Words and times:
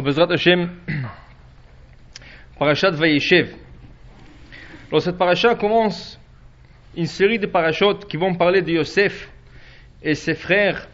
Bezrat 0.00 0.32
Hashem, 0.32 0.70
Parashat 2.58 2.92
Vayeshev. 2.92 3.54
Alors 4.88 5.02
cette 5.02 5.18
paracha 5.18 5.54
commence 5.54 6.18
une 6.96 7.06
série 7.06 7.38
de 7.38 7.46
parachutes 7.46 8.06
qui 8.06 8.16
vont 8.16 8.34
parler 8.34 8.62
de 8.62 8.70
Yosef 8.70 9.30
et 10.02 10.14
ses 10.14 10.34
frères. 10.34 10.88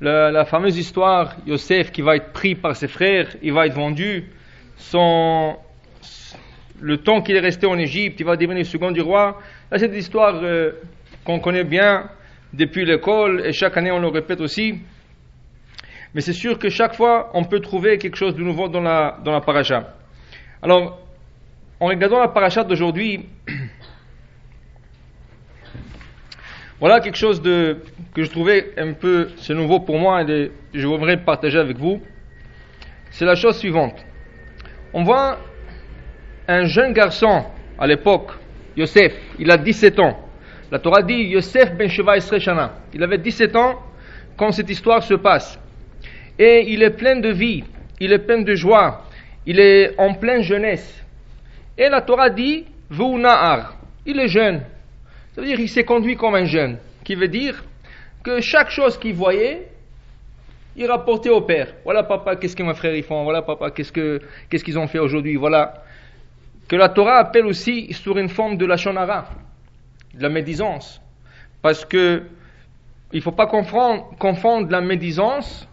La, 0.00 0.44
fameuse 0.44 0.78
histoire, 0.78 1.36
Yosef 1.46 1.90
qui 1.90 2.02
va 2.02 2.16
être 2.16 2.32
pris 2.32 2.54
par 2.54 2.76
ses 2.76 2.86
frères, 2.86 3.34
il 3.42 3.52
va 3.52 3.66
être 3.66 3.74
vendu. 3.74 4.26
Le 6.80 6.98
temps 6.98 7.22
qu'il 7.22 7.34
est 7.34 7.40
resté 7.40 7.66
en 7.66 7.78
Égypte, 7.78 8.20
il 8.20 8.26
va 8.26 8.36
devenir 8.36 8.64
second 8.64 8.92
du 8.92 9.00
roi. 9.00 9.40
C'est 9.74 9.86
une 9.86 9.94
histoire 9.94 10.40
euh, 10.42 10.72
qu'on 11.24 11.40
connaît 11.40 11.64
bien 11.64 12.10
depuis 12.52 12.84
l'école 12.84 13.44
et 13.44 13.52
chaque 13.52 13.76
année 13.76 13.90
on 13.90 13.98
le 13.98 14.08
répète 14.08 14.40
aussi. 14.40 14.74
Mais 16.16 16.22
c'est 16.22 16.32
sûr 16.32 16.58
que 16.58 16.70
chaque 16.70 16.94
fois, 16.94 17.30
on 17.34 17.44
peut 17.44 17.60
trouver 17.60 17.98
quelque 17.98 18.16
chose 18.16 18.34
de 18.34 18.42
nouveau 18.42 18.68
dans 18.68 18.80
la, 18.80 19.18
dans 19.22 19.32
la 19.32 19.42
paracha. 19.42 19.92
Alors, 20.62 20.98
en 21.78 21.88
regardant 21.88 22.18
la 22.18 22.28
paracha 22.28 22.64
d'aujourd'hui, 22.64 23.28
voilà 26.80 27.00
quelque 27.00 27.18
chose 27.18 27.42
de, 27.42 27.82
que 28.14 28.22
je 28.22 28.30
trouvais 28.30 28.72
un 28.78 28.94
peu, 28.94 29.28
c'est 29.36 29.52
nouveau 29.52 29.80
pour 29.80 29.98
moi 29.98 30.22
et 30.22 30.52
je 30.72 30.86
voudrais 30.86 31.18
partager 31.18 31.58
avec 31.58 31.76
vous. 31.76 32.00
C'est 33.10 33.26
la 33.26 33.34
chose 33.34 33.58
suivante. 33.58 34.02
On 34.94 35.04
voit 35.04 35.36
un 36.48 36.64
jeune 36.64 36.94
garçon 36.94 37.44
à 37.78 37.86
l'époque, 37.86 38.30
Yosef, 38.74 39.12
il 39.38 39.50
a 39.50 39.58
17 39.58 39.98
ans. 40.00 40.18
La 40.70 40.78
Torah 40.78 41.02
dit 41.02 41.24
Yosef 41.24 41.74
ben 41.76 41.90
Sheva 41.90 42.18
Shana. 42.18 42.72
Il 42.94 43.02
avait 43.02 43.18
17 43.18 43.54
ans 43.54 43.82
quand 44.38 44.50
cette 44.52 44.70
histoire 44.70 45.02
se 45.02 45.12
passe 45.12 45.60
et 46.38 46.64
il 46.68 46.82
est 46.82 46.90
plein 46.90 47.20
de 47.20 47.30
vie, 47.30 47.64
il 48.00 48.12
est 48.12 48.18
plein 48.18 48.42
de 48.42 48.54
joie, 48.54 49.04
il 49.46 49.60
est 49.60 49.98
en 49.98 50.14
pleine 50.14 50.42
jeunesse. 50.42 51.04
Et 51.78 51.88
la 51.88 52.02
Torah 52.02 52.30
dit, 52.30 52.64
Na'ar, 52.90 53.76
il 54.04 54.18
est 54.20 54.28
jeune. 54.28 54.62
Ça 55.34 55.40
veut 55.40 55.46
dire 55.46 55.56
qu'il 55.56 55.68
s'est 55.68 55.84
conduit 55.84 56.16
comme 56.16 56.34
un 56.34 56.44
jeune, 56.44 56.78
qui 57.04 57.14
veut 57.14 57.28
dire 57.28 57.62
que 58.22 58.40
chaque 58.40 58.70
chose 58.70 58.98
qu'il 58.98 59.14
voyait, 59.14 59.68
il 60.76 60.86
rapportait 60.86 61.30
au 61.30 61.40
père. 61.40 61.74
Voilà 61.84 62.02
papa, 62.02 62.36
qu'est-ce 62.36 62.56
que 62.56 62.62
mes 62.62 62.74
frères 62.74 62.94
ils 62.94 63.02
font, 63.02 63.22
voilà 63.24 63.42
papa, 63.42 63.70
qu'est-ce 63.70 63.92
que 63.92 64.20
qu'est-ce 64.48 64.64
qu'ils 64.64 64.78
ont 64.78 64.86
fait 64.86 64.98
aujourd'hui, 64.98 65.36
voilà. 65.36 65.82
Que 66.68 66.76
la 66.76 66.88
Torah 66.88 67.18
appelle 67.18 67.46
aussi 67.46 67.92
sur 67.92 68.18
une 68.18 68.28
forme 68.28 68.56
de 68.56 68.66
la 68.66 68.76
shonara, 68.76 69.28
de 70.14 70.22
la 70.22 70.28
médisance. 70.28 71.00
Parce 71.62 71.84
que 71.84 72.24
il 73.12 73.18
ne 73.18 73.22
faut 73.22 73.32
pas 73.32 73.46
confondre, 73.46 74.10
confondre 74.18 74.70
la 74.70 74.80
médisance 74.80 75.68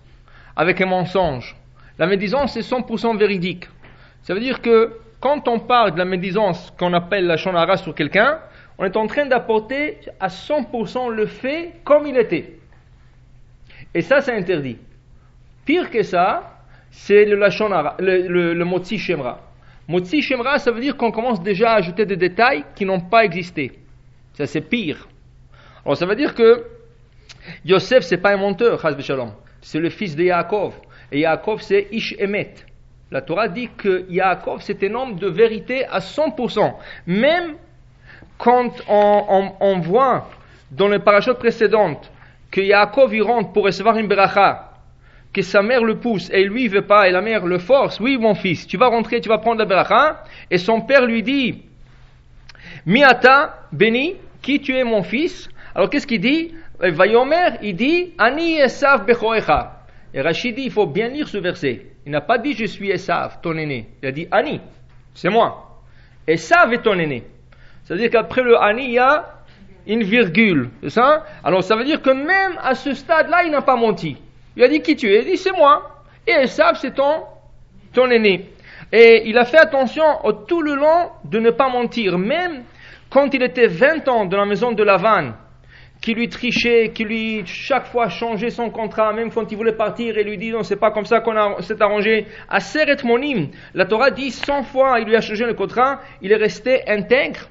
avec 0.55 0.81
un 0.81 0.85
mensonge. 0.85 1.55
La 1.97 2.07
médisance 2.07 2.57
est 2.57 2.69
100% 2.69 3.17
véridique. 3.17 3.67
Ça 4.23 4.33
veut 4.33 4.39
dire 4.39 4.61
que 4.61 4.97
quand 5.19 5.47
on 5.47 5.59
parle 5.59 5.93
de 5.93 5.97
la 5.97 6.05
médisance 6.05 6.73
qu'on 6.77 6.93
appelle 6.93 7.27
la 7.27 7.37
shonara 7.37 7.77
sur 7.77 7.93
quelqu'un, 7.95 8.39
on 8.77 8.85
est 8.85 8.97
en 8.97 9.07
train 9.07 9.25
d'apporter 9.25 9.99
à 10.19 10.27
100% 10.27 11.11
le 11.11 11.25
fait 11.27 11.73
comme 11.83 12.07
il 12.07 12.17
était. 12.17 12.57
Et 13.93 14.01
ça, 14.01 14.21
c'est 14.21 14.35
interdit. 14.35 14.77
Pire 15.65 15.91
que 15.91 16.03
ça, 16.03 16.59
c'est 16.91 17.25
le, 17.25 17.35
le, 17.35 18.27
le, 18.27 18.53
le 18.53 18.65
motzi 18.65 18.97
shemra. 18.97 19.39
Motzi 19.87 20.21
shemra, 20.21 20.59
ça 20.59 20.71
veut 20.71 20.81
dire 20.81 20.97
qu'on 20.97 21.11
commence 21.11 21.41
déjà 21.41 21.71
à 21.71 21.75
ajouter 21.75 22.05
des 22.05 22.17
détails 22.17 22.65
qui 22.75 22.85
n'ont 22.85 23.01
pas 23.01 23.23
existé. 23.23 23.79
Ça, 24.33 24.47
c'est 24.47 24.61
pire. 24.61 25.07
Alors, 25.85 25.97
ça 25.97 26.05
veut 26.05 26.15
dire 26.15 26.33
que 26.33 26.65
Yosef, 27.65 28.03
c'est 28.03 28.17
pas 28.17 28.33
un 28.33 28.37
menteur, 28.37 28.81
Shalom 29.01 29.31
c'est 29.63 29.79
le 29.79 29.89
fils 29.89 30.15
de 30.15 30.23
Yaakov. 30.23 30.73
Et 31.11 31.21
Yaakov, 31.21 31.61
c'est 31.61 31.87
Ish 31.91 32.15
Emet. 32.19 32.53
La 33.09 33.21
Torah 33.21 33.47
dit 33.47 33.69
que 33.75 34.05
Yaakov, 34.09 34.61
c'est 34.61 34.83
un 34.83 34.93
homme 34.93 35.15
de 35.15 35.27
vérité 35.27 35.85
à 35.85 35.99
100%. 35.99 36.73
Même 37.07 37.55
quand 38.37 38.71
on, 38.89 39.79
voit 39.79 40.29
dans 40.69 40.89
les 40.89 40.99
parachutes 40.99 41.37
précédentes 41.37 42.11
que 42.51 42.61
Yaakov 42.61 43.15
y 43.15 43.21
rentre 43.21 43.53
pour 43.53 43.63
recevoir 43.63 43.97
une 43.97 44.07
beracha, 44.07 44.71
que 45.31 45.41
sa 45.41 45.61
mère 45.61 45.83
le 45.83 45.97
pousse 45.97 46.29
et 46.31 46.43
lui 46.43 46.65
il 46.65 46.69
veut 46.69 46.85
pas 46.85 47.07
et 47.07 47.11
la 47.11 47.21
mère 47.21 47.45
le 47.45 47.57
force, 47.57 47.99
oui 47.99 48.17
mon 48.17 48.35
fils, 48.35 48.67
tu 48.67 48.77
vas 48.77 48.87
rentrer, 48.87 49.21
tu 49.21 49.29
vas 49.29 49.37
prendre 49.37 49.59
la 49.59 49.65
beracha, 49.65 50.23
et 50.51 50.57
son 50.57 50.81
père 50.81 51.05
lui 51.05 51.23
dit, 51.23 51.63
Miata, 52.85 53.67
béni, 53.71 54.15
qui 54.41 54.59
tu 54.59 54.75
es 54.75 54.83
mon 54.83 55.03
fils? 55.03 55.49
Alors 55.73 55.89
qu'est-ce 55.89 56.05
qu'il 56.05 56.21
dit? 56.21 56.53
Vayomer, 56.91 57.57
il 57.61 57.75
dit 57.75 58.13
Ani 58.17 58.59
Esav 58.59 59.05
Bechoecha. 59.05 59.83
Et 60.13 60.21
Rachid 60.21 60.55
dit 60.55 60.63
il 60.63 60.71
faut 60.71 60.85
bien 60.85 61.07
lire 61.07 61.27
ce 61.27 61.37
verset. 61.37 61.87
Il 62.05 62.11
n'a 62.11 62.21
pas 62.21 62.37
dit 62.37 62.53
je 62.53 62.65
suis 62.65 62.91
Esav, 62.91 63.39
ton 63.41 63.57
aîné. 63.57 63.87
Il 64.01 64.09
a 64.09 64.11
dit 64.11 64.27
Ani, 64.31 64.59
c'est 65.13 65.29
moi. 65.29 65.79
Esav 66.27 66.73
est 66.73 66.81
ton 66.81 66.99
aîné. 66.99 67.23
C'est-à-dire 67.83 68.09
qu'après 68.09 68.43
le 68.43 68.61
Ani, 68.61 68.85
il 68.85 68.91
y 68.91 68.99
a 68.99 69.25
une 69.87 70.03
virgule. 70.03 70.69
C'est 70.83 70.89
ça? 70.89 71.25
Alors 71.43 71.63
ça 71.63 71.75
veut 71.75 71.83
dire 71.83 72.01
que 72.01 72.11
même 72.11 72.57
à 72.61 72.75
ce 72.75 72.93
stade-là, 72.93 73.43
il 73.43 73.51
n'a 73.51 73.61
pas 73.61 73.75
menti. 73.75 74.17
Il 74.55 74.63
a 74.63 74.67
dit 74.67 74.81
qui 74.81 74.95
tu 74.95 75.07
es? 75.13 75.21
Il 75.21 75.25
dit 75.25 75.37
c'est 75.37 75.51
moi. 75.51 76.03
Et 76.27 76.31
Esav, 76.31 76.77
c'est 76.79 76.93
ton, 76.93 77.23
ton 77.93 78.09
aîné. 78.09 78.49
Et 78.91 79.23
il 79.25 79.37
a 79.37 79.45
fait 79.45 79.57
attention 79.57 80.03
tout 80.47 80.61
le 80.61 80.75
long 80.75 81.09
de 81.25 81.39
ne 81.39 81.49
pas 81.49 81.69
mentir. 81.69 82.17
Même 82.17 82.63
quand 83.09 83.33
il 83.33 83.41
était 83.41 83.67
20 83.67 84.07
ans 84.07 84.25
dans 84.25 84.37
la 84.37 84.45
maison 84.45 84.71
de 84.71 84.83
Lavan, 84.83 85.33
qui 86.03 86.13
lui 86.13 86.27
trichait, 86.27 86.91
qui 86.93 87.05
lui 87.05 87.43
chaque 87.45 87.85
fois 87.85 88.09
changeait 88.09 88.49
son 88.49 88.69
contrat, 88.69 89.13
même 89.13 89.31
quand 89.31 89.49
il 89.49 89.55
voulait 89.57 89.77
partir, 89.77 90.17
et 90.17 90.23
lui 90.25 90.37
dit 90.37 90.51
non, 90.51 90.61
c'est 90.61 90.75
pas 90.75 90.91
comme 90.91 91.05
ça 91.05 91.21
qu'on 91.21 91.61
s'est 91.61 91.81
arrangé. 91.81 92.27
À 92.49 92.59
Seret 92.59 92.97
Monim, 93.05 93.47
la 93.73 93.85
Torah 93.85 94.11
dit 94.11 94.29
100 94.29 94.63
fois 94.63 94.99
il 94.99 95.07
lui 95.07 95.15
a 95.15 95.21
changé 95.21 95.45
le 95.45 95.53
contrat, 95.53 96.01
il 96.21 96.33
est 96.33 96.35
resté 96.35 96.81
intègre 96.87 97.47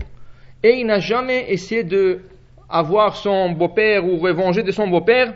et 0.62 0.74
il 0.74 0.86
n'a 0.86 0.98
jamais 0.98 1.50
essayé 1.50 1.82
de 1.82 2.20
avoir 2.68 3.16
son 3.16 3.52
beau-père 3.52 4.04
ou 4.04 4.18
revenger 4.18 4.62
de 4.62 4.70
son 4.70 4.86
beau-père. 4.86 5.32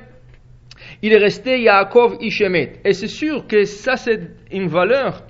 Il 1.01 1.15
est 1.15 1.19
resté 1.19 1.63
Yaakov 1.63 2.19
Ishemet. 2.21 2.75
Et 2.85 2.93
c'est 2.93 3.09
sûr 3.09 3.47
que 3.47 3.65
ça 3.65 3.97
c'est 3.97 4.21
une 4.53 4.69
valeur 4.69 5.23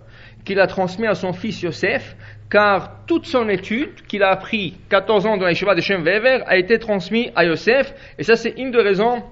qu'il 0.45 0.59
a 0.59 0.67
transmise 0.67 1.11
à 1.11 1.15
son 1.15 1.33
fils 1.33 1.63
Yosef, 1.63 2.17
car 2.51 3.05
toute 3.07 3.27
son 3.27 3.49
étude 3.49 4.07
qu'il 4.07 4.23
a 4.23 4.31
appris 4.31 4.77
14 4.89 5.27
ans 5.27 5.37
dans 5.37 5.47
les 5.47 5.55
de 5.55 5.81
Shem 5.81 6.03
Weber 6.03 6.43
a 6.47 6.57
été 6.57 6.79
transmise 6.79 7.31
à 7.35 7.45
Yosef, 7.45 7.93
et 8.19 8.23
ça 8.23 8.37
c'est 8.37 8.55
une 8.57 8.71
des 8.71 8.83
raisons 8.83 9.23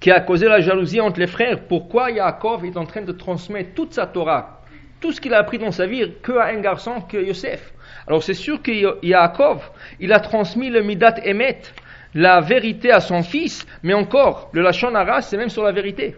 qui 0.00 0.10
a 0.10 0.20
causé 0.20 0.46
la 0.46 0.60
jalousie 0.60 1.00
entre 1.00 1.20
les 1.20 1.26
frères. 1.26 1.60
Pourquoi 1.68 2.10
Yaakov 2.10 2.64
est 2.64 2.76
en 2.76 2.84
train 2.84 3.02
de 3.02 3.12
transmettre 3.12 3.74
toute 3.74 3.92
sa 3.92 4.06
Torah, 4.06 4.60
tout 5.00 5.12
ce 5.12 5.20
qu'il 5.20 5.34
a 5.34 5.38
appris 5.38 5.58
dans 5.58 5.70
sa 5.70 5.86
vie, 5.86 6.12
que 6.22 6.32
à 6.32 6.46
un 6.46 6.60
garçon 6.60 7.00
que 7.00 7.16
Yosef? 7.16 7.72
Alors 8.06 8.22
c'est 8.22 8.34
sûr 8.34 8.62
que 8.62 9.04
Yaakov, 9.04 9.70
il 10.00 10.12
a 10.12 10.20
transmis 10.20 10.70
le 10.70 10.82
Midat 10.82 11.16
Emet, 11.24 11.60
la 12.14 12.40
vérité 12.40 12.92
à 12.92 13.00
son 13.00 13.22
fils, 13.22 13.66
mais 13.82 13.94
encore, 13.94 14.50
le 14.52 14.62
Lachon 14.62 14.94
Hara, 14.94 15.22
c'est 15.22 15.36
même 15.36 15.48
sur 15.48 15.64
la 15.64 15.72
vérité. 15.72 16.16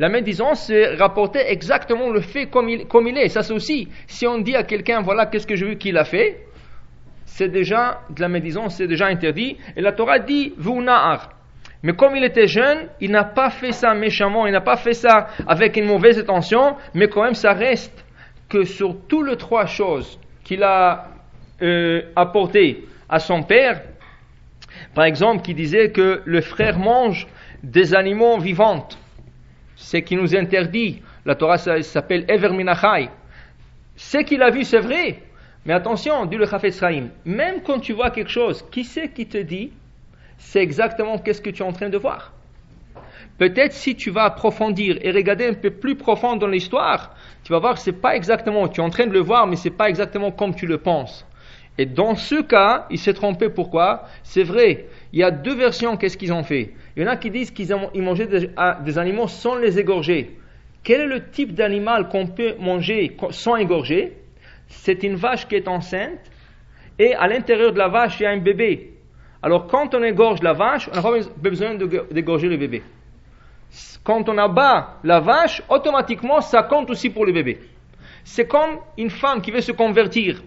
La 0.00 0.08
médisance, 0.08 0.68
c'est 0.68 0.94
rapporter 0.94 1.40
exactement 1.40 2.08
le 2.08 2.22
fait 2.22 2.46
comme 2.46 2.70
il, 2.70 3.18
est. 3.18 3.28
Ça, 3.28 3.42
c'est 3.42 3.52
aussi, 3.52 3.86
si 4.06 4.26
on 4.26 4.38
dit 4.38 4.56
à 4.56 4.62
quelqu'un, 4.62 5.02
voilà, 5.02 5.26
qu'est-ce 5.26 5.46
que 5.46 5.56
je 5.56 5.66
veux 5.66 5.74
qu'il 5.74 5.98
a 5.98 6.04
fait, 6.04 6.46
c'est 7.26 7.50
déjà, 7.50 8.00
de 8.08 8.22
la 8.22 8.28
médisance, 8.30 8.76
c'est 8.76 8.86
déjà 8.86 9.08
interdit. 9.08 9.58
Et 9.76 9.82
la 9.82 9.92
Torah 9.92 10.18
dit, 10.18 10.54
vous 10.56 10.80
na'ar. 10.80 11.28
Mais 11.82 11.92
comme 11.92 12.16
il 12.16 12.24
était 12.24 12.46
jeune, 12.46 12.88
il 13.02 13.10
n'a 13.10 13.24
pas 13.24 13.50
fait 13.50 13.72
ça 13.72 13.92
méchamment, 13.92 14.46
il 14.46 14.52
n'a 14.52 14.62
pas 14.62 14.78
fait 14.78 14.94
ça 14.94 15.26
avec 15.46 15.76
une 15.76 15.84
mauvaise 15.84 16.18
intention, 16.18 16.76
mais 16.94 17.08
quand 17.08 17.24
même, 17.24 17.34
ça 17.34 17.52
reste 17.52 18.02
que 18.48 18.64
sur 18.64 18.96
toutes 19.06 19.28
les 19.28 19.36
trois 19.36 19.66
choses 19.66 20.18
qu'il 20.44 20.62
a 20.62 21.08
euh, 21.60 22.00
apportées 22.16 22.86
à 23.06 23.18
son 23.18 23.42
père, 23.42 23.82
par 24.94 25.04
exemple, 25.04 25.42
qui 25.42 25.52
disait 25.52 25.90
que 25.90 26.22
le 26.24 26.40
frère 26.40 26.78
mange 26.78 27.26
des 27.62 27.94
animaux 27.94 28.38
vivants, 28.38 28.88
ce 29.80 29.96
qui 29.96 30.14
nous 30.14 30.36
interdit. 30.36 31.02
La 31.24 31.34
Torah 31.34 31.58
s'appelle 31.58 32.24
Ever 32.28 32.50
Minachai. 32.50 33.08
Ce 33.96 34.18
qu'il 34.18 34.42
a 34.42 34.50
vu, 34.50 34.64
c'est 34.64 34.78
vrai. 34.78 35.22
Mais 35.64 35.72
attention, 35.72 36.24
dit 36.26 36.36
le 36.36 36.46
Chafetz 36.46 36.80
même 37.24 37.62
quand 37.62 37.80
tu 37.80 37.92
vois 37.92 38.10
quelque 38.10 38.30
chose, 38.30 38.64
qui 38.70 38.84
c'est 38.84 39.08
qui 39.08 39.26
te 39.26 39.38
dit 39.38 39.72
c'est 40.38 40.60
exactement 40.62 41.18
qu'est-ce 41.18 41.42
que 41.42 41.50
tu 41.50 41.62
es 41.62 41.66
en 41.66 41.72
train 41.72 41.90
de 41.90 41.98
voir? 41.98 42.32
Peut-être 43.36 43.72
si 43.72 43.94
tu 43.94 44.10
vas 44.10 44.24
approfondir 44.24 44.98
et 45.02 45.10
regarder 45.10 45.46
un 45.46 45.54
peu 45.54 45.70
plus 45.70 45.96
profond 45.96 46.36
dans 46.36 46.46
l'histoire, 46.46 47.14
tu 47.44 47.52
vas 47.52 47.58
voir 47.58 47.74
que 47.74 47.80
c'est 47.80 48.00
pas 48.00 48.16
exactement, 48.16 48.68
tu 48.68 48.80
es 48.80 48.84
en 48.84 48.90
train 48.90 49.06
de 49.06 49.12
le 49.12 49.20
voir, 49.20 49.46
mais 49.46 49.56
c'est 49.56 49.70
pas 49.70 49.88
exactement 49.88 50.30
comme 50.30 50.54
tu 50.54 50.66
le 50.66 50.78
penses. 50.78 51.26
Et 51.78 51.86
dans 51.86 52.14
ce 52.14 52.42
cas, 52.42 52.86
il 52.90 52.98
s'est 52.98 53.14
trompé. 53.14 53.48
Pourquoi? 53.48 54.04
C'est 54.22 54.42
vrai. 54.42 54.86
Il 55.12 55.18
y 55.18 55.22
a 55.22 55.30
deux 55.30 55.54
versions. 55.54 55.96
Qu'est-ce 55.96 56.16
qu'ils 56.16 56.32
ont 56.32 56.42
fait? 56.42 56.74
Il 56.96 57.02
y 57.02 57.06
en 57.06 57.08
a 57.08 57.16
qui 57.16 57.30
disent 57.30 57.50
qu'ils 57.50 57.74
mangeaient 57.94 58.26
des, 58.26 58.50
ah, 58.56 58.78
des, 58.84 58.98
animaux 58.98 59.28
sans 59.28 59.56
les 59.56 59.78
égorger. 59.78 60.38
Quel 60.82 61.02
est 61.02 61.06
le 61.06 61.30
type 61.30 61.54
d'animal 61.54 62.08
qu'on 62.08 62.26
peut 62.26 62.54
manger 62.58 63.16
sans 63.30 63.56
égorger? 63.56 64.16
C'est 64.68 65.02
une 65.02 65.16
vache 65.16 65.46
qui 65.48 65.56
est 65.56 65.68
enceinte 65.68 66.30
et 66.98 67.14
à 67.14 67.26
l'intérieur 67.28 67.72
de 67.72 67.78
la 67.78 67.88
vache, 67.88 68.20
il 68.20 68.24
y 68.24 68.26
a 68.26 68.30
un 68.30 68.38
bébé. 68.38 68.92
Alors 69.42 69.66
quand 69.66 69.94
on 69.94 70.02
égorge 70.02 70.42
la 70.42 70.52
vache, 70.52 70.88
on 70.92 70.96
n'a 70.96 71.02
pas 71.02 71.18
besoin 71.36 71.74
d'égorger 71.74 72.48
le 72.48 72.58
bébé. 72.58 72.82
quand 74.04 74.28
on 74.28 74.36
abat 74.36 74.98
la 75.02 75.20
vache, 75.20 75.62
automatiquement 75.68 76.42
ça 76.42 76.62
compte 76.62 76.90
aussi 76.90 77.08
pour 77.08 77.24
le 77.24 77.32
bébé. 77.32 77.58
C'est 78.22 78.46
comme 78.46 78.78
une 78.98 79.08
femme 79.08 79.40
qui 79.40 79.50
veut 79.50 79.62
se 79.62 79.72
convertir. 79.72 80.42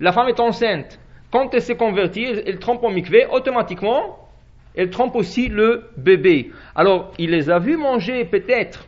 La 0.00 0.12
femme 0.12 0.28
est 0.28 0.40
enceinte. 0.40 0.98
Quand 1.30 1.52
elle 1.54 1.62
se 1.62 1.72
convertit, 1.72 2.24
elle 2.24 2.58
trompe 2.58 2.82
au 2.84 2.90
mikvé, 2.90 3.26
automatiquement, 3.30 4.28
elle 4.74 4.90
trompe 4.90 5.16
aussi 5.16 5.48
le 5.48 5.84
bébé. 5.96 6.50
Alors, 6.74 7.12
il 7.18 7.30
les 7.30 7.50
a 7.50 7.58
vus 7.58 7.76
manger 7.76 8.24
peut-être 8.24 8.86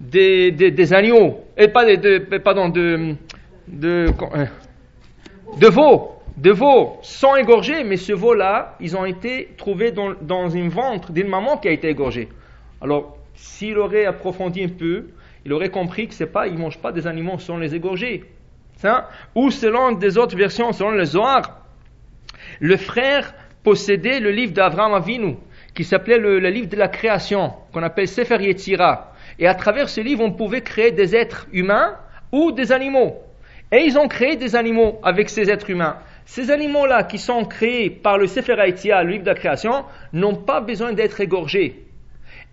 des, 0.00 0.50
des, 0.50 0.94
agneaux, 0.94 1.44
et 1.56 1.68
pas 1.68 1.84
de, 1.84 2.18
pardon, 2.38 2.68
de, 2.68 3.14
de, 3.68 4.06
euh, 4.34 4.46
de 5.60 5.66
veaux, 5.68 6.12
de 6.36 6.50
veaux 6.50 6.98
sans 7.02 7.36
égorger, 7.36 7.84
mais 7.84 7.96
ce 7.96 8.12
veau-là, 8.12 8.76
ils 8.80 8.96
ont 8.96 9.04
été 9.04 9.50
trouvés 9.56 9.92
dans, 9.92 10.14
dans 10.20 10.48
une 10.48 10.70
ventre 10.70 11.12
d'une 11.12 11.28
maman 11.28 11.58
qui 11.58 11.68
a 11.68 11.70
été 11.70 11.88
égorgée. 11.88 12.28
Alors, 12.80 13.16
s'il 13.34 13.78
aurait 13.78 14.06
approfondi 14.06 14.64
un 14.64 14.68
peu, 14.68 15.06
il 15.44 15.52
aurait 15.52 15.70
compris 15.70 16.08
que 16.08 16.14
c'est 16.14 16.26
pas, 16.26 16.48
ils 16.48 16.58
mangent 16.58 16.80
pas 16.80 16.90
des 16.92 17.06
animaux 17.06 17.38
sans 17.38 17.58
les 17.58 17.74
égorger. 17.74 18.24
Ou 19.34 19.50
selon 19.50 19.92
des 19.92 20.18
autres 20.18 20.36
versions, 20.36 20.72
selon 20.72 20.90
le 20.90 21.04
Zohar, 21.04 21.64
le 22.60 22.76
frère 22.76 23.34
possédait 23.62 24.20
le 24.20 24.30
livre 24.30 24.52
d'Avraham 24.52 24.94
Avinu, 24.94 25.36
qui 25.74 25.84
s'appelait 25.84 26.18
le, 26.18 26.38
livre 26.38 26.68
de 26.68 26.76
la 26.76 26.88
création, 26.88 27.52
qu'on 27.72 27.82
appelle 27.82 28.08
Sefer 28.08 28.42
Yetzira. 28.42 29.12
Et 29.38 29.46
à 29.46 29.54
travers 29.54 29.88
ce 29.88 30.00
livre, 30.00 30.22
on 30.22 30.32
pouvait 30.32 30.60
créer 30.60 30.90
des 30.90 31.14
êtres 31.16 31.46
humains 31.52 31.96
ou 32.32 32.52
des 32.52 32.72
animaux. 32.72 33.16
Et 33.70 33.84
ils 33.84 33.98
ont 33.98 34.08
créé 34.08 34.36
des 34.36 34.56
animaux 34.56 35.00
avec 35.02 35.30
ces 35.30 35.50
êtres 35.50 35.70
humains. 35.70 35.96
Ces 36.26 36.50
animaux-là 36.50 37.04
qui 37.04 37.18
sont 37.18 37.44
créés 37.44 37.88
par 37.90 38.18
le 38.18 38.26
Sefer 38.26 38.56
Yetzira, 38.66 39.02
le 39.02 39.12
livre 39.12 39.24
de 39.24 39.30
la 39.30 39.34
création, 39.34 39.84
n'ont 40.12 40.36
pas 40.36 40.60
besoin 40.60 40.92
d'être 40.92 41.20
égorgés 41.20 41.86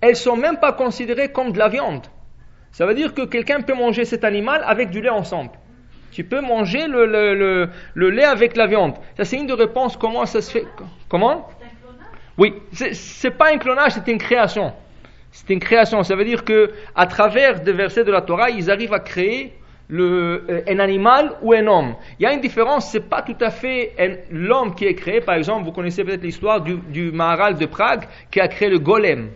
elles 0.01 0.15
sont 0.15 0.35
même 0.35 0.57
pas 0.57 0.73
considérées 0.73 1.29
comme 1.29 1.51
de 1.51 1.59
la 1.59 1.69
viande. 1.69 2.05
Ça 2.71 2.85
veut 2.85 2.93
dire 2.93 3.13
que 3.13 3.25
quelqu'un 3.25 3.61
peut 3.61 3.73
manger 3.73 4.05
cet 4.05 4.23
animal 4.23 4.63
avec 4.65 4.89
du 4.89 5.01
lait 5.01 5.09
ensemble. 5.09 5.51
Tu 6.11 6.23
peux 6.23 6.41
manger 6.41 6.87
le, 6.87 7.05
le, 7.05 8.09
lait 8.09 8.23
avec 8.23 8.55
la 8.55 8.67
viande. 8.67 8.93
Ça, 9.17 9.25
c'est 9.25 9.37
une 9.37 9.47
de 9.47 9.53
réponses. 9.53 9.97
Comment 9.97 10.25
ça 10.25 10.41
se 10.41 10.51
fait 10.51 10.65
Comment? 11.07 11.49
Oui, 12.37 12.53
c'est 12.71 13.31
pas 13.31 13.53
un 13.53 13.57
clonage, 13.57 13.91
c'est 13.91 14.07
une 14.07 14.17
création. 14.17 14.73
C'est 15.31 15.49
une 15.49 15.59
création. 15.59 16.03
Ça 16.03 16.15
veut 16.15 16.25
dire 16.25 16.45
que 16.45 16.71
à 16.95 17.05
travers 17.05 17.59
des 17.59 17.73
versets 17.73 18.03
de 18.03 18.11
la 18.11 18.21
Torah, 18.21 18.49
ils 18.49 18.71
arrivent 18.71 18.93
à 18.93 18.99
créer 18.99 19.53
le, 19.89 20.45
euh, 20.49 20.61
un 20.67 20.79
animal 20.79 21.33
ou 21.41 21.53
un 21.53 21.67
homme. 21.67 21.95
Il 22.19 22.23
y 22.23 22.25
a 22.25 22.33
une 22.33 22.39
différence, 22.39 22.91
c'est 22.91 23.09
pas 23.09 23.21
tout 23.23 23.35
à 23.41 23.49
fait 23.49 24.23
l'homme 24.31 24.73
qui 24.73 24.85
est 24.85 24.95
créé. 24.95 25.19
Par 25.19 25.35
exemple, 25.35 25.65
vous 25.65 25.71
connaissez 25.71 26.03
peut-être 26.03 26.23
l'histoire 26.23 26.61
du, 26.61 26.77
du 26.87 27.11
Maharal 27.11 27.57
de 27.57 27.65
Prague 27.65 28.05
qui 28.31 28.39
a 28.39 28.47
créé 28.47 28.69
le 28.69 28.79
golem. 28.79 29.31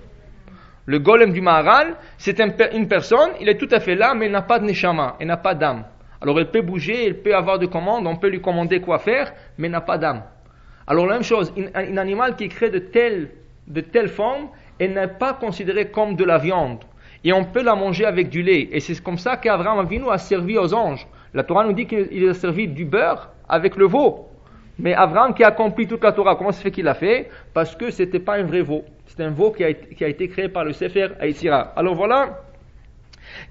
Le 0.85 0.99
golem 0.99 1.31
du 1.31 1.41
Maharal, 1.41 1.95
c'est 2.17 2.39
une 2.39 2.87
personne, 2.87 3.31
il 3.39 3.47
est 3.47 3.57
tout 3.57 3.69
à 3.71 3.79
fait 3.79 3.95
là, 3.95 4.13
mais 4.13 4.25
il 4.25 4.31
n'a 4.31 4.41
pas 4.41 4.59
de 4.59 4.65
neshama, 4.65 5.15
il 5.19 5.27
n'a 5.27 5.37
pas 5.37 5.55
d'âme. 5.55 5.85
Alors 6.23 6.39
il 6.39 6.45
peut 6.45 6.61
bouger, 6.61 7.05
il 7.05 7.15
peut 7.17 7.35
avoir 7.35 7.59
de 7.59 7.65
commandes, 7.65 8.07
on 8.07 8.15
peut 8.15 8.29
lui 8.29 8.39
commander 8.39 8.79
quoi 8.79 8.97
faire, 8.97 9.33
mais 9.57 9.67
n'a 9.67 9.81
pas 9.81 9.97
d'âme. 9.97 10.23
Alors 10.87 11.05
la 11.05 11.15
même 11.15 11.23
chose, 11.23 11.53
un, 11.75 11.97
animal 11.97 12.37
qui 12.37 12.47
créé 12.47 12.69
de 12.69 12.79
telle, 12.79 13.29
de 13.67 13.81
telle 13.81 14.07
forme, 14.07 14.47
elle 14.79 14.93
n'est 14.93 15.07
pas 15.07 15.33
considéré 15.33 15.91
comme 15.91 16.15
de 16.15 16.23
la 16.23 16.37
viande. 16.37 16.79
Et 17.25 17.33
on 17.33 17.43
peut 17.43 17.61
la 17.61 17.75
manger 17.75 18.05
avec 18.05 18.29
du 18.29 18.41
lait. 18.41 18.69
Et 18.71 18.79
c'est 18.79 19.01
comme 19.03 19.17
ça 19.17 19.35
qu'Abraham 19.35 19.79
Avinu 19.79 20.09
a 20.09 20.17
servi 20.17 20.57
aux 20.57 20.73
anges. 20.73 21.05
La 21.33 21.43
Torah 21.43 21.65
nous 21.65 21.73
dit 21.73 21.87
qu'il 21.87 22.29
a 22.29 22.33
servi 22.33 22.69
du 22.69 22.85
beurre 22.85 23.29
avec 23.49 23.75
le 23.75 23.85
veau. 23.85 24.29
Mais 24.79 24.93
Abraham 24.93 25.33
qui 25.33 25.43
a 25.43 25.47
accompli 25.47 25.87
toute 25.87 26.03
la 26.03 26.13
Torah, 26.13 26.35
comment 26.37 26.53
se 26.53 26.61
fait 26.61 26.71
qu'il 26.71 26.85
l'a 26.85 26.93
fait? 26.93 27.29
Parce 27.53 27.75
que 27.75 27.91
ce 27.91 28.03
n'était 28.03 28.19
pas 28.19 28.35
un 28.35 28.43
vrai 28.43 28.61
veau. 28.61 28.85
C'est 29.07 29.21
un 29.23 29.29
veau 29.29 29.51
qui 29.51 29.63
a, 29.63 29.69
été 29.69 30.29
créé 30.29 30.47
par 30.47 30.63
le 30.63 30.71
Sefer 30.71 31.09
Haïtira. 31.19 31.73
Alors 31.75 31.95
voilà, 31.95 32.39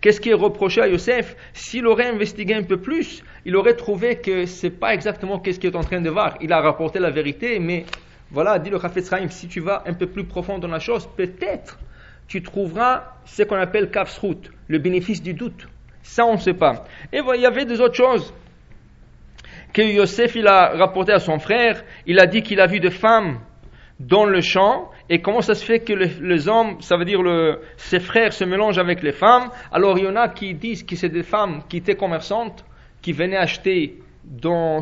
qu'est-ce 0.00 0.20
qui 0.20 0.30
est 0.30 0.34
reproché 0.34 0.80
à 0.80 0.88
Yosef? 0.88 1.36
S'il 1.52 1.86
aurait 1.86 2.08
investigué 2.08 2.54
un 2.54 2.62
peu 2.62 2.76
plus, 2.76 3.22
il 3.44 3.56
aurait 3.56 3.74
trouvé 3.74 4.16
que 4.16 4.46
c'est 4.46 4.70
pas 4.70 4.94
exactement 4.94 5.38
qu'est-ce 5.38 5.60
qu'il 5.60 5.70
est 5.70 5.76
en 5.76 5.84
train 5.84 6.00
de 6.00 6.10
voir. 6.10 6.36
Il 6.40 6.52
a 6.52 6.60
rapporté 6.60 6.98
la 6.98 7.10
vérité, 7.10 7.58
mais 7.58 7.84
voilà, 8.30 8.58
dit 8.58 8.70
le 8.70 8.80
Chafetz 8.80 9.10
si 9.30 9.48
tu 9.48 9.60
vas 9.60 9.82
un 9.86 9.94
peu 9.94 10.06
plus 10.06 10.24
profond 10.24 10.58
dans 10.58 10.68
la 10.68 10.78
chose, 10.78 11.08
peut-être 11.16 11.78
tu 12.26 12.42
trouveras 12.42 13.14
ce 13.24 13.42
qu'on 13.42 13.56
appelle 13.56 13.90
kafsrout, 13.90 14.50
le 14.68 14.78
bénéfice 14.78 15.22
du 15.22 15.34
doute. 15.34 15.68
Ça, 16.02 16.24
on 16.24 16.34
ne 16.34 16.38
sait 16.38 16.54
pas. 16.54 16.84
Et 17.12 17.20
il 17.34 17.40
y 17.40 17.46
avait 17.46 17.64
des 17.64 17.80
autres 17.80 17.94
choses 17.94 18.32
que 19.72 19.82
Yosef 19.82 20.34
il 20.34 20.46
a 20.46 20.70
rapporté 20.76 21.12
à 21.12 21.18
son 21.18 21.38
frère. 21.38 21.82
Il 22.06 22.18
a 22.18 22.26
dit 22.26 22.42
qu'il 22.42 22.60
a 22.60 22.66
vu 22.66 22.80
des 22.80 22.90
femmes 22.90 23.38
dans 24.00 24.24
le 24.24 24.40
champ 24.40 24.90
et 25.08 25.20
comment 25.20 25.42
ça 25.42 25.54
se 25.54 25.64
fait 25.64 25.80
que 25.80 25.92
les, 25.92 26.48
hommes, 26.48 26.80
ça 26.80 26.96
veut 26.96 27.04
dire 27.04 27.22
le, 27.22 27.60
ses 27.76 28.00
frères 28.00 28.32
se 28.32 28.44
mélangent 28.44 28.78
avec 28.78 29.02
les 29.02 29.12
femmes? 29.12 29.50
Alors 29.72 29.98
il 29.98 30.04
y 30.04 30.08
en 30.08 30.16
a 30.16 30.28
qui 30.28 30.54
disent 30.54 30.82
que 30.82 30.96
c'est 30.96 31.08
des 31.08 31.22
femmes 31.22 31.62
qui 31.68 31.78
étaient 31.78 31.96
commerçantes, 31.96 32.64
qui 33.00 33.12
venaient 33.12 33.36
acheter 33.36 33.98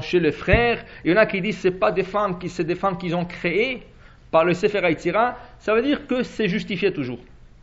chez 0.01 0.21
les 0.21 0.33
frères. 0.33 0.85
Il 1.05 1.11
y 1.11 1.15
en 1.15 1.17
a 1.17 1.27
qui 1.27 1.41
disent 1.41 1.57
que 1.57 1.63
ce 1.63 1.69
pas 1.69 1.93
des 1.93 2.03
femmes, 2.03 2.39
c'est 2.47 2.65
des 2.65 2.75
femmes 2.75 2.99
qu'ils 2.99 3.17
ont 3.17 3.25
créées 3.25 3.83
par 4.31 4.45
le 4.45 4.55
Sefer 4.55 4.85
Haïtira. 4.85 5.37
Ça 5.59 5.75
veut 5.75 5.83
dire 5.83 6.07
que 6.07 6.23
c'est 6.23 6.49
justifié 6.49 6.93
toujours. 6.93 7.19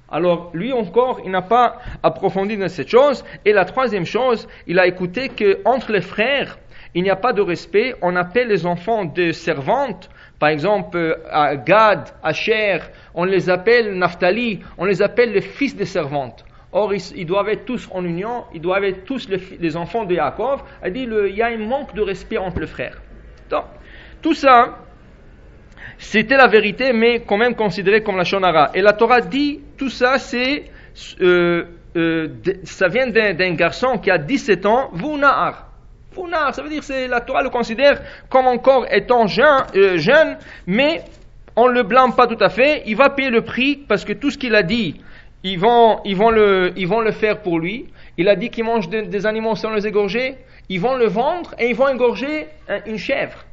Alors 0.10 0.52
lui 0.54 0.72
encore, 0.72 1.22
il 1.26 1.32
n'a 1.32 1.42
pas 1.42 1.80
approfondi 2.02 2.58
dans 2.58 2.70
cette 2.70 2.90
chose. 2.90 3.24
Et 3.46 3.54
la 3.54 3.66
troisième 3.66 4.06
chose, 4.06 4.48
il 4.66 4.80
a 4.80 4.88
écouté 4.88 5.30
que 5.30 5.60
entre 5.66 5.92
les 5.92 6.02
frères, 6.02 6.58
il 6.94 7.04
n'y 7.04 7.10
a 7.10 7.16
pas 7.16 7.34
de 7.34 7.42
respect. 7.42 7.94
On 8.02 8.16
appelle 8.16 8.48
les 8.48 8.66
enfants 8.66 9.06
de 9.06 9.32
servantes 9.32 10.10
par 10.40 10.50
exemple, 10.50 11.20
à 11.32 11.56
Gad, 11.56 12.10
Asher, 12.22 12.80
on 13.16 13.24
les 13.24 13.50
appelle 13.50 13.98
Naphtali, 13.98 14.60
on 14.78 14.86
les 14.86 15.02
appelle 15.02 15.32
les 15.32 15.42
fils 15.42 15.76
des 15.76 15.86
servantes. 15.86 16.46
Or, 16.72 16.94
ils, 16.94 17.26
doivent 17.26 17.50
être 17.50 17.66
tous 17.66 17.88
en 17.92 18.04
union, 18.04 18.44
ils 18.54 18.62
doivent 18.62 18.84
être 18.84 19.04
tous 19.06 19.28
les, 19.30 19.78
enfants 19.78 20.04
de 20.06 20.14
Yaakov. 20.14 20.64
Elle 20.82 20.94
dit, 20.94 21.08
il 21.10 21.36
y 21.36 21.42
a 21.42 21.48
un 21.48 21.58
manque 21.58 21.96
de 21.96 22.02
respect 22.02 22.38
entre 22.38 22.60
les 22.60 22.68
frères. 22.68 23.02
Donc, 23.50 23.64
tout 24.22 24.36
ça, 24.36 24.78
c'était 25.98 26.38
la 26.38 26.48
vérité, 26.48 26.94
mais 26.94 27.22
quand 27.22 27.38
même 27.38 27.56
considéré 27.56 28.04
comme 28.04 28.18
la 28.18 28.26
shonara. 28.26 28.72
Et 28.76 28.82
la 28.82 28.94
Torah 28.94 29.22
dit, 29.22 29.62
tout 29.78 29.90
ça, 29.90 30.20
c'est, 30.20 30.66
euh, 31.22 31.66
euh, 31.96 32.28
ça 32.64 32.90
vient 32.90 33.08
d'un 33.08 33.54
garçon 33.54 33.98
qui 33.98 34.12
a 34.12 34.18
17 34.18 34.66
ans, 34.66 34.90
vous 34.92 35.18
Ça 36.52 36.62
veut 36.62 36.70
dire 36.70 36.82
que 36.86 37.10
la 37.10 37.22
Torah 37.22 37.44
le 37.44 37.50
considère 37.50 38.02
comme 38.30 38.48
encore 38.48 38.86
étant 38.92 39.28
jeune, 39.28 39.66
euh, 39.76 39.98
jeune, 39.98 40.38
mais 40.66 41.04
on 41.56 41.68
ne 41.68 41.74
le 41.74 41.84
blâme 41.84 42.16
pas 42.16 42.28
tout 42.28 42.42
à 42.44 42.50
fait. 42.50 42.84
Il 42.86 42.96
va 42.96 43.10
payer 43.10 43.30
le 43.30 43.42
prix 43.42 43.76
parce 43.88 44.06
que 44.06 44.14
tout 44.14 44.32
ce 44.32 44.38
qu'il 44.38 44.56
a 44.56 44.64
dit, 44.64 45.02
ils 45.44 45.60
vont, 45.60 46.00
ils 46.06 46.16
vont, 46.16 46.32
le, 46.32 46.74
ils 46.76 46.88
vont 46.88 47.02
le 47.02 47.12
faire 47.12 47.42
pour 47.42 47.60
lui. 47.60 47.86
Il 48.18 48.28
a 48.30 48.36
dit 48.36 48.50
qu'il 48.50 48.64
mange 48.64 48.90
des 48.90 49.26
animaux 49.26 49.56
sans 49.56 49.72
les 49.74 49.86
égorger. 49.86 50.36
Ils 50.70 50.82
vont 50.82 50.96
le 50.96 51.06
vendre 51.06 51.54
et 51.60 51.70
ils 51.70 51.76
vont 51.76 51.88
égorger 51.88 52.48
une 52.86 52.98
chèvre. 52.98 53.46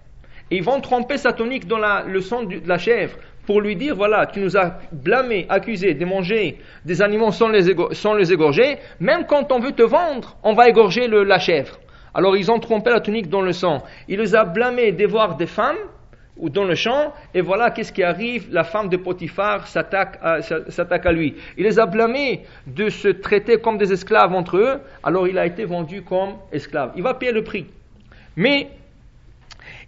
Et 0.50 0.56
ils 0.56 0.62
vont 0.62 0.80
tromper 0.80 1.16
sa 1.18 1.32
tonique 1.32 1.66
dans 1.66 1.78
la, 1.78 2.04
le 2.06 2.20
sang 2.20 2.42
de 2.42 2.60
la 2.66 2.78
chèvre 2.78 3.16
pour 3.46 3.60
lui 3.60 3.76
dire 3.76 3.94
voilà, 3.94 4.26
tu 4.26 4.40
nous 4.40 4.56
as 4.56 4.78
blâmé, 4.92 5.46
accusé 5.48 5.94
de 5.94 6.04
manger 6.04 6.58
des 6.84 7.02
animaux 7.02 7.32
sans 7.32 7.48
les, 7.48 7.74
sans 7.92 8.14
les 8.14 8.32
égorger. 8.32 8.78
Même 9.00 9.26
quand 9.26 9.52
on 9.52 9.58
veut 9.58 9.72
te 9.72 9.82
vendre, 9.82 10.36
on 10.42 10.54
va 10.54 10.68
égorger 10.68 11.08
le, 11.08 11.24
la 11.24 11.38
chèvre. 11.38 11.78
Alors 12.14 12.36
ils 12.36 12.50
ont 12.50 12.58
trompé 12.58 12.90
la 12.90 13.00
tunique 13.00 13.28
dans 13.28 13.42
le 13.42 13.52
sang. 13.52 13.82
Il 14.08 14.20
les 14.20 14.34
a 14.34 14.44
blâmés 14.44 14.92
de 14.92 15.06
voir 15.06 15.36
des 15.36 15.46
femmes 15.46 15.76
ou 16.36 16.50
dans 16.50 16.64
le 16.64 16.74
champ, 16.74 17.12
et 17.32 17.40
voilà 17.40 17.70
qu'est-ce 17.70 17.92
qui 17.92 18.02
arrive, 18.02 18.48
la 18.50 18.64
femme 18.64 18.88
de 18.88 18.96
Potiphar 18.96 19.68
s'attaque 19.68 20.18
à, 20.20 21.12
lui. 21.12 21.36
Il 21.56 21.64
les 21.64 21.78
a 21.78 21.86
blâmés 21.86 22.42
de 22.66 22.88
se 22.88 23.08
traiter 23.08 23.58
comme 23.58 23.78
des 23.78 23.92
esclaves 23.92 24.32
entre 24.32 24.56
eux, 24.56 24.80
alors 25.02 25.28
il 25.28 25.38
a 25.38 25.46
été 25.46 25.64
vendu 25.64 26.02
comme 26.02 26.34
esclave. 26.50 26.92
Il 26.96 27.04
va 27.04 27.14
payer 27.14 27.30
le 27.30 27.44
prix. 27.44 27.66
Mais 28.36 28.68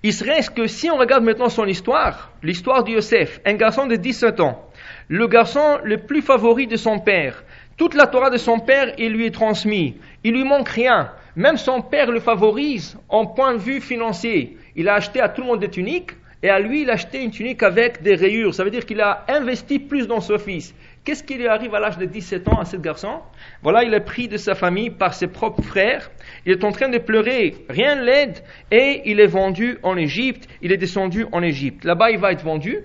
il 0.05 0.13
se 0.13 0.25
reste 0.25 0.55
que 0.55 0.69
si 0.69 0.89
on 0.89 0.97
regarde 0.97 1.25
maintenant 1.25 1.49
son 1.49 1.67
histoire, 1.67 2.31
l'histoire 2.43 2.85
de 2.85 2.91
Yosef, 2.91 3.41
un 3.45 3.55
garçon 3.55 3.87
de 3.87 3.97
17 3.97 4.39
ans, 4.39 4.65
le 5.09 5.27
garçon 5.27 5.79
le 5.83 5.99
plus 5.99 6.23
favori 6.23 6.69
de 6.69 6.77
son 6.77 7.01
père, 7.01 7.43
toute 7.77 7.95
la 7.95 8.07
Torah 8.07 8.31
de 8.31 8.39
son 8.39 8.59
père, 8.59 8.95
il 8.97 9.13
lui 9.13 9.27
est 9.27 9.35
transmis. 9.35 9.97
Il 10.25 10.33
lui 10.33 10.45
manque 10.45 10.71
rien. 10.71 11.13
Même 11.37 11.59
son 11.59 11.83
père 11.83 12.11
le 12.11 12.21
favorise 12.21 12.99
en 13.11 13.27
point 13.27 13.53
de 13.53 13.59
vue 13.59 13.83
financier. 13.83 14.57
Il 14.77 14.89
a 14.89 14.95
acheté 14.95 15.21
à 15.21 15.29
tout 15.29 15.43
le 15.43 15.49
monde 15.49 15.61
des 15.61 15.69
tuniques 15.69 16.13
et 16.43 16.49
à 16.49 16.59
lui, 16.59 16.83
il 16.83 16.91
a 16.91 16.95
acheté 16.95 17.23
une 17.23 17.31
tunique 17.31 17.63
avec 17.63 18.03
des 18.03 18.15
rayures. 18.15 18.55
Ça 18.55 18.65
veut 18.65 18.71
dire 18.71 18.87
qu'il 18.87 19.01
a 19.01 19.25
investi 19.29 19.79
plus 19.79 20.07
dans 20.07 20.21
son 20.21 20.39
fils. 20.39 20.75
Qu'est-ce 21.05 21.23
qui 21.23 21.35
lui 21.35 21.49
arrive 21.49 21.75
à 21.75 21.81
l'âge 21.81 21.99
de 21.99 22.07
17 22.07 22.49
ans 22.49 22.59
à 22.59 22.65
ce 22.65 22.77
garçon? 22.77 23.21
Voilà, 23.63 23.85
il 23.85 23.93
est 23.93 24.01
pris 24.01 24.27
de 24.27 24.39
sa 24.39 24.55
famille 24.55 24.91
par 24.91 25.13
ses 25.13 25.27
propres 25.27 25.63
frères. 25.63 26.11
Il 26.47 26.53
est 26.53 26.65
en 26.65 26.73
train 26.73 26.89
de 26.89 26.99
pleurer, 26.99 27.57
rien 27.69 27.97
ne 27.97 28.05
l'aide, 28.05 28.43
et 28.71 29.03
il 29.05 29.21
est 29.21 29.27
vendu 29.27 29.79
en 29.83 29.97
Égypte. 29.97 30.49
Il 30.63 30.73
est 30.73 30.77
descendu 30.79 31.27
en 31.33 31.43
Égypte. 31.43 31.85
Là-bas, 31.85 32.11
il 32.11 32.19
va 32.19 32.33
être 32.33 32.43
vendu. 32.43 32.85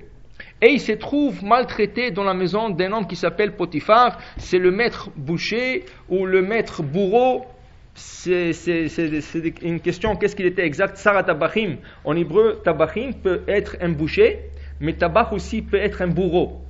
Et 0.62 0.70
il 0.74 0.80
se 0.80 0.92
trouve 0.92 1.44
maltraité 1.44 2.12
dans 2.12 2.24
la 2.24 2.34
maison 2.34 2.70
d'un 2.70 2.92
homme 2.92 3.08
qui 3.08 3.16
s'appelle 3.16 3.56
Potiphar. 3.56 4.20
C'est 4.38 4.60
le 4.60 4.72
maître 4.72 5.10
boucher 5.16 5.86
ou 6.10 6.26
le 6.26 6.42
maître 6.42 6.84
bourreau 6.84 7.46
c'est 7.94 8.54
une 9.62 9.80
question, 9.82 10.16
qu'est-ce 10.16 10.36
qu'il 10.36 10.46
était 10.46 10.66
exact? 10.66 10.98
Sarah 10.98 11.24
Tabachim. 11.24 11.78
En 12.06 12.16
hébreu, 12.16 12.62
Tabachim 12.64 13.12
peut 13.14 13.42
être 13.48 13.76
un 13.82 13.90
boucher, 13.90 14.40
mais 14.80 14.94
Tabach 14.94 15.34
aussi 15.34 15.62
peut 15.62 15.78
être 15.78 16.02
un 16.02 16.08
bourreau. 16.08 16.62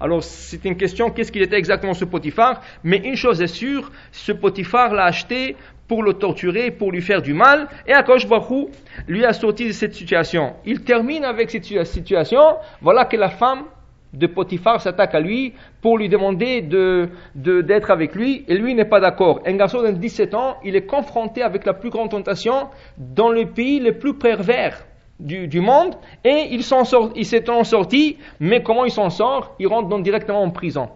Alors 0.00 0.22
c'est 0.22 0.64
une 0.64 0.76
question, 0.76 1.10
qu'est-ce 1.10 1.30
qu'il 1.30 1.42
était 1.42 1.58
exactement 1.58 1.92
ce 1.92 2.06
Potiphar? 2.06 2.62
Mais 2.82 2.96
une 2.96 3.16
chose 3.16 3.42
est 3.42 3.46
sûre, 3.46 3.92
ce 4.12 4.32
Potiphar 4.32 4.94
l'a 4.94 5.04
acheté 5.04 5.56
pour 5.90 6.04
le 6.04 6.12
torturer, 6.14 6.70
pour 6.70 6.92
lui 6.92 7.02
faire 7.02 7.20
du 7.20 7.34
mal, 7.34 7.66
et 7.84 7.92
Akosh 7.92 8.28
Baruch 8.28 8.68
lui 9.08 9.24
a 9.24 9.32
sorti 9.32 9.66
de 9.66 9.72
cette 9.72 9.92
situation. 9.92 10.52
Il 10.64 10.84
termine 10.84 11.24
avec 11.24 11.50
cette 11.50 11.64
situation, 11.64 12.40
voilà 12.80 13.06
que 13.06 13.16
la 13.16 13.28
femme 13.28 13.64
de 14.12 14.28
Potiphar 14.28 14.80
s'attaque 14.80 15.16
à 15.16 15.20
lui 15.20 15.52
pour 15.82 15.98
lui 15.98 16.08
demander 16.08 16.62
d'être 16.62 17.10
de, 17.34 17.60
d'être 17.62 17.90
avec 17.90 18.14
lui, 18.14 18.44
et 18.46 18.56
lui 18.56 18.76
n'est 18.76 18.84
pas 18.84 19.00
d'accord. 19.00 19.40
Un 19.44 19.56
garçon 19.56 19.82
de 19.82 19.90
17 19.90 20.32
ans, 20.32 20.58
il 20.64 20.76
est 20.76 20.86
confronté 20.86 21.42
avec 21.42 21.66
la 21.66 21.74
plus 21.74 21.90
grande 21.90 22.10
tentation 22.10 22.68
dans 22.96 23.30
le 23.30 23.46
pays 23.46 23.80
le 23.80 23.98
plus 23.98 24.14
pervers 24.14 24.86
du, 25.18 25.60
monde, 25.60 25.96
et 26.24 26.46
il 26.52 26.62
s'en 26.62 26.84
s'est 26.84 27.50
en 27.50 27.64
sorti, 27.64 28.16
mais 28.38 28.62
comment 28.62 28.84
il 28.84 28.92
s'en 28.92 29.10
sort? 29.10 29.56
Il 29.58 29.66
rentre 29.66 29.88
donc 29.88 30.04
directement 30.04 30.40
en 30.40 30.50
prison. 30.50 30.88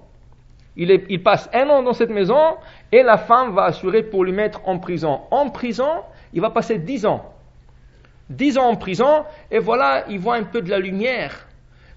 Il, 0.76 1.22
passe 1.22 1.48
un 1.52 1.68
an 1.68 1.82
dans 1.82 1.92
cette 1.92 2.10
maison, 2.10 2.56
et 2.90 3.02
la 3.02 3.16
femme 3.16 3.54
va 3.54 3.64
assurer 3.64 4.02
pour 4.02 4.24
lui 4.24 4.32
mettre 4.32 4.60
en 4.68 4.78
prison. 4.78 5.20
En 5.30 5.50
prison, 5.50 6.02
il 6.32 6.40
va 6.40 6.50
passer 6.50 6.78
dix 6.78 7.06
ans. 7.06 7.32
Dix 8.28 8.58
ans 8.58 8.70
en 8.70 8.76
prison, 8.76 9.24
et 9.50 9.58
voilà, 9.58 10.04
il 10.08 10.18
voit 10.18 10.36
un 10.36 10.44
peu 10.44 10.62
de 10.62 10.70
la 10.70 10.78
lumière. 10.78 11.46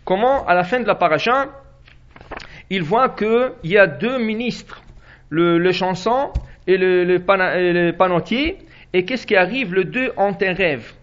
Comment, 0.06 0.46
à 0.46 0.54
la 0.54 0.64
fin 0.64 0.80
de 0.80 0.86
la 0.86 0.96
paracha, 0.96 1.48
il 2.70 2.84
voit 2.84 3.10
qu'il 3.10 3.52
y 3.64 3.78
a 3.78 3.88
deux 3.88 4.20
ministres, 4.20 4.82
le, 5.30 5.72
chanson 5.72 6.32
et 6.68 6.78
le, 6.78 7.04
le, 7.04 7.18
le 7.18 7.92
panotier, 7.94 8.60
et 8.94 9.06
qu'est-ce 9.06 9.26
qui 9.26 9.36
arrive? 9.36 9.74
Le 9.74 9.86
deux 9.86 10.12
ont 10.18 10.36
un 10.40 10.54
rêve 10.54 10.94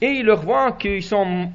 et 0.00 0.06
il 0.06 0.26
leur 0.26 0.40
voit 0.40 0.72
qu'ils 0.72 1.02
sont, 1.02 1.50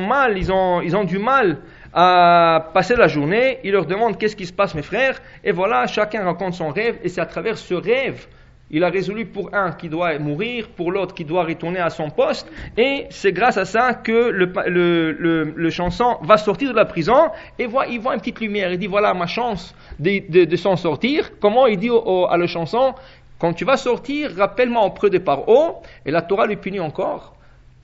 mal, 0.00 0.38
ils 0.38 0.52
ont 0.52 1.04
du 1.04 1.18
mal 1.18 1.58
à 1.92 2.70
passer 2.72 2.96
la 2.96 3.08
journée. 3.08 3.58
Il 3.64 3.72
leur 3.72 3.86
demande 3.86 4.18
qu'est-ce 4.18 4.36
qui 4.36 4.46
se 4.46 4.52
passe, 4.52 4.74
mes 4.74 4.82
frères. 4.82 5.20
Et 5.44 5.52
voilà, 5.52 5.86
chacun 5.86 6.24
raconte 6.24 6.54
son 6.54 6.70
rêve. 6.70 6.98
Et 7.02 7.08
c'est 7.08 7.20
à 7.20 7.26
travers 7.26 7.58
ce 7.58 7.74
rêve, 7.74 8.26
il 8.74 8.84
a 8.84 8.88
résolu 8.88 9.26
pour 9.26 9.54
un 9.54 9.72
qui 9.72 9.90
doit 9.90 10.18
mourir, 10.18 10.68
pour 10.74 10.92
l'autre 10.92 11.14
qui 11.14 11.26
doit 11.26 11.44
retourner 11.44 11.78
à 11.78 11.90
son 11.90 12.08
poste. 12.08 12.50
Et 12.78 13.04
c'est 13.10 13.32
grâce 13.32 13.58
à 13.58 13.66
ça 13.66 13.92
que 13.92 14.30
le, 14.30 14.50
le, 14.66 15.12
le, 15.12 15.52
le, 15.54 15.70
chanson 15.70 16.16
va 16.22 16.38
sortir 16.38 16.70
de 16.70 16.76
la 16.76 16.86
prison 16.86 17.30
et 17.58 17.66
voit, 17.66 17.86
il 17.86 18.00
voit 18.00 18.14
une 18.14 18.20
petite 18.20 18.40
lumière. 18.40 18.72
Il 18.72 18.78
dit 18.78 18.86
voilà 18.86 19.12
ma 19.12 19.26
chance 19.26 19.74
de, 19.98 20.22
de, 20.26 20.44
de 20.46 20.56
s'en 20.56 20.76
sortir. 20.76 21.38
Comment 21.38 21.66
il 21.66 21.78
dit 21.78 21.90
au, 21.90 22.26
à 22.26 22.38
la 22.38 22.46
chanson 22.46 22.94
quand 23.38 23.52
tu 23.52 23.64
vas 23.64 23.76
sortir, 23.76 24.30
rappelle-moi 24.36 24.84
auprès 24.84 25.10
de 25.10 25.18
par 25.18 25.48
haut. 25.48 25.82
Et 26.06 26.10
la 26.12 26.22
Torah 26.22 26.46
lui 26.46 26.56
punit 26.56 26.80
encore 26.80 27.34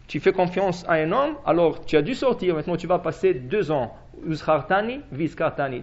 tu 0.09 0.21
fais 0.21 0.33
confiance 0.33 0.85
à 0.89 0.95
un 0.95 1.13
homme, 1.13 1.37
alors 1.45 1.85
tu 1.85 1.97
as 1.97 2.03
dû 2.03 2.15
sortir, 2.15 2.55
maintenant 2.55 2.77
tu 2.77 2.87
vas 2.87 2.99
passer 2.99 3.35
deux 3.35 3.71
ans. 3.71 3.95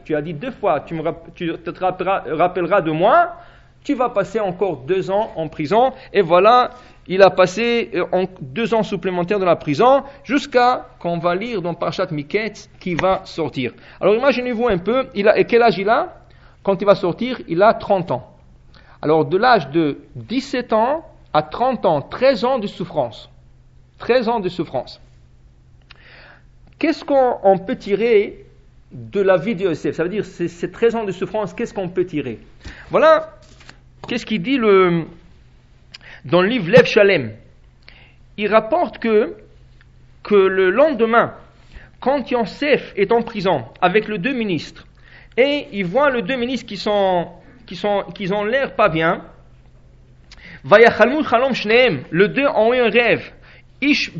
Tu 0.04 0.16
as 0.16 0.22
dit 0.22 0.34
deux 0.34 0.52
fois, 0.52 0.82
tu, 0.82 0.94
me, 0.94 1.56
te 1.56 1.80
rappelleras, 1.80 2.82
de 2.82 2.92
moi, 2.92 3.36
tu 3.84 3.94
vas 3.94 4.10
passer 4.10 4.40
encore 4.42 4.78
deux 4.78 5.10
ans 5.10 5.32
en 5.36 5.48
prison. 5.48 5.94
Et 6.12 6.22
voilà, 6.22 6.72
il 7.08 7.22
a 7.22 7.30
passé 7.30 7.92
euh, 7.94 8.26
deux 8.42 8.74
ans 8.74 8.84
supplémentaires 8.84 9.40
dans 9.40 9.46
la 9.46 9.56
prison 9.56 10.04
jusqu'à 10.24 10.88
qu'on 11.00 11.20
va 11.20 11.36
lire 11.36 11.62
dans 11.62 11.76
Parashat 11.76 12.08
Miket 12.12 12.70
qui 12.80 12.96
va 12.96 13.22
sortir. 13.26 13.74
Alors 14.02 14.16
imaginez-vous 14.16 14.68
un 14.68 14.80
peu, 14.80 15.08
il 15.14 15.30
a, 15.30 15.38
et 15.38 15.46
quel 15.46 15.62
âge 15.62 15.78
il 15.78 15.88
a? 15.88 16.16
Quand 16.64 16.82
il 16.82 16.86
va 16.86 16.96
sortir, 16.96 17.40
il 17.48 17.62
a 17.62 17.74
30 17.76 18.12
ans. 18.12 18.36
Alors 19.02 19.24
de 19.24 19.38
l'âge 19.38 19.70
de 19.70 20.00
17 20.16 20.74
ans 20.74 21.06
à 21.32 21.44
30 21.44 21.86
ans, 21.86 22.02
13 22.02 22.44
ans 22.44 22.60
de 22.60 22.68
souffrance. 22.68 23.30
13 24.06 24.30
ans 24.30 24.40
de 24.40 24.50
souffrance. 24.50 25.02
Qu'est-ce 26.78 27.04
qu'on 27.04 27.58
peut 27.58 27.76
tirer 27.76 28.46
de 28.92 29.20
la 29.20 29.36
vie 29.36 29.56
de 29.56 29.64
Yosef? 29.64 29.96
Ça 29.96 30.04
veut 30.04 30.10
dire, 30.10 30.24
ces 30.24 30.72
13 30.72 30.94
ans 30.94 31.04
de 31.06 31.12
souffrance, 31.12 31.56
qu'est-ce 31.56 31.74
qu'on 31.74 31.90
peut 31.90 32.06
tirer? 32.06 32.38
Voilà, 32.92 33.40
qu'est-ce 34.08 34.28
qu'il 34.28 34.44
dit 34.44 34.58
le, 34.58 35.06
dans 36.24 36.44
le 36.44 36.50
livre 36.50 36.70
Lev 36.70 36.86
Shalem. 36.86 37.32
Il 38.38 38.48
rapporte 38.48 39.00
que, 39.00 39.38
que 40.22 40.36
le 40.36 40.70
lendemain, 40.70 41.34
quand 42.00 42.30
Yosef 42.30 42.94
est 42.96 43.12
en 43.12 43.24
prison 43.24 43.66
avec 43.82 44.08
les 44.08 44.20
deux 44.20 44.34
ministres, 44.34 44.86
et 45.36 45.66
il 45.72 45.86
voit 45.86 46.12
les 46.12 46.22
deux 46.22 46.36
ministres 46.36 46.68
qui 46.68 46.78
sont 46.78 47.30
qui 47.66 47.76
sont 47.76 48.04
qui 48.14 48.32
ont 48.32 48.44
l'air 48.44 48.76
pas 48.76 48.90
bien, 48.90 49.24
le 50.64 52.28
deux 52.28 52.46
ont 52.46 52.72
eu 52.72 52.78
un 52.78 52.90
rêve. 52.92 53.32
Ish 53.82 54.12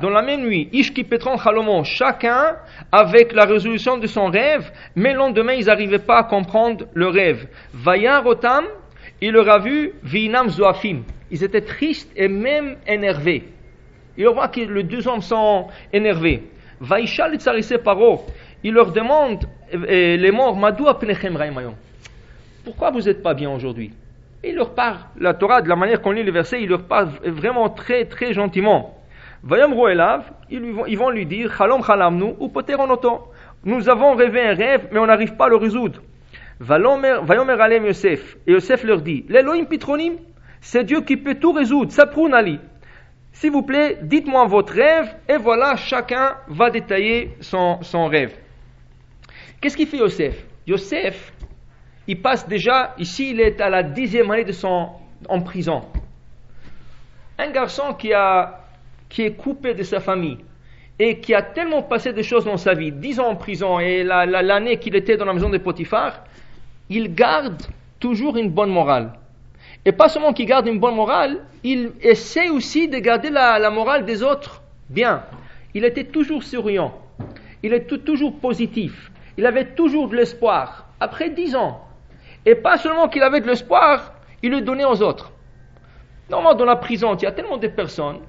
dans 0.00 0.10
la 0.10 0.22
même 0.22 0.42
nuit, 0.42 0.68
Ish 0.72 0.92
qui 0.92 1.04
pétron 1.04 1.36
chacun 1.84 2.56
avec 2.90 3.32
la 3.32 3.44
résolution 3.44 3.96
de 3.96 4.06
son 4.06 4.26
rêve, 4.26 4.70
mais 4.94 5.12
le 5.12 5.18
lendemain 5.18 5.54
ils 5.54 5.66
n'arrivaient 5.66 5.98
pas 5.98 6.18
à 6.18 6.24
comprendre 6.24 6.84
le 6.92 7.08
rêve. 7.08 7.46
Vayan 7.72 8.22
rotam, 8.22 8.64
il 9.22 9.32
leur 9.32 9.48
a 9.48 9.58
vu, 9.58 9.92
vinam 10.02 10.48
zoafim. 10.50 11.02
Ils 11.30 11.42
étaient 11.42 11.62
tristes 11.62 12.12
et 12.14 12.28
même 12.28 12.76
énervés. 12.86 13.44
Il 14.18 14.28
voit 14.28 14.48
que 14.48 14.60
les 14.60 14.82
deux 14.82 15.08
hommes 15.08 15.22
sont 15.22 15.68
énervés. 15.92 16.42
Vaishal 16.80 17.38
paro, 17.82 18.26
il 18.62 18.74
leur 18.74 18.92
demande, 18.92 19.44
les 19.72 20.30
morts, 20.30 20.56
madou 20.56 20.86
Pourquoi 22.64 22.90
vous 22.90 23.00
n'êtes 23.00 23.22
pas 23.22 23.34
bien 23.34 23.50
aujourd'hui? 23.50 23.92
Il 24.44 24.56
leur 24.56 24.74
parle, 24.74 24.98
la 25.18 25.34
Torah, 25.34 25.62
de 25.62 25.68
la 25.68 25.76
manière 25.76 26.00
qu'on 26.00 26.10
lit 26.10 26.24
les 26.24 26.30
versets, 26.30 26.62
il 26.62 26.68
leur 26.68 26.82
parle 26.82 27.08
vraiment 27.24 27.68
très 27.70 28.06
très 28.06 28.32
gentiment. 28.32 28.98
Ils 30.50 30.98
vont 30.98 31.10
lui 31.10 31.26
dire, 31.26 31.50
ou 32.40 32.52
Nous 33.64 33.88
avons 33.88 34.14
rêvé 34.14 34.42
un 34.42 34.54
rêve, 34.54 34.88
mais 34.92 34.98
on 34.98 35.06
n'arrive 35.06 35.36
pas 35.36 35.46
à 35.46 35.48
le 35.48 35.56
résoudre. 35.56 36.00
Yosef. 37.84 38.36
Et 38.46 38.52
Yosef 38.52 38.84
leur 38.84 39.00
dit, 39.00 39.24
l'Elohim 39.28 39.64
Pitronim, 39.66 40.14
c'est 40.60 40.84
Dieu 40.84 41.00
qui 41.00 41.16
peut 41.16 41.34
tout 41.34 41.52
résoudre. 41.52 41.92
Ali. 42.32 42.60
S'il 43.32 43.50
vous 43.50 43.62
plaît, 43.62 43.98
dites-moi 44.02 44.46
votre 44.46 44.74
rêve, 44.74 45.08
et 45.28 45.38
voilà, 45.38 45.76
chacun 45.76 46.36
va 46.48 46.70
détailler 46.70 47.30
son, 47.40 47.82
son 47.82 48.06
rêve. 48.06 48.36
Qu'est-ce 49.60 49.76
qu'il 49.76 49.86
fait 49.86 49.96
Yosef? 49.96 50.44
Yosef, 50.66 51.31
il 52.12 52.20
passe 52.20 52.46
déjà, 52.46 52.94
ici 52.98 53.30
il 53.30 53.40
est 53.40 53.58
à 53.62 53.70
la 53.70 53.82
dixième 53.82 54.30
année 54.30 54.44
de 54.44 54.52
son 54.52 54.90
en 55.30 55.40
prison. 55.40 55.82
Un 57.38 57.50
garçon 57.50 57.94
qui, 57.94 58.12
a, 58.12 58.66
qui 59.08 59.22
est 59.22 59.32
coupé 59.32 59.72
de 59.72 59.82
sa 59.82 59.98
famille 59.98 60.36
et 60.98 61.20
qui 61.20 61.34
a 61.34 61.40
tellement 61.40 61.82
passé 61.82 62.12
de 62.12 62.20
choses 62.20 62.44
dans 62.44 62.58
sa 62.58 62.74
vie, 62.74 62.92
dix 62.92 63.18
ans 63.18 63.28
en 63.28 63.36
prison 63.36 63.80
et 63.80 64.04
l'année 64.04 64.76
qu'il 64.76 64.94
était 64.94 65.16
dans 65.16 65.24
la 65.24 65.32
maison 65.32 65.48
de 65.48 65.56
Potiphar, 65.56 66.22
il 66.90 67.14
garde 67.14 67.62
toujours 67.98 68.36
une 68.36 68.50
bonne 68.50 68.70
morale. 68.70 69.14
Et 69.86 69.92
pas 69.92 70.10
seulement 70.10 70.34
qu'il 70.34 70.44
garde 70.44 70.66
une 70.66 70.80
bonne 70.80 70.96
morale, 70.96 71.38
il 71.64 71.92
essaie 72.02 72.50
aussi 72.50 72.88
de 72.88 72.98
garder 72.98 73.30
la, 73.30 73.58
la 73.58 73.70
morale 73.70 74.04
des 74.04 74.22
autres 74.22 74.60
bien. 74.90 75.22
Il 75.72 75.86
était 75.86 76.04
toujours 76.04 76.42
souriant, 76.42 76.92
il 77.62 77.72
était 77.72 77.96
toujours 77.96 78.38
positif, 78.38 79.10
il 79.38 79.46
avait 79.46 79.68
toujours 79.74 80.08
de 80.10 80.16
l'espoir. 80.16 80.88
Après 81.00 81.30
dix 81.30 81.56
ans, 81.56 81.80
et 82.44 82.54
pas 82.54 82.76
seulement 82.76 83.08
qu'il 83.08 83.22
avait 83.22 83.40
de 83.40 83.46
l'espoir, 83.46 84.14
il 84.42 84.50
le 84.50 84.60
donnait 84.60 84.84
aux 84.84 85.02
autres. 85.02 85.32
Normalement, 86.30 86.58
dans 86.58 86.64
la 86.64 86.76
prison, 86.76 87.14
il 87.14 87.22
y 87.22 87.26
a 87.26 87.32
tellement 87.32 87.58
de 87.58 87.68
personnes. 87.68 88.20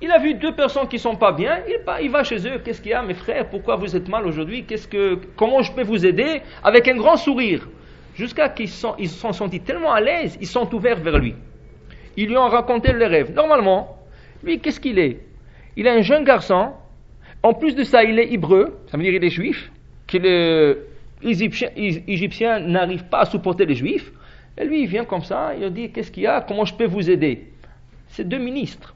Il 0.00 0.10
a 0.10 0.18
vu 0.18 0.34
deux 0.34 0.54
personnes 0.54 0.88
qui 0.88 0.98
sont 0.98 1.14
pas 1.14 1.32
bien, 1.32 1.60
il, 2.00 2.10
va 2.10 2.24
chez 2.24 2.46
eux. 2.46 2.60
Qu'est-ce 2.64 2.82
qu'il 2.82 2.90
y 2.90 2.94
a, 2.94 3.02
mes 3.02 3.14
frères? 3.14 3.48
Pourquoi 3.48 3.76
vous 3.76 3.94
êtes 3.94 4.08
mal 4.08 4.26
aujourd'hui? 4.26 4.64
Qu'est-ce 4.64 4.88
que, 4.88 5.18
Comment 5.36 5.62
je 5.62 5.72
peux 5.72 5.82
vous 5.82 6.04
aider? 6.04 6.42
Avec 6.64 6.88
un 6.88 6.96
grand 6.96 7.16
sourire. 7.16 7.68
Jusqu'à 8.14 8.48
qu'ils 8.48 8.68
se 8.68 8.88
sont 9.06 9.32
sentis 9.32 9.60
tellement 9.60 9.92
à 9.92 10.00
l'aise, 10.00 10.36
ils 10.40 10.46
sont 10.46 10.72
ouverts 10.74 10.98
vers 10.98 11.18
lui. 11.18 11.34
Ils 12.16 12.28
lui 12.28 12.36
ont 12.36 12.48
raconté 12.48 12.92
les 12.92 13.06
rêves. 13.06 13.32
Normalement, 13.32 13.96
lui, 14.42 14.58
qu'est-ce 14.60 14.80
qu'il 14.80 14.98
est? 14.98 15.20
Il 15.76 15.86
est 15.86 15.90
un 15.90 16.02
jeune 16.02 16.24
garçon. 16.24 16.72
En 17.42 17.54
plus 17.54 17.74
de 17.74 17.84
ça, 17.84 18.04
il 18.04 18.18
est 18.18 18.32
hébreu, 18.32 18.78
ça 18.88 18.96
veut 18.96 19.02
dire 19.02 19.14
il 19.14 19.24
est 19.24 19.30
juif, 19.30 19.72
les 21.22 21.42
Égyptiens, 22.08 22.60
n'arrivent 22.60 23.04
pas 23.04 23.20
à 23.20 23.24
supporter 23.24 23.66
les 23.66 23.74
Juifs. 23.74 24.12
Et 24.58 24.64
lui, 24.64 24.82
il 24.82 24.86
vient 24.86 25.04
comme 25.04 25.22
ça, 25.22 25.52
il 25.58 25.70
dit 25.70 25.90
Qu'est-ce 25.90 26.10
qu'il 26.10 26.24
y 26.24 26.26
a? 26.26 26.40
Comment 26.40 26.64
je 26.64 26.74
peux 26.74 26.86
vous 26.86 27.10
aider? 27.10 27.52
C'est 28.08 28.28
deux 28.28 28.38
ministres. 28.38 28.94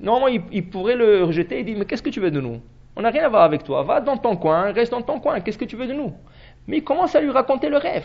Normalement, 0.00 0.40
il, 0.52 0.68
pourrait 0.68 0.96
le 0.96 1.24
rejeter. 1.24 1.60
Il 1.60 1.64
dit 1.64 1.74
Mais 1.74 1.84
qu'est-ce 1.84 2.02
que 2.02 2.10
tu 2.10 2.20
veux 2.20 2.30
de 2.30 2.40
nous? 2.40 2.60
On 2.96 3.02
n'a 3.02 3.10
rien 3.10 3.24
à 3.24 3.28
voir 3.28 3.42
avec 3.42 3.64
toi. 3.64 3.82
Va 3.82 4.00
dans 4.00 4.16
ton 4.16 4.36
coin, 4.36 4.72
reste 4.72 4.92
dans 4.92 5.02
ton 5.02 5.20
coin. 5.20 5.40
Qu'est-ce 5.40 5.58
que 5.58 5.64
tu 5.64 5.76
veux 5.76 5.86
de 5.86 5.94
nous? 5.94 6.12
Mais 6.66 6.78
il 6.78 6.84
commence 6.84 7.14
à 7.14 7.20
lui 7.20 7.30
raconter 7.30 7.68
le 7.68 7.78
rêve. 7.78 8.04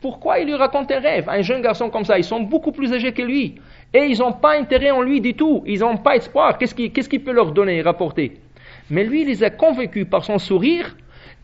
Pourquoi 0.00 0.38
il 0.40 0.46
lui 0.46 0.54
raconte 0.54 0.90
un 0.90 1.00
rêve? 1.00 1.28
Un 1.28 1.42
jeune 1.42 1.62
garçon 1.62 1.88
comme 1.88 2.04
ça, 2.04 2.18
ils 2.18 2.24
sont 2.24 2.40
beaucoup 2.40 2.72
plus 2.72 2.92
âgés 2.92 3.12
que 3.12 3.22
lui. 3.22 3.54
Et 3.94 4.04
ils 4.06 4.18
n'ont 4.18 4.32
pas 4.32 4.58
intérêt 4.58 4.90
en 4.90 5.02
lui 5.02 5.20
du 5.20 5.34
tout. 5.34 5.62
Ils 5.66 5.80
n'ont 5.80 5.96
pas 5.96 6.16
espoir. 6.16 6.58
Qu'est-ce 6.58 6.74
qu'il 7.08 7.24
peut 7.24 7.32
leur 7.32 7.52
donner, 7.52 7.80
rapporter? 7.82 8.40
Mais 8.90 9.04
lui, 9.04 9.22
il 9.22 9.28
les 9.28 9.42
a 9.42 9.50
convaincus 9.50 10.06
par 10.08 10.24
son 10.24 10.38
sourire 10.38 10.96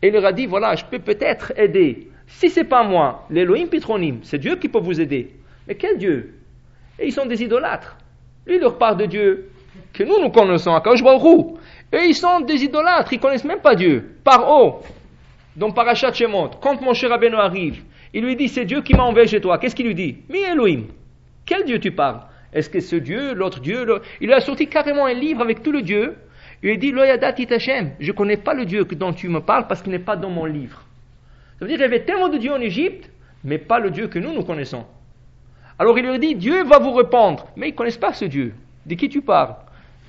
et 0.03 0.07
il 0.07 0.13
leur 0.13 0.25
a 0.25 0.33
dit, 0.33 0.47
voilà, 0.47 0.75
je 0.75 0.83
peux 0.83 0.99
peut-être 0.99 1.53
aider. 1.55 2.09
Si 2.27 2.49
c'est 2.49 2.65
pas 2.65 2.83
moi, 2.83 3.25
l'Elohim 3.29 3.67
Pitronim, 3.67 4.19
c'est 4.23 4.37
Dieu 4.37 4.57
qui 4.57 4.67
peut 4.67 4.81
vous 4.81 4.99
aider. 4.99 5.31
Mais 5.65 5.75
quel 5.75 5.97
Dieu? 5.97 6.35
Et 6.99 7.07
ils 7.07 7.13
sont 7.13 7.25
des 7.25 7.41
idolâtres. 7.41 7.95
Lui, 8.45 8.59
leur 8.59 8.77
parle 8.77 8.97
de 8.97 9.05
Dieu 9.05 9.49
que 9.93 10.03
nous, 10.03 10.19
nous 10.19 10.29
connaissons, 10.29 10.73
à 10.73 10.81
Baruch 10.81 10.99
Et 11.93 12.07
ils 12.07 12.15
sont 12.15 12.41
des 12.41 12.65
idolâtres, 12.65 13.13
ils 13.13 13.19
connaissent 13.19 13.45
même 13.45 13.61
pas 13.61 13.75
Dieu. 13.75 14.17
Par 14.25 14.49
haut, 14.51 14.81
dans 15.55 15.71
Parashat 15.71 16.11
Shemot, 16.11 16.49
quand 16.61 16.81
mon 16.81 16.93
cher 16.93 17.09
Rabbeinu 17.09 17.37
arrive, 17.37 17.81
il 18.13 18.25
lui 18.25 18.35
dit 18.35 18.49
c'est 18.49 18.65
Dieu 18.65 18.81
qui 18.81 18.93
m'a 18.93 19.03
envoyé 19.03 19.29
chez 19.29 19.39
toi. 19.39 19.57
Qu'est-ce 19.57 19.75
qu'il 19.75 19.85
lui 19.85 19.95
dit? 19.95 20.17
Mi 20.27 20.39
Elohim. 20.39 20.87
Quel 21.45 21.63
Dieu 21.63 21.79
tu 21.79 21.91
parles? 21.91 22.19
Est-ce 22.51 22.69
que 22.69 22.81
ce 22.81 22.97
Dieu, 22.97 23.33
l'autre 23.33 23.61
Dieu 23.61 23.85
Il 24.19 24.33
a 24.33 24.41
sorti 24.41 24.67
carrément 24.67 25.05
un 25.05 25.13
livre 25.13 25.41
avec 25.41 25.63
tout 25.63 25.71
le 25.71 25.81
Dieu. 25.81 26.17
Il 26.63 26.69
lui 26.69 26.77
dit 26.79 26.91
Loyadat 26.91 27.35
Hashem. 27.51 27.91
Je 27.99 28.11
ne 28.11 28.17
connais 28.17 28.37
pas 28.37 28.53
le 28.53 28.65
Dieu 28.65 28.85
dont 28.85 29.13
tu 29.13 29.29
me 29.29 29.41
parles 29.41 29.67
parce 29.67 29.81
qu'il 29.81 29.91
n'est 29.91 29.99
pas 29.99 30.15
dans 30.15 30.29
mon 30.29 30.45
livre. 30.45 30.83
Ça 31.59 31.65
veut 31.65 31.67
dire 31.67 31.77
qu'il 31.77 31.83
y 31.83 31.85
avait 31.85 32.05
tellement 32.05 32.29
de 32.29 32.37
dieux 32.37 32.53
en 32.53 32.61
Égypte, 32.61 33.11
mais 33.43 33.57
pas 33.57 33.79
le 33.79 33.91
Dieu 33.91 34.07
que 34.07 34.17
nous, 34.17 34.33
nous 34.33 34.43
connaissons. 34.43 34.85
Alors 35.77 35.97
il 35.99 36.05
lui 36.07 36.19
dit 36.19 36.35
Dieu 36.35 36.63
va 36.63 36.79
vous 36.79 36.93
répondre. 36.93 37.47
Mais 37.55 37.67
ils 37.67 37.71
ne 37.73 37.77
connaissent 37.77 37.97
pas 37.97 38.13
ce 38.13 38.25
Dieu. 38.25 38.55
De 38.85 38.95
qui 38.95 39.09
tu 39.09 39.21
parles? 39.21 39.55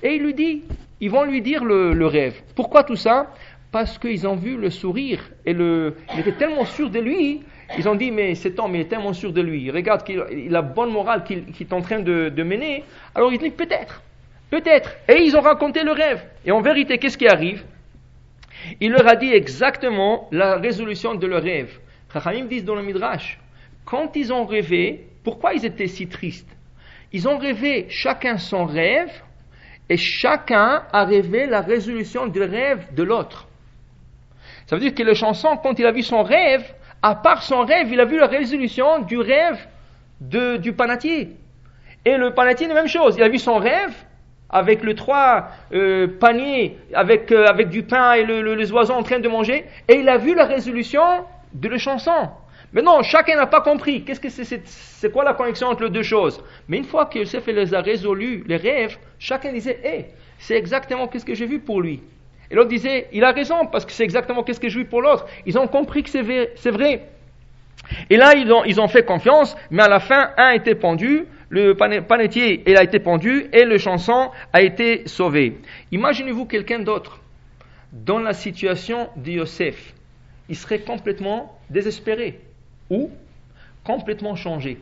Et 0.01 0.15
il 0.15 0.23
lui 0.23 0.33
dit 0.33 0.63
ils 1.01 1.11
vont 1.11 1.23
lui 1.23 1.41
dire 1.41 1.63
le 1.63 2.05
rêve. 2.07 2.41
Pourquoi 2.55 2.83
tout 2.83 2.95
ça? 2.95 3.27
Parce 3.75 3.97
qu'ils 3.97 4.25
ont 4.25 4.37
vu 4.37 4.55
le 4.55 4.69
sourire 4.69 5.19
et 5.45 5.51
le, 5.51 5.95
il 6.13 6.21
était 6.21 6.31
tellement 6.31 6.63
sûr 6.63 6.89
de 6.89 6.99
lui, 6.99 7.41
ils 7.77 7.89
ont 7.89 7.95
dit 7.95 8.09
mais 8.09 8.33
cet 8.35 8.57
homme 8.57 8.73
il 8.73 8.79
est 8.79 8.85
tellement 8.85 9.11
sûr 9.11 9.33
de 9.33 9.41
lui, 9.41 9.69
regarde 9.69 10.03
qu'il 10.05 10.63
bonne 10.73 10.91
morale 10.91 11.25
qu'il 11.25 11.43
est 11.59 11.73
en 11.73 11.81
train 11.81 11.99
de, 11.99 12.31
mener, 12.41 12.85
alors 13.13 13.33
il 13.33 13.39
dit 13.39 13.49
peut-être, 13.49 14.01
peut-être, 14.55 14.95
et 15.09 15.21
ils 15.21 15.35
ont 15.35 15.41
raconté 15.41 15.83
le 15.83 15.91
rêve. 15.91 16.23
Et 16.45 16.51
en 16.51 16.61
vérité, 16.61 16.97
qu'est-ce 16.97 17.17
qui 17.17 17.27
arrive? 17.27 17.65
Il 18.79 18.91
leur 18.91 19.05
a 19.07 19.17
dit 19.17 19.31
exactement 19.33 20.29
la 20.31 20.55
résolution 20.55 21.13
de 21.15 21.27
leur 21.27 21.43
rêve. 21.43 21.77
Chachamim 22.11 22.45
disent 22.45 22.63
dans 22.63 22.75
le 22.75 22.81
Midrash, 22.81 23.37
quand 23.83 24.15
ils 24.15 24.31
ont 24.31 24.45
rêvé, 24.45 25.07
pourquoi 25.25 25.53
ils 25.53 25.65
étaient 25.65 25.87
si 25.87 26.07
tristes? 26.07 26.49
Ils 27.11 27.27
ont 27.27 27.37
rêvé 27.37 27.87
chacun 27.89 28.37
son 28.37 28.63
rêve 28.65 29.11
et 29.89 29.97
chacun 29.97 30.83
a 30.91 31.03
rêvé 31.03 31.47
la 31.47 31.59
résolution 31.59 32.27
du 32.27 32.41
rêve 32.41 32.93
de 32.93 33.03
l'autre. 33.03 33.47
Ça 34.67 34.77
veut 34.77 34.81
dire 34.81 34.95
que 34.95 35.03
le 35.03 35.13
chanson, 35.13 35.57
quand 35.61 35.77
il 35.77 35.85
a 35.85 35.91
vu 35.91 36.01
son 36.01 36.23
rêve, 36.23 36.65
à 37.01 37.15
part 37.15 37.43
son 37.43 37.65
rêve, 37.65 37.91
il 37.91 37.99
a 37.99 38.05
vu 38.05 38.17
la 38.17 38.27
résolution 38.27 38.99
du 39.01 39.17
rêve 39.17 39.59
de, 40.21 40.57
du 40.57 40.71
panatier. 40.71 41.35
Et 42.05 42.15
le 42.15 42.33
panatier, 42.33 42.67
la 42.67 42.73
même 42.73 42.87
chose. 42.87 43.15
Il 43.17 43.23
a 43.23 43.29
vu 43.29 43.37
son 43.37 43.57
rêve 43.57 43.93
avec 44.49 44.83
les 44.83 44.95
trois 44.95 45.49
euh, 45.73 46.07
paniers, 46.19 46.77
avec, 46.93 47.31
euh, 47.31 47.45
avec 47.45 47.69
du 47.69 47.83
pain 47.83 48.13
et 48.13 48.23
le, 48.23 48.55
les 48.55 48.71
oiseaux 48.71 48.93
en 48.93 49.03
train 49.03 49.19
de 49.19 49.27
manger, 49.27 49.65
et 49.87 49.95
il 49.95 50.09
a 50.09 50.17
vu 50.17 50.35
la 50.35 50.45
résolution 50.45 51.01
de 51.53 51.67
le 51.67 51.77
chanson. 51.77 52.29
Mais 52.73 52.81
non, 52.81 53.03
chacun 53.03 53.37
n'a 53.37 53.47
pas 53.47 53.61
compris. 53.61 54.03
Qu'est-ce 54.03 54.19
que 54.19 54.29
c'est, 54.29 54.43
c'est, 54.65 55.11
quoi 55.11 55.23
la 55.23 55.33
connexion 55.33 55.67
entre 55.67 55.83
les 55.83 55.89
deux 55.89 56.03
choses? 56.03 56.43
Mais 56.67 56.77
une 56.77 56.83
fois 56.83 57.05
que 57.05 57.19
Youssef 57.19 57.47
les 57.47 57.73
a 57.73 57.81
résolus, 57.81 58.43
les 58.47 58.57
rêves, 58.57 58.97
chacun 59.17 59.53
disait, 59.53 59.79
hé, 59.83 59.89
eh, 59.99 60.05
c'est 60.39 60.55
exactement 60.55 61.07
qu'est-ce 61.07 61.25
que 61.25 61.35
j'ai 61.35 61.45
vu 61.45 61.59
pour 61.59 61.81
lui. 61.81 62.01
Et 62.51 62.55
l'autre 62.55 62.69
disait, 62.69 63.07
il 63.13 63.23
a 63.23 63.31
raison, 63.31 63.65
parce 63.65 63.85
que 63.85 63.91
c'est 63.91 64.03
exactement 64.03 64.43
qu'est-ce 64.43 64.59
que 64.59 64.69
je 64.69 64.79
vis 64.79 64.85
pour 64.85 65.01
l'autre. 65.01 65.25
Ils 65.45 65.57
ont 65.57 65.67
compris 65.67 66.03
que 66.03 66.09
c'est 66.09 66.71
vrai. 66.71 67.07
Et 68.09 68.17
là, 68.17 68.35
ils 68.35 68.51
ont, 68.51 68.63
ils 68.65 68.79
ont 68.81 68.87
fait 68.87 69.03
confiance, 69.03 69.55
mais 69.71 69.83
à 69.83 69.87
la 69.87 69.99
fin, 69.99 70.31
un 70.37 70.51
été 70.51 70.75
pendu, 70.75 71.25
le 71.49 71.73
panetier 71.73 72.63
il 72.67 72.77
a 72.77 72.83
été 72.83 72.99
pendu, 72.99 73.47
et 73.53 73.65
le 73.65 73.77
chanson 73.77 74.31
a 74.53 74.61
été 74.61 75.07
sauvé. 75.07 75.59
Imaginez-vous 75.91 76.45
quelqu'un 76.45 76.79
d'autre, 76.79 77.19
dans 77.91 78.19
la 78.19 78.33
situation 78.33 79.09
de 79.15 79.31
Yosef, 79.31 79.93
il 80.49 80.55
serait 80.55 80.79
complètement 80.79 81.59
désespéré, 81.69 82.39
ou 82.89 83.09
complètement 83.83 84.35
changé. 84.35 84.79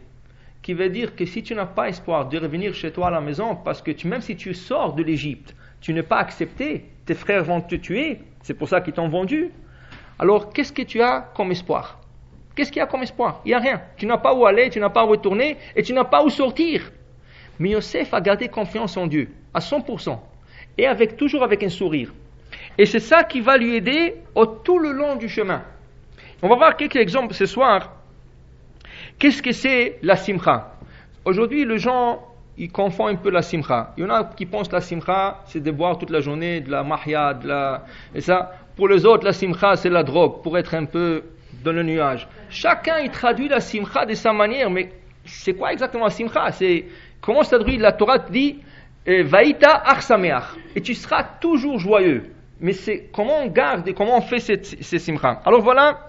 Qui 0.62 0.74
veut 0.74 0.89
dire 0.89 1.15
que 1.15 1.25
si 1.25 1.43
tu 1.43 1.53
n'as 1.55 1.65
pas 1.65 1.89
espoir 1.89 2.29
de 2.29 2.38
revenir 2.38 2.74
chez 2.74 2.91
toi 2.91 3.08
à 3.08 3.12
la 3.12 3.22
maison, 3.22 3.55
parce 3.55 3.82
que 3.82 3.91
même 4.08 4.22
si 4.22 4.36
tu 4.36 4.53
sors 4.53 4.93
de 4.93 5.03
l'Égypte, 5.03 5.53
tu 5.82 5.93
n'es 5.93 6.03
pas 6.03 6.17
accepté, 6.17 6.86
tes 7.05 7.13
frères 7.13 7.43
vont 7.43 7.60
te 7.60 7.75
tuer, 7.75 8.20
c'est 8.41 8.53
pour 8.53 8.70
ça 8.70 8.79
qu'ils 8.79 8.93
t'ont 8.93 9.10
vendu. 9.10 9.51
Alors, 10.17 10.53
qu'est-ce 10.53 10.72
que 10.72 10.84
tu 10.84 11.01
as 11.01 11.29
comme 11.36 11.51
espoir? 11.51 12.00
Qu'est-ce 12.55 12.72
qu'il 12.72 12.79
y 12.79 12.83
a 12.83 12.86
comme 12.86 13.03
espoir? 13.03 13.41
Il 13.45 13.50
n'y 13.50 13.53
a 13.53 13.60
rien. 13.60 13.81
Tu 13.98 14.05
n'as 14.05 14.17
pas 14.17 14.33
où 14.33 14.45
aller, 14.45 14.69
tu 14.69 14.79
n'as 14.79 14.89
pas 14.89 15.05
où 15.05 15.10
retourner 15.10 15.57
et 15.75 15.83
tu 15.83 15.93
n'as 15.93 16.03
pas 16.03 16.24
où 16.24 16.29
sortir. 16.29 16.91
Mais 17.59 17.70
Yosef 17.70 18.13
a 18.13 18.22
gardé 18.22 18.48
confiance 18.48 18.98
en 18.98 19.07
Dieu, 19.07 19.29
à 19.53 19.59
100%, 19.59 20.20
et 20.77 20.87
avec, 20.87 21.18
toujours 21.18 21.44
avec 21.44 21.63
un 21.63 21.70
sourire. 21.70 22.13
Et 22.77 22.85
c'est 22.85 23.00
ça 23.00 23.24
qui 23.24 23.42
va 23.42 23.57
lui 23.57 23.75
aider 23.75 24.16
au, 24.35 24.46
tout 24.46 24.79
le 24.79 24.92
long 24.92 25.16
du 25.16 25.29
chemin. 25.29 25.63
On 26.42 26.50
va 26.50 26.55
voir 26.55 26.77
quelques 26.77 26.96
exemples 26.96 27.33
ce 27.33 27.46
soir. 27.46 27.94
Qu'est-ce 29.20 29.42
que 29.42 29.51
c'est 29.51 30.00
la 30.01 30.16
simcha? 30.16 30.75
Aujourd'hui, 31.25 31.66
les 31.66 31.77
gens 31.77 32.33
ils 32.57 32.72
confondent 32.72 33.13
un 33.13 33.16
peu 33.16 33.31
la 33.31 33.42
simcha. 33.42 33.94
Il 33.98 34.03
y 34.03 34.05
en 34.05 34.09
a 34.09 34.24
qui 34.25 34.46
pensent 34.46 34.72
la 34.72 34.81
simcha, 34.81 35.42
c'est 35.46 35.61
de 35.61 35.72
boire 35.72 35.98
toute 35.98 36.11
la 36.11 36.22
journée, 36.22 36.61
de 36.61 36.70
la 36.70 36.83
mahya, 36.83 37.33
de 37.33 37.48
la... 37.48 37.85
Et 38.13 38.22
ça, 38.22 38.51
pour 38.75 38.87
les 38.87 39.05
autres, 39.05 39.25
la 39.25 39.33
simcha, 39.33 39.75
c'est 39.75 39.89
la 39.89 40.03
drogue, 40.03 40.44
pour 40.44 40.57
être 40.57 40.75
un 40.75 40.85
peu 40.85 41.24
dans 41.63 41.72
le 41.72 41.83
nuage. 41.83 42.27
Chacun, 42.50 43.00
il 43.00 43.09
traduit 43.09 43.48
la 43.48 43.59
simcha 43.59 44.05
de 44.05 44.13
sa 44.13 44.33
manière, 44.33 44.70
mais 44.70 44.89
c'est 45.25 45.53
quoi 45.53 45.72
exactement 45.72 46.05
la 46.05 46.09
simcha? 46.09 46.51
C'est 46.51 46.85
comment 47.22 47.44
ça 47.44 47.57
traduit 47.57 47.77
La 47.77 47.92
Torah 47.92 48.20
dit 48.20 48.59
eh, 49.05 49.24
Vaïta 49.24 49.72
arsameach. 49.85 50.55
Et 50.75 50.81
tu 50.81 50.94
seras 50.94 51.24
toujours 51.42 51.79
joyeux. 51.79 52.24
Mais 52.59 52.74
c'est 52.74 53.09
comment 53.13 53.39
on 53.39 53.48
garde 53.48 53.87
et 53.87 53.94
comment 53.94 54.18
on 54.18 54.22
fait 54.22 54.39
cette 54.39 54.66
simcha. 54.66 55.42
Alors 55.46 55.61
voilà, 55.61 56.00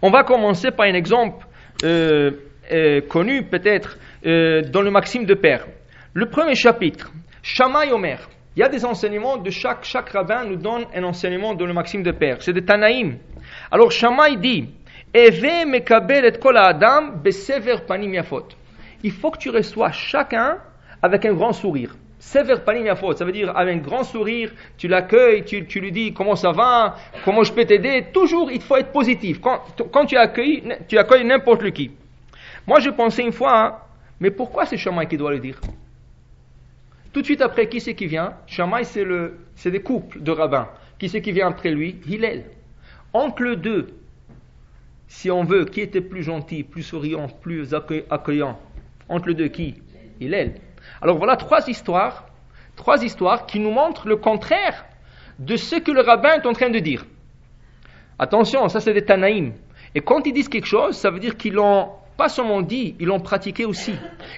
on 0.00 0.10
va 0.10 0.22
commencer 0.22 0.70
par 0.70 0.86
un 0.86 0.94
exemple 0.94 1.46
euh, 1.84 2.30
euh, 2.70 3.00
connu 3.02 3.44
peut-être 3.44 3.98
euh, 4.24 4.62
dans 4.62 4.82
le 4.82 4.90
Maxime 4.90 5.24
de 5.24 5.34
Père. 5.34 5.66
Le 6.14 6.26
premier 6.26 6.54
chapitre, 6.54 7.10
Shamaï 7.42 7.90
Omer. 7.90 8.28
Il 8.54 8.60
y 8.60 8.62
a 8.62 8.68
des 8.68 8.84
enseignements 8.84 9.38
de 9.38 9.50
chaque, 9.50 9.84
chaque 9.84 10.10
rabbin 10.10 10.44
nous 10.44 10.56
donne 10.56 10.84
un 10.94 11.04
enseignement 11.04 11.54
dans 11.54 11.64
le 11.64 11.72
Maxime 11.72 12.02
de 12.02 12.12
Père. 12.12 12.36
C'est 12.40 12.52
de 12.52 12.60
Tanaïm. 12.60 13.16
Alors 13.72 13.90
Shamaï 13.90 14.36
dit. 14.36 14.68
Il 15.14 15.32
faut 19.12 19.30
que 19.30 19.38
tu 19.38 19.48
reçois 19.48 19.92
chacun 19.92 20.58
avec 21.00 21.24
un 21.24 21.32
grand 21.32 21.54
sourire. 21.54 21.96
Sever 22.18 22.56
panim 22.64 22.84
yafot, 22.84 23.14
ça 23.14 23.24
veut 23.24 23.32
dire 23.32 23.56
avec 23.56 23.74
un 23.74 23.78
grand 23.78 24.04
sourire, 24.04 24.52
tu 24.76 24.88
l'accueilles, 24.88 25.44
tu, 25.44 25.80
lui 25.80 25.90
dis 25.90 26.12
comment 26.12 26.36
ça 26.36 26.52
va, 26.52 26.96
comment 27.24 27.42
je 27.42 27.52
peux 27.52 27.64
t'aider. 27.64 28.08
Toujours, 28.12 28.52
il 28.52 28.60
faut 28.60 28.76
être 28.76 28.92
positif. 28.92 29.40
Quand, 29.40 29.62
tu 30.06 30.18
accueilles, 30.18 30.62
tu 30.86 30.98
accueilles 30.98 31.24
n'importe 31.24 31.70
qui. 31.70 31.92
Moi, 32.66 32.80
je 32.80 32.90
pensais 32.90 33.22
une 33.22 33.32
fois, 33.32 33.58
hein, 33.58 33.78
mais 34.20 34.30
pourquoi 34.30 34.66
c'est 34.66 34.76
Shamaï 34.76 35.08
qui 35.08 35.16
doit 35.16 35.32
le 35.32 35.40
dire? 35.40 35.58
Tout 37.12 37.22
de 37.22 37.26
suite 37.26 37.40
après, 37.40 37.68
qui 37.68 37.80
c'est 37.80 37.94
qui 37.94 38.06
vient? 38.06 38.34
Le, 38.58 39.38
c'est 39.56 39.70
des 39.70 39.80
couples 39.80 40.22
de 40.22 40.30
rabbins. 40.30 40.68
Qui 40.98 41.08
c'est 41.08 41.22
qui 41.22 41.32
vient 41.32 41.48
après 41.48 41.70
lui? 41.70 41.96
Hillel. 42.06 42.44
Les 43.14 43.56
deux, 43.56 43.88
si 45.06 45.30
on 45.30 45.44
veut, 45.44 45.66
qui 45.66 45.82
était 45.82 46.00
plus 46.00 46.22
gentil, 46.22 46.62
plus 46.62 46.82
souriant, 46.82 47.28
plus 47.28 47.74
accueillant 47.74 48.58
les 49.26 49.34
deux, 49.34 49.48
qui? 49.48 49.74
Hillel. 50.20 50.54
Alors 51.00 51.18
voilà 51.18 51.36
trois 51.36 51.68
histoires, 51.68 52.26
trois 52.76 53.04
histoires 53.04 53.46
qui 53.46 53.60
nous 53.60 53.70
montrent 53.70 54.08
le 54.08 54.16
contraire 54.16 54.86
de 55.38 55.56
ce 55.56 55.76
que 55.76 55.90
le 55.92 56.00
rabbin 56.00 56.34
est 56.34 56.46
en 56.46 56.52
train 56.52 56.70
de 56.70 56.78
dire. 56.78 57.04
Attention, 58.18 58.68
ça 58.68 58.80
c'est 58.80 58.94
des 58.94 59.04
Tanaïm. 59.04 59.52
Et 59.94 60.00
quand 60.00 60.26
ils 60.26 60.32
disent 60.32 60.48
quelque 60.48 60.66
chose, 60.66 60.96
ça 60.96 61.10
veut 61.10 61.20
dire 61.20 61.36
qu'ils 61.36 61.54
l'ont 61.54 61.90
pas 62.16 62.28
seulement 62.28 62.62
dit, 62.62 62.94
ils 62.98 63.06
l'ont 63.06 63.20
pratiqué 63.20 63.64
aussi. 63.64 63.94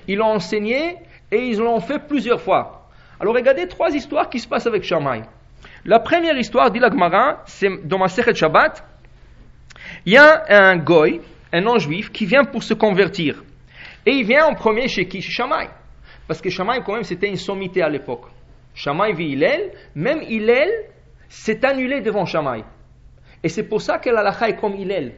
Ils 0.08 0.18
l'ont 0.18 0.34
enseigné 0.34 0.96
et 1.30 1.48
ils 1.48 1.58
l'ont 1.58 1.80
fait 1.80 2.00
plusieurs 2.00 2.40
fois. 2.40 2.88
Alors 3.20 3.34
regardez 3.34 3.68
trois 3.68 3.90
histoires 3.90 4.28
qui 4.28 4.40
se 4.40 4.48
passent 4.48 4.66
avec 4.66 4.82
Shamaï. 4.82 5.22
La 5.86 6.00
première 6.00 6.36
histoire, 6.38 6.70
dit 6.70 6.78
l'Agmara, 6.78 7.42
c'est 7.44 7.68
dans 7.86 7.98
ma 7.98 8.08
Sechet 8.08 8.34
Shabbat. 8.34 8.82
Il 10.06 10.14
y 10.14 10.16
a 10.16 10.44
un 10.48 10.78
goy, 10.78 11.20
un 11.52 11.60
non-juif, 11.60 12.10
qui 12.10 12.24
vient 12.24 12.44
pour 12.44 12.62
se 12.62 12.72
convertir. 12.72 13.44
Et 14.06 14.12
il 14.12 14.24
vient 14.24 14.46
en 14.46 14.54
premier 14.54 14.88
chez 14.88 15.06
qui? 15.06 15.20
Chez 15.20 15.32
Shamaï. 15.32 15.68
Parce 16.26 16.40
que 16.40 16.48
Shamaï, 16.48 16.82
quand 16.84 16.94
même, 16.94 17.04
c'était 17.04 17.28
une 17.28 17.36
sommité 17.36 17.82
à 17.82 17.90
l'époque. 17.90 18.24
Shamaï 18.74 19.12
vit 19.12 19.32
Hillel, 19.32 19.72
même 19.94 20.22
Hillel 20.22 20.70
s'est 21.28 21.64
annulé 21.66 22.00
devant 22.00 22.24
Shamaï. 22.24 22.64
Et 23.42 23.50
c'est 23.50 23.64
pour 23.64 23.82
ça 23.82 23.98
que 23.98 24.08
la 24.08 24.34
est 24.48 24.56
comme 24.56 24.76
Hillel. 24.76 25.12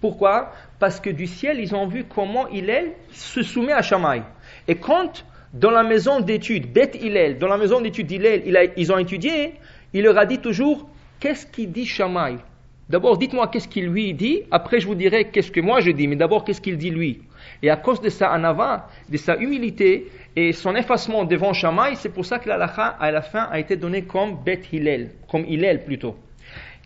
Pourquoi? 0.00 0.50
Parce 0.78 0.98
que 0.98 1.10
du 1.10 1.26
ciel, 1.26 1.60
ils 1.60 1.74
ont 1.74 1.86
vu 1.86 2.04
comment 2.04 2.48
Hillel 2.48 2.92
se 3.10 3.42
soumet 3.42 3.74
à 3.74 3.82
Shamaï. 3.82 4.22
Et 4.66 4.76
quand, 4.76 5.26
dans 5.52 5.70
la 5.70 5.82
maison 5.82 6.20
d'études, 6.20 6.72
Beth 6.72 6.94
Hillel, 6.94 7.36
dans 7.36 7.48
la 7.48 7.58
maison 7.58 7.82
d'études 7.82 8.06
d'Hillel, 8.06 8.70
ils 8.78 8.92
ont 8.92 8.98
étudié, 8.98 9.54
il 9.92 10.02
leur 10.04 10.18
a 10.18 10.26
dit 10.26 10.38
toujours, 10.38 10.88
qu'est-ce 11.18 11.46
qu'il 11.46 11.72
dit 11.72 11.86
Shamaï 11.86 12.36
D'abord, 12.88 13.18
dites-moi 13.18 13.46
qu'est-ce 13.48 13.68
qu'il 13.68 13.86
lui 13.86 14.12
dit, 14.14 14.42
après 14.50 14.80
je 14.80 14.86
vous 14.86 14.96
dirai 14.96 15.30
qu'est-ce 15.30 15.52
que 15.52 15.60
moi 15.60 15.78
je 15.78 15.92
dis, 15.92 16.08
mais 16.08 16.16
d'abord 16.16 16.44
qu'est-ce 16.44 16.60
qu'il 16.60 16.76
dit 16.76 16.90
lui? 16.90 17.22
Et 17.62 17.70
à 17.70 17.76
cause 17.76 18.00
de 18.00 18.08
sa 18.08 18.30
anava, 18.30 18.88
de 19.08 19.16
sa 19.16 19.36
humilité 19.36 20.08
et 20.34 20.52
son 20.52 20.74
effacement 20.74 21.24
devant 21.24 21.52
Shamaï, 21.52 21.94
c'est 21.94 22.08
pour 22.08 22.24
ça 22.26 22.40
que 22.40 22.48
l'alakha, 22.48 22.96
à 22.98 23.12
la 23.12 23.22
fin, 23.22 23.48
a 23.50 23.60
été 23.60 23.76
donné 23.76 24.02
comme 24.02 24.42
Beth 24.44 24.72
Hillel, 24.72 25.12
comme 25.30 25.44
Hillel 25.44 25.84
plutôt. 25.84 26.16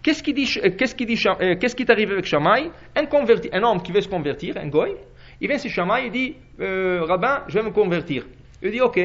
Qu'est-ce 0.02 0.22
qui 0.22 0.34
dit, 0.34 0.46
euh, 0.62 0.70
qu'est-ce 0.76 0.94
qui 0.94 1.06
dit, 1.06 1.18
euh, 1.26 1.56
qu'est-ce 1.56 1.74
qui 1.74 1.84
est 1.84 1.90
arrivé 1.90 2.12
avec 2.12 2.26
Shamaï 2.26 2.70
un, 2.94 3.06
converti, 3.06 3.48
un 3.52 3.62
homme 3.62 3.82
qui 3.82 3.90
veut 3.90 4.02
se 4.02 4.08
convertir, 4.08 4.58
un 4.58 4.68
goy, 4.68 4.94
il 5.40 5.48
vient 5.48 5.56
chez 5.56 5.70
Shamaï 5.70 6.08
et 6.08 6.10
dit, 6.10 6.34
euh, 6.60 7.02
rabbin, 7.04 7.44
je 7.48 7.54
vais 7.54 7.64
me 7.64 7.70
convertir. 7.70 8.26
Il 8.62 8.70
dit, 8.70 8.82
ok. 8.82 9.00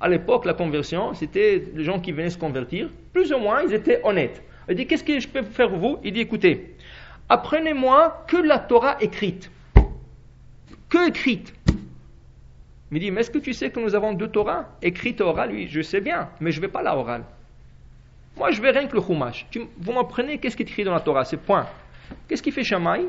À 0.00 0.08
l'époque, 0.08 0.44
la 0.44 0.52
conversion, 0.54 1.14
c'était 1.14 1.62
les 1.74 1.84
gens 1.84 2.00
qui 2.00 2.12
venaient 2.12 2.30
se 2.30 2.38
convertir, 2.38 2.90
plus 3.12 3.32
ou 3.32 3.38
moins, 3.38 3.62
ils 3.62 3.72
étaient 3.72 4.00
honnêtes. 4.04 4.42
Il 4.68 4.74
dit 4.74 4.86
Qu'est-ce 4.86 5.04
que 5.04 5.18
je 5.18 5.28
peux 5.28 5.42
faire 5.42 5.70
pour 5.70 5.78
vous? 5.78 5.98
Il 6.04 6.12
dit 6.12 6.20
Écoutez, 6.20 6.76
apprenez-moi 7.28 8.24
que 8.28 8.36
la 8.36 8.58
Torah 8.58 8.96
écrite. 9.00 9.50
Que 10.88 11.08
écrite 11.08 11.54
Il 12.92 13.00
dit 13.00 13.10
Mais 13.10 13.22
est-ce 13.22 13.30
que 13.30 13.38
tu 13.38 13.54
sais 13.54 13.70
que 13.70 13.80
nous 13.80 13.94
avons 13.94 14.12
deux 14.12 14.28
Torahs? 14.28 14.66
Écrite 14.82 15.20
et 15.20 15.24
orale 15.24 15.50
Oui, 15.52 15.66
je 15.70 15.80
sais 15.80 16.00
bien, 16.00 16.28
mais 16.40 16.52
je 16.52 16.58
ne 16.60 16.66
vais 16.66 16.72
pas 16.72 16.82
la 16.82 16.96
orale. 16.96 17.24
Moi, 18.36 18.50
je 18.50 18.60
vais 18.60 18.70
rien 18.70 18.86
que 18.86 18.94
le 18.94 19.00
Chumash. 19.00 19.46
vous 19.78 19.92
m'apprenez 19.92 20.36
qu'est-ce 20.36 20.58
qui 20.58 20.62
est 20.62 20.66
écrit 20.66 20.84
dans 20.84 20.92
la 20.92 21.00
Torah, 21.00 21.24
c'est 21.24 21.38
point. 21.38 21.66
Qu'est-ce 22.28 22.42
qu'il 22.42 22.52
fait 22.52 22.64
Shamaï? 22.64 23.06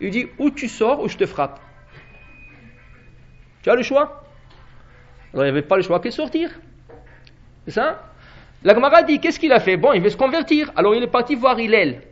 Il 0.00 0.10
dit 0.10 0.26
Ou 0.38 0.50
tu 0.50 0.68
sors 0.68 1.02
ou 1.02 1.08
je 1.08 1.18
te 1.18 1.26
frappe. 1.26 1.60
Tu 3.62 3.68
as 3.68 3.74
le 3.74 3.82
choix 3.82 4.24
Alors, 5.32 5.44
il 5.44 5.52
n'y 5.52 5.58
avait 5.58 5.62
pas 5.62 5.76
le 5.76 5.82
choix 5.82 6.00
que 6.00 6.10
sortir. 6.10 6.50
C'est 7.64 7.72
ça? 7.72 8.02
La 8.62 8.74
Gemara 8.74 9.02
dit 9.02 9.20
Qu'est-ce 9.20 9.38
qu'il 9.38 9.52
a 9.52 9.60
fait? 9.60 9.76
Bon, 9.76 9.92
il 9.92 10.02
veut 10.02 10.10
se 10.10 10.16
convertir. 10.16 10.70
Alors, 10.76 10.94
il 10.94 11.02
est 11.02 11.06
parti 11.06 11.34
voir 11.34 11.58
Hillel. 11.58 12.02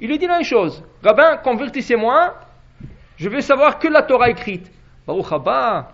Il 0.00 0.08
lui 0.08 0.18
dit 0.18 0.26
la 0.26 0.34
même 0.34 0.44
chose 0.44 0.82
Rabbin, 1.02 1.36
convertissez-moi. 1.38 2.34
Je 3.16 3.28
veux 3.28 3.40
savoir 3.40 3.78
que 3.78 3.88
la 3.88 4.02
Torah 4.02 4.30
écrite. 4.30 4.70
Baruch 5.06 5.32
Haba, 5.32 5.92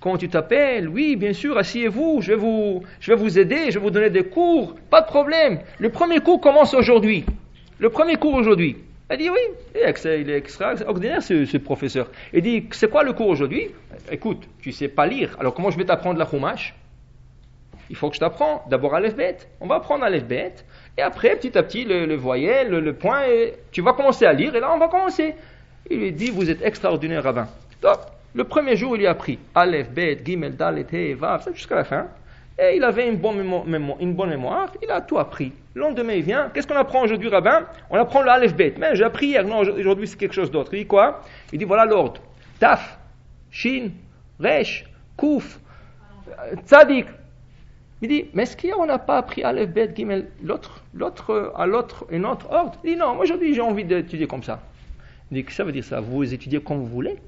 Comment 0.00 0.16
tu 0.16 0.28
t'appelles? 0.28 0.88
Oui, 0.88 1.16
bien 1.16 1.32
sûr, 1.32 1.58
asseyez-vous, 1.58 2.20
je, 2.20 2.32
vais 2.32 2.36
vous, 2.36 2.82
je 3.00 3.10
vais 3.10 3.16
vous 3.16 3.38
aider, 3.38 3.70
je 3.70 3.78
vais 3.78 3.84
vous 3.84 3.90
donner 3.90 4.10
des 4.10 4.24
cours, 4.24 4.76
pas 4.90 5.00
de 5.00 5.06
problème. 5.06 5.60
Le 5.78 5.88
premier 5.88 6.20
cours 6.20 6.40
commence 6.40 6.72
aujourd'hui. 6.74 7.24
Le 7.78 7.90
premier 7.90 8.14
cours 8.16 8.34
aujourd'hui. 8.34 8.76
Elle 9.08 9.18
dit 9.18 9.30
oui, 9.30 9.38
il 9.74 10.30
est 10.30 10.36
extraordinaire 10.36 11.22
ce, 11.22 11.56
professeur. 11.56 12.10
Il 12.32 12.42
dit, 12.42 12.68
c'est 12.72 12.90
quoi 12.90 13.04
le 13.04 13.14
cours 13.14 13.28
aujourd'hui? 13.28 13.70
Écoute, 14.10 14.46
tu 14.60 14.70
sais 14.70 14.88
pas 14.88 15.06
lire, 15.06 15.34
alors 15.40 15.54
comment 15.54 15.70
je 15.70 15.78
vais 15.78 15.86
t'apprendre 15.86 16.18
la 16.18 16.26
chumash? 16.26 16.74
Il 17.90 17.96
faut 17.96 18.10
que 18.10 18.16
je 18.16 18.20
t'apprends. 18.20 18.64
D'abord 18.68 18.94
à 18.94 19.00
bête. 19.00 19.48
On 19.60 19.66
va 19.66 19.76
apprendre 19.76 20.04
à 20.04 20.10
bête. 20.10 20.66
Et 20.98 21.02
après, 21.02 21.36
petit 21.36 21.56
à 21.56 21.62
petit, 21.62 21.84
le, 21.84 22.14
voyel, 22.16 22.68
le, 22.68 22.92
point, 22.92 23.22
tu 23.72 23.80
vas 23.80 23.94
commencer 23.94 24.26
à 24.26 24.32
lire, 24.32 24.54
et 24.54 24.60
là 24.60 24.72
on 24.74 24.78
va 24.78 24.88
commencer. 24.88 25.34
Il 25.90 26.00
lui 26.00 26.12
dit, 26.12 26.30
vous 26.30 26.50
êtes 26.50 26.62
extraordinaire 26.62 27.22
rabbin. 27.22 27.48
Top. 27.80 28.10
Le 28.34 28.44
premier 28.44 28.76
jour, 28.76 28.94
il 28.96 29.02
y 29.02 29.06
a 29.06 29.10
appris 29.10 29.38
Aleph, 29.54 29.90
Bet, 29.90 30.20
Gimel, 30.22 30.54
Dalet, 30.54 30.86
He, 30.92 31.14
Vav, 31.14 31.48
jusqu'à 31.54 31.76
la 31.76 31.84
fin. 31.84 32.08
Et 32.60 32.76
il 32.76 32.82
avait 32.82 33.08
une 33.08 33.16
bonne, 33.16 33.36
mémoire, 33.36 34.00
une 34.00 34.14
bonne 34.14 34.30
mémoire, 34.30 34.72
il 34.82 34.90
a 34.90 35.00
tout 35.00 35.18
appris. 35.18 35.52
Le 35.74 35.82
lendemain, 35.82 36.14
il 36.14 36.22
vient. 36.22 36.50
Qu'est-ce 36.52 36.66
qu'on 36.66 36.74
apprend 36.74 37.02
aujourd'hui, 37.02 37.28
rabbin? 37.28 37.66
On 37.88 37.96
apprend 37.96 38.22
le 38.22 38.30
Aleph, 38.30 38.56
Bet. 38.56 38.74
Mais 38.78 38.96
j'ai 38.96 39.04
appris 39.04 39.26
hier, 39.26 39.44
non, 39.44 39.58
aujourd'hui 39.58 40.08
c'est 40.08 40.16
quelque 40.16 40.34
chose 40.34 40.50
d'autre. 40.50 40.74
Il 40.74 40.80
dit 40.80 40.86
quoi? 40.86 41.22
Il 41.52 41.58
dit 41.58 41.64
voilà 41.64 41.84
l'ordre 41.84 42.20
Taf, 42.58 42.98
Shin, 43.50 43.90
Resh, 44.40 44.84
Kouf, 45.16 45.60
Tzadik. 46.66 47.06
Il 48.02 48.08
dit, 48.08 48.26
mais 48.32 48.44
est-ce 48.44 48.56
qu'on 48.56 48.86
n'a 48.86 48.98
pas 48.98 49.18
appris 49.18 49.42
Aleph, 49.44 49.70
Bet, 49.70 49.92
Gimel, 49.94 50.28
l'autre, 50.42 50.82
l'autre, 50.94 51.52
à 51.56 51.66
l'autre, 51.66 52.06
un 52.12 52.24
autre 52.24 52.50
ordre? 52.50 52.78
Il 52.82 52.94
dit, 52.94 52.96
non, 52.96 53.18
aujourd'hui 53.18 53.54
j'ai 53.54 53.60
envie 53.60 53.84
d'étudier 53.84 54.26
comme 54.26 54.42
ça. 54.42 54.60
Il 55.30 55.36
dit, 55.36 55.44
que 55.44 55.52
ça 55.52 55.62
veut 55.62 55.72
dire 55.72 55.84
ça? 55.84 56.00
Vous 56.00 56.34
étudiez 56.34 56.60
comme 56.60 56.78
vous 56.78 56.86
voulez? 56.86 57.18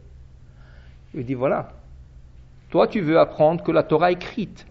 Il 1.13 1.25
dit 1.25 1.35
voilà, 1.35 1.73
toi 2.71 2.87
tu 2.87 3.01
veux 3.01 3.19
apprendre 3.19 3.65
que 3.65 3.73
la 3.73 3.83
Torah 3.83 4.13
écrite, 4.13 4.65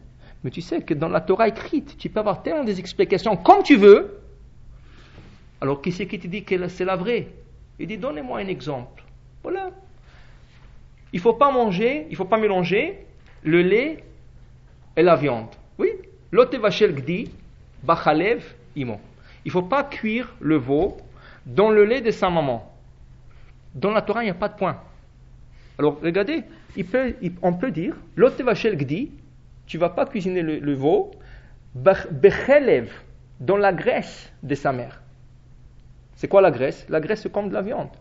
mais 0.44 0.52
tu 0.52 0.62
sais 0.62 0.82
que 0.82 0.94
dans 0.94 1.10
la 1.10 1.22
Torah 1.22 1.48
écrite, 1.48 1.98
tu 1.98 2.10
peux 2.10 2.20
avoir 2.20 2.42
tellement 2.44 2.64
des 2.64 2.80
explications 2.80 3.36
comme 3.36 3.64
tu 3.64 3.76
veux. 3.76 4.20
Alors 5.62 5.82
qui 5.82 5.92
c'est 5.92 6.08
qui 6.08 6.20
te 6.20 6.28
dit 6.28 6.44
que 6.44 6.68
c'est 6.68 6.86
la 6.86 6.96
vraie? 6.96 7.28
Il 7.78 7.88
dit 7.88 7.98
donnez-moi 7.98 8.40
un 8.40 8.48
exemple. 8.48 9.04
Voilà. 9.44 9.72
Il 11.12 11.18
ne 11.18 11.22
faut 11.22 11.34
pas 11.34 11.52
manger, 11.52 12.06
il 12.08 12.12
ne 12.12 12.16
faut 12.16 12.26
pas 12.26 12.38
mélanger 12.38 13.06
le 13.44 13.62
lait 13.62 14.04
et 14.96 15.02
la 15.02 15.16
viande. 15.16 15.50
Oui. 15.78 15.90
L'otevachel 16.32 16.94
gdi, 16.94 17.32
bachalev 17.84 18.44
imo. 18.76 19.00
Il 19.44 19.50
ne 19.50 19.52
faut 19.52 19.64
pas 19.64 19.84
cuire 19.84 20.34
le 20.40 20.56
veau 20.56 20.98
dans 21.46 21.70
le 21.70 21.84
lait 21.86 22.02
de 22.02 22.12
sa 22.12 22.30
maman. 22.30 22.72
Dans 23.74 23.92
la 23.92 24.02
Torah, 24.02 24.22
il 24.22 24.26
n'y 24.26 24.32
a 24.32 24.36
pas 24.36 24.50
de 24.50 24.56
point. 24.56 24.80
Alors 25.78 26.00
regardez, 26.02 26.44
on 27.42 27.54
peut 27.54 27.72
dire, 27.72 27.96
l'otevachel 28.16 28.78
gdi, 28.78 29.12
tu 29.70 29.78
vas 29.78 29.90
pas 29.90 30.06
cuisiner 30.08 30.42
le, 30.42 30.74
veau, 30.74 31.12
bechelev, 31.76 32.92
dans 33.40 33.56
la 33.56 33.72
graisse 33.72 34.34
de 34.42 34.56
sa 34.56 34.74
mère. 34.74 35.00
C'est 36.16 36.28
quoi 36.28 36.42
la 36.42 36.50
graisse? 36.50 36.88
La 36.90 37.00
graisse, 37.00 37.22
c'est 37.22 37.32
comme 37.32 37.50
de 37.50 37.54
la 37.54 37.62
viande. 37.62 37.92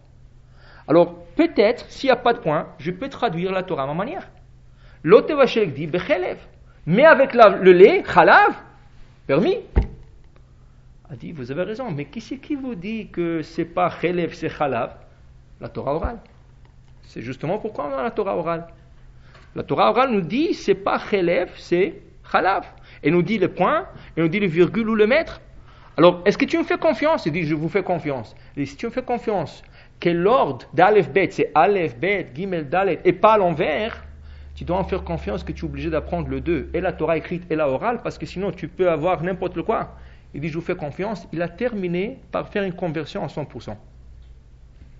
Alors, 0.88 1.26
peut-être, 1.37 1.85
s'il 1.90 2.09
n'y 2.09 2.12
a 2.12 2.16
pas 2.16 2.33
de 2.33 2.38
point, 2.38 2.68
je 2.78 2.90
peux 2.90 3.11
traduire 3.11 3.52
la 3.52 3.62
Torah 3.62 3.83
à 3.83 3.87
ma 3.87 3.92
manière. 3.92 4.26
L'otevachel 5.04 5.70
gdi, 5.70 5.87
bechelev. 5.87 6.38
Mais 6.87 7.04
avec 7.04 7.35
le 7.35 7.72
lait, 7.72 8.02
chalav, 8.02 8.57
permis. 9.26 9.59
A 11.11 11.16
dit, 11.16 11.33
vous 11.33 11.52
avez 11.52 11.64
raison, 11.64 11.90
mais 11.90 12.07
qui 12.07 12.22
c'est 12.22 12.38
qui 12.38 12.54
vous 12.54 12.74
dit 12.74 13.09
que 13.09 13.42
c'est 13.42 13.66
pas 13.66 13.90
chelev, 13.90 14.33
c'est 14.33 14.48
chalav? 14.48 14.94
La 15.61 15.68
Torah 15.68 15.94
orale. 15.94 16.18
C'est 17.02 17.20
justement 17.20 17.59
pourquoi 17.59 17.90
on 17.92 17.98
a 17.98 18.02
la 18.02 18.11
Torah 18.11 18.37
orale. 18.38 18.68
La 19.58 19.64
Torah 19.64 19.90
orale 19.90 20.12
nous 20.12 20.20
dit, 20.20 20.54
c'est 20.54 20.76
pas 20.76 21.00
chélève, 21.00 21.50
c'est 21.56 21.94
chalav. 22.30 22.64
Et 23.02 23.10
nous 23.10 23.22
dit 23.22 23.38
le 23.38 23.48
point, 23.48 23.86
et 24.16 24.20
nous 24.20 24.28
dit 24.28 24.38
le 24.38 24.46
virgule 24.46 24.88
ou 24.88 24.94
le 24.94 25.08
mètre. 25.08 25.40
Alors, 25.96 26.22
est-ce 26.24 26.38
que 26.38 26.44
tu 26.44 26.56
me 26.58 26.62
fais 26.62 26.78
confiance? 26.78 27.26
Il 27.26 27.32
dit, 27.32 27.42
je 27.42 27.56
vous 27.56 27.68
fais 27.68 27.82
confiance. 27.82 28.36
Et 28.56 28.64
si 28.66 28.76
tu 28.76 28.86
me 28.86 28.92
fais 28.92 29.02
confiance 29.02 29.64
que 29.98 30.10
l'ordre 30.10 30.64
d'Aleph 30.74 31.10
Bet, 31.10 31.30
c'est 31.32 31.50
Aleph 31.56 31.98
Bet, 31.98 32.28
Gimel 32.36 32.68
Dalet, 32.68 33.00
et 33.04 33.12
pas 33.12 33.36
l'envers, 33.36 34.04
tu 34.54 34.62
dois 34.62 34.78
en 34.78 34.84
faire 34.84 35.02
confiance 35.02 35.42
que 35.42 35.50
tu 35.50 35.64
es 35.64 35.68
obligé 35.68 35.90
d'apprendre 35.90 36.28
le 36.28 36.40
deux, 36.40 36.70
et 36.72 36.80
la 36.80 36.92
Torah 36.92 37.16
écrite 37.16 37.42
et 37.50 37.56
la 37.56 37.68
orale, 37.68 38.00
parce 38.04 38.16
que 38.16 38.26
sinon 38.26 38.52
tu 38.52 38.68
peux 38.68 38.88
avoir 38.88 39.24
n'importe 39.24 39.60
quoi. 39.62 39.96
Il 40.34 40.40
dit, 40.40 40.50
je 40.50 40.54
vous 40.54 40.64
fais 40.64 40.76
confiance. 40.76 41.26
Il 41.32 41.42
a 41.42 41.48
terminé 41.48 42.20
par 42.30 42.48
faire 42.48 42.62
une 42.62 42.74
conversion 42.74 43.24
à 43.24 43.26
100%. 43.26 43.74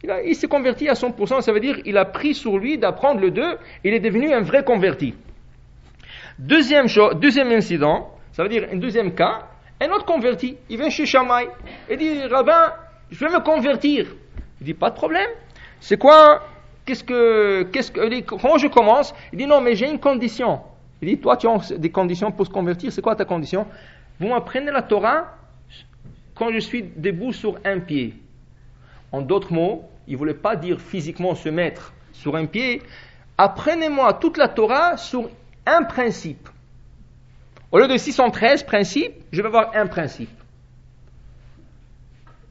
Il, 0.05 0.37
s'est 0.37 0.47
converti 0.47 0.89
à 0.89 0.95
100%, 0.95 1.41
ça 1.41 1.53
veut 1.53 1.61
dire 1.61 1.83
qu'il 1.83 1.97
a 1.97 2.05
pris 2.05 2.35
sur 2.35 2.57
lui 2.59 2.79
d'apprendre 2.79 3.21
le 3.21 3.31
2, 3.31 3.59
il 3.85 3.95
est 3.95 4.01
devenu 4.01 4.33
un 4.33 4.43
vrai 4.43 4.63
converti. 4.63 5.15
Deuxième, 6.39 6.87
deuxième 7.17 7.51
incident, 7.51 8.15
ça 8.33 8.45
veut 8.45 8.49
dire 8.49 8.69
un 8.73 8.77
deuxième 8.77 9.15
cas, 9.15 9.49
un 9.81 9.91
autre 9.91 10.05
converti, 10.05 10.57
il 10.69 10.77
vient 10.77 10.91
chez 10.91 11.05
Shamaï 11.05 11.49
et 11.89 11.97
dit 11.97 12.23
Rabbin, 12.25 12.73
je 13.11 13.25
vais 13.25 13.33
me 13.33 13.41
convertir. 13.41 14.07
Il 14.61 14.65
dit 14.65 14.75
Pas 14.75 14.91
de 14.91 14.95
problème. 14.95 15.31
C'est 15.81 15.99
quoi? 15.99 16.43
Qu'est-ce 16.85 17.05
que, 17.05 17.65
qu'est-ce 17.65 17.93
que, 17.93 18.21
comment 18.23 18.59
je 18.59 18.69
commence? 18.69 19.15
Il 19.33 19.39
dit 19.39 19.47
Non, 19.47 19.61
mais 19.61 19.75
j'ai 19.75 19.89
une 19.89 20.01
condition. 20.01 20.61
Il 21.01 21.09
dit 21.09 21.19
Toi, 21.19 21.37
tu 21.37 21.47
as 21.47 21.77
des 21.77 21.91
conditions 21.91 22.33
pour 22.33 22.47
se 22.47 22.51
convertir. 22.51 22.93
C'est 22.93 23.03
quoi 23.03 23.15
ta 23.15 23.25
condition? 23.25 23.67
Vous 24.19 24.29
m'apprenez 24.29 24.71
la 24.71 24.83
Torah 24.83 25.37
quand 26.35 26.53
je 26.53 26.59
suis 26.59 26.83
debout 26.83 27.33
sur 27.33 27.59
un 27.65 27.79
pied. 27.81 28.15
En 29.13 29.23
d'autres 29.23 29.53
mots, 29.53 29.85
il 30.07 30.15
ne 30.15 30.19
voulait 30.19 30.35
pas 30.35 30.57
dire 30.57 30.81
physiquement 30.81 31.35
se 31.35 31.49
mettre 31.49 31.93
sur 32.13 32.37
un 32.37 32.47
pied. 32.47 32.83
Apprenez-moi 33.37 34.15
toute 34.15 34.37
la 34.37 34.49
Torah 34.49 34.97
sur 34.97 35.31
un 35.67 35.83
principe. 35.85 36.49
Au 37.71 37.79
lieu 37.79 37.87
de 37.87 37.97
613 37.97 38.63
principes, 38.63 39.15
je 39.31 39.43
vais 39.43 39.49
avoir 39.49 39.75
un 39.75 39.87
principe. 39.87 40.31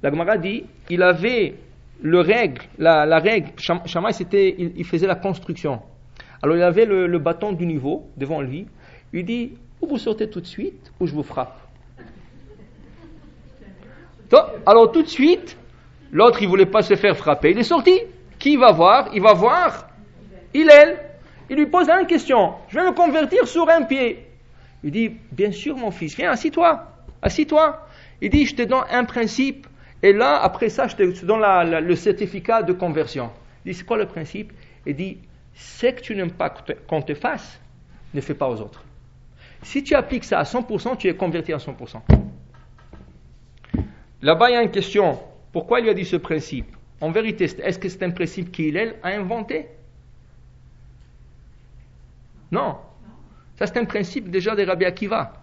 La 0.03 0.11
Gemara 0.11 0.37
dit, 0.37 0.63
il 0.89 1.01
avait 1.01 1.55
le 2.01 2.19
règle, 2.19 2.61
la, 2.77 3.17
règle, 3.17 3.51
Shammai 3.57 4.13
c'était, 4.13 4.55
il, 4.57 4.85
faisait 4.85 5.07
la 5.07 5.15
construction. 5.15 5.81
Alors 6.43 6.55
il 6.55 6.61
avait 6.61 6.85
le, 6.85 7.17
bâton 7.17 7.51
du 7.51 7.65
niveau 7.65 8.07
devant 8.15 8.41
lui. 8.41 8.67
Il 9.11 9.25
dit, 9.25 9.53
ou 9.81 9.87
vous 9.87 9.97
sortez 9.97 10.29
tout 10.29 10.41
de 10.41 10.45
suite, 10.45 10.91
ou 10.99 11.07
je 11.07 11.13
vous 11.13 11.23
frappe. 11.23 11.59
Alors 14.65 14.91
tout 14.91 15.01
de 15.01 15.07
suite, 15.07 15.57
L'autre, 16.11 16.41
il 16.41 16.47
voulait 16.47 16.65
pas 16.65 16.81
se 16.81 16.95
faire 16.95 17.15
frapper. 17.15 17.51
Il 17.51 17.59
est 17.59 17.63
sorti. 17.63 17.99
Qui 18.39 18.55
va 18.55 18.71
voir? 18.71 19.09
Il 19.13 19.21
va 19.21 19.33
voir 19.33 19.89
Hillel. 20.53 20.99
Il 21.49 21.57
lui 21.57 21.67
pose 21.67 21.89
une 21.89 22.07
question. 22.07 22.53
Je 22.67 22.79
vais 22.79 22.85
me 22.85 22.91
convertir 22.91 23.47
sur 23.47 23.69
un 23.69 23.83
pied. 23.83 24.25
Il 24.83 24.91
dit, 24.91 25.11
bien 25.31 25.51
sûr, 25.51 25.75
mon 25.75 25.91
fils, 25.91 26.15
viens, 26.15 26.31
assis-toi. 26.31 26.83
Assis-toi. 27.21 27.87
Il 28.21 28.29
dit, 28.29 28.45
je 28.45 28.55
te 28.55 28.61
donne 28.61 28.83
un 28.89 29.05
principe. 29.05 29.67
Et 30.03 30.13
là, 30.13 30.39
après 30.41 30.69
ça, 30.69 30.87
je 30.87 30.95
te 30.95 31.25
donne 31.25 31.41
le 31.69 31.95
certificat 31.95 32.63
de 32.63 32.73
conversion. 32.73 33.31
Il 33.65 33.71
dit, 33.71 33.77
c'est 33.77 33.85
quoi 33.85 33.97
le 33.97 34.05
principe? 34.05 34.53
Il 34.85 34.95
dit, 34.95 35.17
ce 35.53 35.87
que 35.87 36.01
tu 36.01 36.15
n'aimes 36.15 36.31
pas 36.31 36.53
qu'on 36.87 37.01
te 37.01 37.15
fasse, 37.15 37.59
ne 38.13 38.21
fais 38.21 38.35
pas 38.35 38.47
aux 38.47 38.61
autres. 38.61 38.83
Si 39.63 39.83
tu 39.83 39.95
appliques 39.95 40.23
ça 40.23 40.39
à 40.39 40.43
100%, 40.43 40.97
tu 40.97 41.07
es 41.07 41.15
converti 41.15 41.51
à 41.51 41.57
100%. 41.57 42.01
Là-bas, 44.21 44.49
il 44.49 44.53
y 44.53 44.55
a 44.57 44.61
une 44.61 44.71
question. 44.71 45.19
Pourquoi 45.57 45.79
il 45.79 45.85
lui 45.85 45.89
a 45.89 45.95
dit 45.95 46.05
ce 46.05 46.17
principe? 46.17 46.67
En 47.01 47.09
vérité, 47.09 47.45
est-ce 47.45 47.79
que 47.79 47.89
c'est 47.89 48.03
un 48.03 48.11
principe 48.11 48.51
qu'il 48.51 48.77
a 48.77 49.07
inventé? 49.07 49.65
Non. 52.51 52.77
Ça, 53.55 53.65
c'est 53.65 53.79
un 53.79 53.85
principe 53.85 54.29
déjà 54.29 54.55
de 54.55 54.63
Rabbi 54.63 54.85
Akiva. 54.85 55.33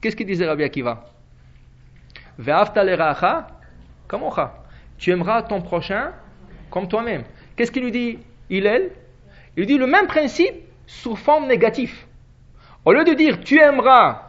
Qu'est-ce 0.00 0.16
qu'il 0.16 0.24
disait 0.24 0.46
Rabbi 0.46 0.62
Akiva? 0.62 1.04
Tu 4.96 5.10
aimeras 5.10 5.42
ton 5.42 5.60
prochain 5.60 6.12
comme 6.70 6.88
toi-même. 6.88 7.24
Qu'est-ce 7.54 7.70
qu'il 7.70 7.82
lui 7.82 7.92
dit 7.92 8.18
Il 8.48 8.90
Il 9.58 9.66
dit 9.66 9.76
le 9.76 9.86
même 9.86 10.06
principe 10.06 10.54
sous 10.86 11.16
forme 11.16 11.48
négative. 11.48 12.06
Au 12.82 12.94
lieu 12.94 13.04
de 13.04 13.12
dire 13.12 13.40
tu 13.40 13.60
aimeras 13.60 14.22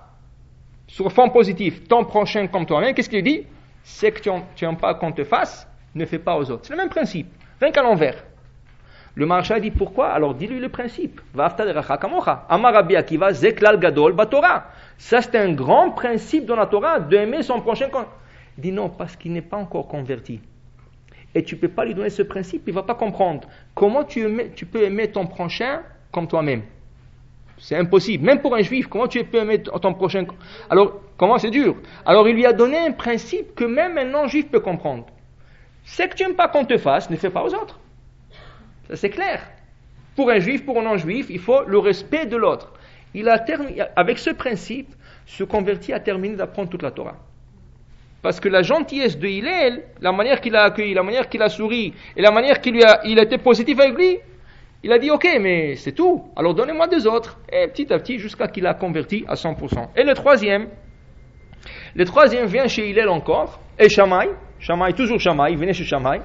sous 0.88 1.10
forme 1.10 1.32
positive 1.32 1.88
ton 1.88 2.04
prochain 2.04 2.48
comme 2.48 2.66
toi-même, 2.66 2.94
qu'est-ce 2.94 3.10
qu'il 3.10 3.24
dit? 3.24 3.46
Ce 3.90 4.06
que 4.06 4.20
tu 4.22 4.30
n'aimes 4.66 4.78
pas 4.78 4.94
qu'on 4.94 5.12
te 5.12 5.24
fasse, 5.24 5.68
ne 5.96 6.06
fais 6.06 6.20
pas 6.20 6.38
aux 6.38 6.50
autres. 6.52 6.66
C'est 6.66 6.74
le 6.74 6.78
même 6.78 6.90
principe, 6.90 7.28
rien 7.60 7.72
qu'à 7.72 7.82
l'envers. 7.82 8.24
Le 9.16 9.26
marchand 9.26 9.60
dit 9.60 9.72
pourquoi? 9.72 10.10
Alors 10.10 10.36
dis-lui 10.36 10.60
le 10.60 10.70
principe. 10.70 11.20
Gadol 13.80 14.14
Batora. 14.14 14.66
Ça, 14.98 15.22
c'est 15.22 15.36
un 15.36 15.52
grand 15.54 15.92
principe 15.92 16.46
dans 16.46 16.56
la 16.56 16.68
Torah, 16.68 17.00
d'aimer 17.00 17.42
son 17.42 17.60
prochain. 17.60 17.90
Il 18.58 18.62
dit 18.62 18.72
non, 18.72 18.90
parce 18.90 19.16
qu'il 19.16 19.34
n'est 19.34 19.42
pas 19.42 19.58
encore 19.58 19.88
converti. 19.88 20.40
Et 21.34 21.44
tu 21.44 21.56
ne 21.56 21.60
peux 21.60 21.68
pas 21.68 21.84
lui 21.84 21.96
donner 21.96 22.12
ce 22.12 22.22
principe, 22.22 22.64
il 22.68 22.72
ne 22.72 22.76
va 22.76 22.84
pas 22.84 22.96
comprendre. 22.96 23.48
Comment 23.74 24.04
tu, 24.04 24.26
tu 24.56 24.66
peux 24.66 24.84
aimer 24.84 25.12
ton 25.12 25.26
prochain 25.26 25.82
comme 26.12 26.28
toi-même? 26.28 26.62
C'est 27.58 27.76
impossible. 27.76 28.24
Même 28.24 28.40
pour 28.40 28.56
un 28.56 28.62
juif, 28.62 28.88
comment 28.88 29.08
tu 29.08 29.24
peux 29.24 29.40
aimer 29.40 29.62
ton 29.62 29.94
prochain 29.94 30.26
Alors, 30.70 31.02
comment 31.20 31.38
c'est 31.38 31.52
dur 31.52 31.76
Alors, 32.08 32.28
il 32.28 32.36
lui 32.36 32.48
a 32.48 32.54
donné 32.54 32.80
un 32.80 32.92
principe 32.92 33.54
que 33.54 33.66
même 33.66 34.00
un 34.00 34.06
non-juif 34.06 34.50
peut 34.50 34.60
comprendre. 34.60 35.06
C'est 35.84 36.10
que 36.10 36.16
tu 36.16 36.24
n'aimes 36.24 36.36
pas 36.36 36.48
qu'on 36.48 36.66
te 36.66 36.78
fasse, 36.78 37.12
ne 37.12 37.16
fais 37.16 37.30
pas 37.30 37.44
aux 37.44 37.54
autres. 37.54 37.80
Ça, 38.88 38.96
c'est 38.96 39.12
clair. 39.12 39.44
Pour 40.16 40.32
un 40.32 40.40
juif, 40.40 40.66
pour 40.66 40.80
un 40.80 40.84
non-juif, 40.84 41.28
il 41.30 41.40
faut 41.40 41.64
le 41.66 41.78
respect 41.78 42.26
de 42.26 42.36
l'autre 42.36 42.74
il 43.14 43.30
a 43.30 43.44
avec 43.96 44.20
ce 44.20 44.30
principe, 44.30 44.94
se 45.26 45.44
converti 45.44 45.94
à 45.94 46.00
terminer 46.00 46.36
d'apprendre 46.36 46.70
toute 46.70 46.84
la 46.84 46.92
Torah. 46.92 47.16
Parce 48.22 48.40
que 48.40 48.50
la 48.50 48.62
gentillesse 48.62 49.18
de 49.18 49.28
Hillel, 49.28 49.84
la 50.02 50.12
manière 50.12 50.42
qu'il 50.42 50.56
a 50.56 50.64
accueilli, 50.64 50.94
la 50.94 51.04
manière 51.04 51.30
qu'il 51.30 51.42
a 51.42 51.50
souri, 51.50 51.94
et 52.18 52.22
la 52.22 52.32
manière 52.32 52.60
qu'il 52.60 52.84
a, 52.84 53.02
il 53.06 53.18
a 53.20 53.24
été 53.24 53.38
positif 53.38 53.80
avec 53.80 53.96
lui, 53.96 54.20
il 54.84 54.92
a 54.92 55.00
dit 55.00 55.10
ok, 55.10 55.28
mais 55.40 55.76
c'est 55.76 55.94
tout, 55.94 56.26
alors 56.36 56.54
donnez-moi 56.54 56.88
deux 56.88 57.08
autres. 57.08 57.40
Et 57.52 57.68
petit 57.68 57.92
à 57.94 58.00
petit, 58.00 58.20
jusqu'à 58.20 58.48
qu'il 58.48 58.66
a 58.66 58.74
converti 58.74 59.24
à 59.28 59.36
100%. 59.36 59.90
Et 59.96 60.04
le 60.04 60.14
troisième, 60.14 60.68
le 61.96 62.06
troisième 62.06 62.46
vient 62.46 62.68
chez 62.68 62.90
Hillel 62.90 63.10
encore, 63.10 63.60
et 63.78 63.90
Shamaï, 63.90 64.30
Shamaï, 64.60 64.94
toujours 64.94 65.20
Shamaï, 65.20 65.56
venez 65.56 65.74
chez 65.74 65.86
Shamaï. 65.86 66.22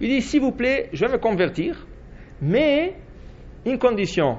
Il 0.00 0.08
dit 0.08 0.20
s'il 0.20 0.40
vous 0.40 0.52
plaît, 0.52 0.88
je 0.92 1.04
vais 1.04 1.12
me 1.12 1.18
convertir, 1.18 1.86
mais 2.40 2.94
une 3.64 3.78
condition, 3.78 4.38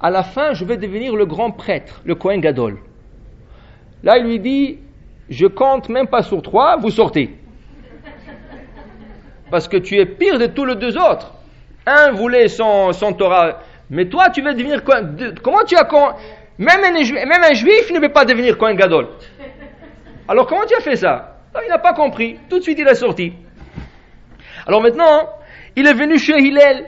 à 0.00 0.10
la 0.10 0.22
fin, 0.22 0.54
je 0.54 0.64
vais 0.64 0.76
devenir 0.76 1.14
le 1.14 1.26
grand 1.26 1.50
prêtre, 1.50 2.00
le 2.04 2.14
Kohen 2.14 2.40
Gadol. 2.40 2.78
Là, 4.02 4.18
il 4.18 4.26
lui 4.26 4.40
dit, 4.40 4.78
je 5.30 5.46
compte 5.46 5.88
même 5.88 6.06
pas 6.06 6.22
sur 6.22 6.42
toi, 6.42 6.76
vous 6.80 6.90
sortez. 6.90 7.30
Parce 9.50 9.68
que 9.68 9.76
tu 9.76 9.98
es 9.98 10.06
pire 10.06 10.38
de 10.38 10.46
tous 10.46 10.64
les 10.64 10.76
deux 10.76 10.96
autres. 10.96 11.32
Un 11.86 12.12
voulait 12.12 12.48
son, 12.48 12.92
Torah, 13.16 13.60
mais 13.90 14.08
toi, 14.08 14.30
tu 14.30 14.42
veux 14.42 14.54
devenir. 14.54 14.82
Comment 15.42 15.64
tu 15.66 15.76
as. 15.76 15.86
Même 16.56 16.84
un, 16.84 17.26
même 17.26 17.42
un 17.42 17.54
juif 17.54 17.90
ne 17.92 18.00
veut 18.00 18.12
pas 18.12 18.24
devenir 18.24 18.56
Kohen 18.56 18.76
Gadol. 18.76 19.08
Alors, 20.28 20.46
comment 20.46 20.66
tu 20.66 20.74
as 20.74 20.80
fait 20.80 20.96
ça 20.96 21.38
Il 21.64 21.68
n'a 21.68 21.78
pas 21.78 21.92
compris. 21.92 22.38
Tout 22.48 22.58
de 22.58 22.62
suite, 22.62 22.78
il 22.78 22.86
est 22.86 22.94
sorti. 22.94 23.32
Alors 24.66 24.82
maintenant, 24.82 25.28
il 25.76 25.86
est 25.86 25.94
venu 25.94 26.18
chez 26.18 26.38
Hillel. 26.38 26.86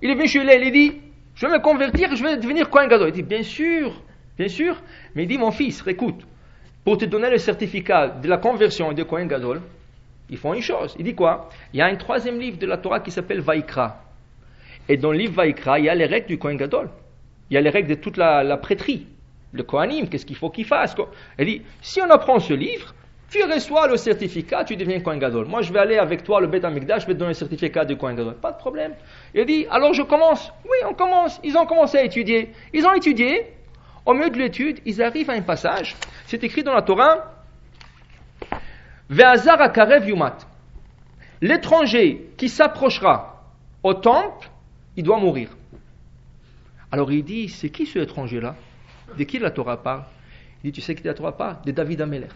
Il 0.00 0.10
est 0.10 0.14
venu 0.14 0.28
chez 0.28 0.40
Hillel, 0.40 0.62
il 0.64 0.72
dit 0.72 1.02
je 1.34 1.46
vais 1.46 1.52
me 1.52 1.58
convertir, 1.60 2.14
je 2.14 2.22
vais 2.22 2.36
devenir 2.36 2.68
Kohen 2.68 2.88
Gadol. 2.88 3.08
Il 3.08 3.12
dit, 3.12 3.22
bien 3.22 3.42
sûr, 3.42 4.00
bien 4.36 4.48
sûr. 4.48 4.80
Mais 5.14 5.24
il 5.24 5.28
dit, 5.28 5.38
mon 5.38 5.50
fils, 5.50 5.82
écoute, 5.86 6.26
pour 6.84 6.98
te 6.98 7.04
donner 7.04 7.30
le 7.30 7.38
certificat 7.38 8.08
de 8.08 8.28
la 8.28 8.36
conversion 8.36 8.92
de 8.92 9.02
Kohen 9.02 9.28
Gadol, 9.28 9.60
ils 10.28 10.36
font 10.36 10.54
une 10.54 10.62
chose. 10.62 10.94
Il 10.98 11.04
dit 11.04 11.14
quoi? 11.14 11.48
Il 11.72 11.78
y 11.78 11.82
a 11.82 11.86
un 11.86 11.96
troisième 11.96 12.38
livre 12.38 12.58
de 12.58 12.66
la 12.66 12.76
Torah 12.76 13.00
qui 13.00 13.10
s'appelle 13.10 13.40
Vaikra. 13.40 14.04
Et 14.88 14.96
dans 14.96 15.12
le 15.12 15.18
livre 15.18 15.34
Vaikra, 15.34 15.78
il 15.78 15.86
y 15.86 15.88
a 15.88 15.94
les 15.94 16.06
règles 16.06 16.28
du 16.28 16.38
Kohen 16.38 16.56
Gadol. 16.56 16.90
Il 17.50 17.54
y 17.54 17.56
a 17.56 17.60
les 17.60 17.70
règles 17.70 17.88
de 17.88 17.94
toute 17.94 18.16
la, 18.16 18.42
la 18.42 18.56
prêtrie. 18.56 19.06
Le 19.52 19.62
Kohanim, 19.62 20.08
qu'est-ce 20.08 20.26
qu'il 20.26 20.36
faut 20.36 20.50
qu'il 20.50 20.64
fasse 20.64 20.94
Il 21.38 21.46
dit, 21.46 21.62
si 21.80 22.00
on 22.00 22.10
apprend 22.10 22.40
ce 22.40 22.54
livre, 22.54 22.94
tu 23.30 23.42
reçois 23.44 23.86
le 23.86 23.96
certificat, 23.96 24.64
tu 24.64 24.76
deviens 24.76 25.00
Kohen 25.00 25.18
Gadol. 25.18 25.46
Moi, 25.46 25.62
je 25.62 25.72
vais 25.72 25.78
aller 25.78 25.98
avec 25.98 26.22
toi, 26.22 26.40
le 26.40 26.46
Beth 26.46 26.64
Amikdash, 26.64 27.02
je 27.02 27.06
vais 27.06 27.14
te 27.14 27.18
donner 27.18 27.30
le 27.30 27.34
certificat 27.34 27.84
de 27.84 27.94
Kohen 27.94 28.16
Gadol. 28.16 28.34
Pas 28.34 28.52
de 28.52 28.58
problème. 28.58 28.94
Il 29.34 29.44
dit, 29.46 29.66
alors 29.70 29.94
je 29.94 30.02
commence. 30.02 30.52
Oui, 30.64 30.76
on 30.88 30.94
commence. 30.94 31.40
Ils 31.42 31.56
ont 31.56 31.66
commencé 31.66 31.98
à 31.98 32.04
étudier. 32.04 32.52
Ils 32.72 32.86
ont 32.86 32.92
étudié. 32.92 33.46
Au 34.04 34.14
milieu 34.14 34.30
de 34.30 34.38
l'étude, 34.38 34.80
ils 34.84 35.02
arrivent 35.02 35.30
à 35.30 35.34
un 35.34 35.42
passage. 35.42 35.96
C'est 36.26 36.42
écrit 36.44 36.62
dans 36.62 36.74
la 36.74 36.82
Torah. 36.82 37.32
Ve'azar 39.08 39.60
akarev 39.60 40.08
yumat. 40.08 40.38
L'étranger 41.40 42.30
qui 42.36 42.48
s'approchera 42.48 43.42
au 43.82 43.94
temple, 43.94 44.50
il 44.96 45.04
doit 45.04 45.18
mourir. 45.18 45.48
Alors 46.90 47.10
il 47.10 47.24
dit, 47.24 47.48
c'est 47.48 47.70
qui 47.70 47.86
ce 47.86 47.98
étranger-là? 47.98 48.56
De 49.16 49.24
qui 49.24 49.38
la 49.38 49.50
Torah 49.50 49.82
parle? 49.82 50.04
Il 50.62 50.70
dit, 50.70 50.80
tu 50.80 50.80
sais 50.80 50.94
qui 50.94 51.02
la 51.02 51.14
Torah 51.14 51.36
parle? 51.36 51.56
De 51.64 51.72
David 51.72 52.00
Ameler. 52.02 52.28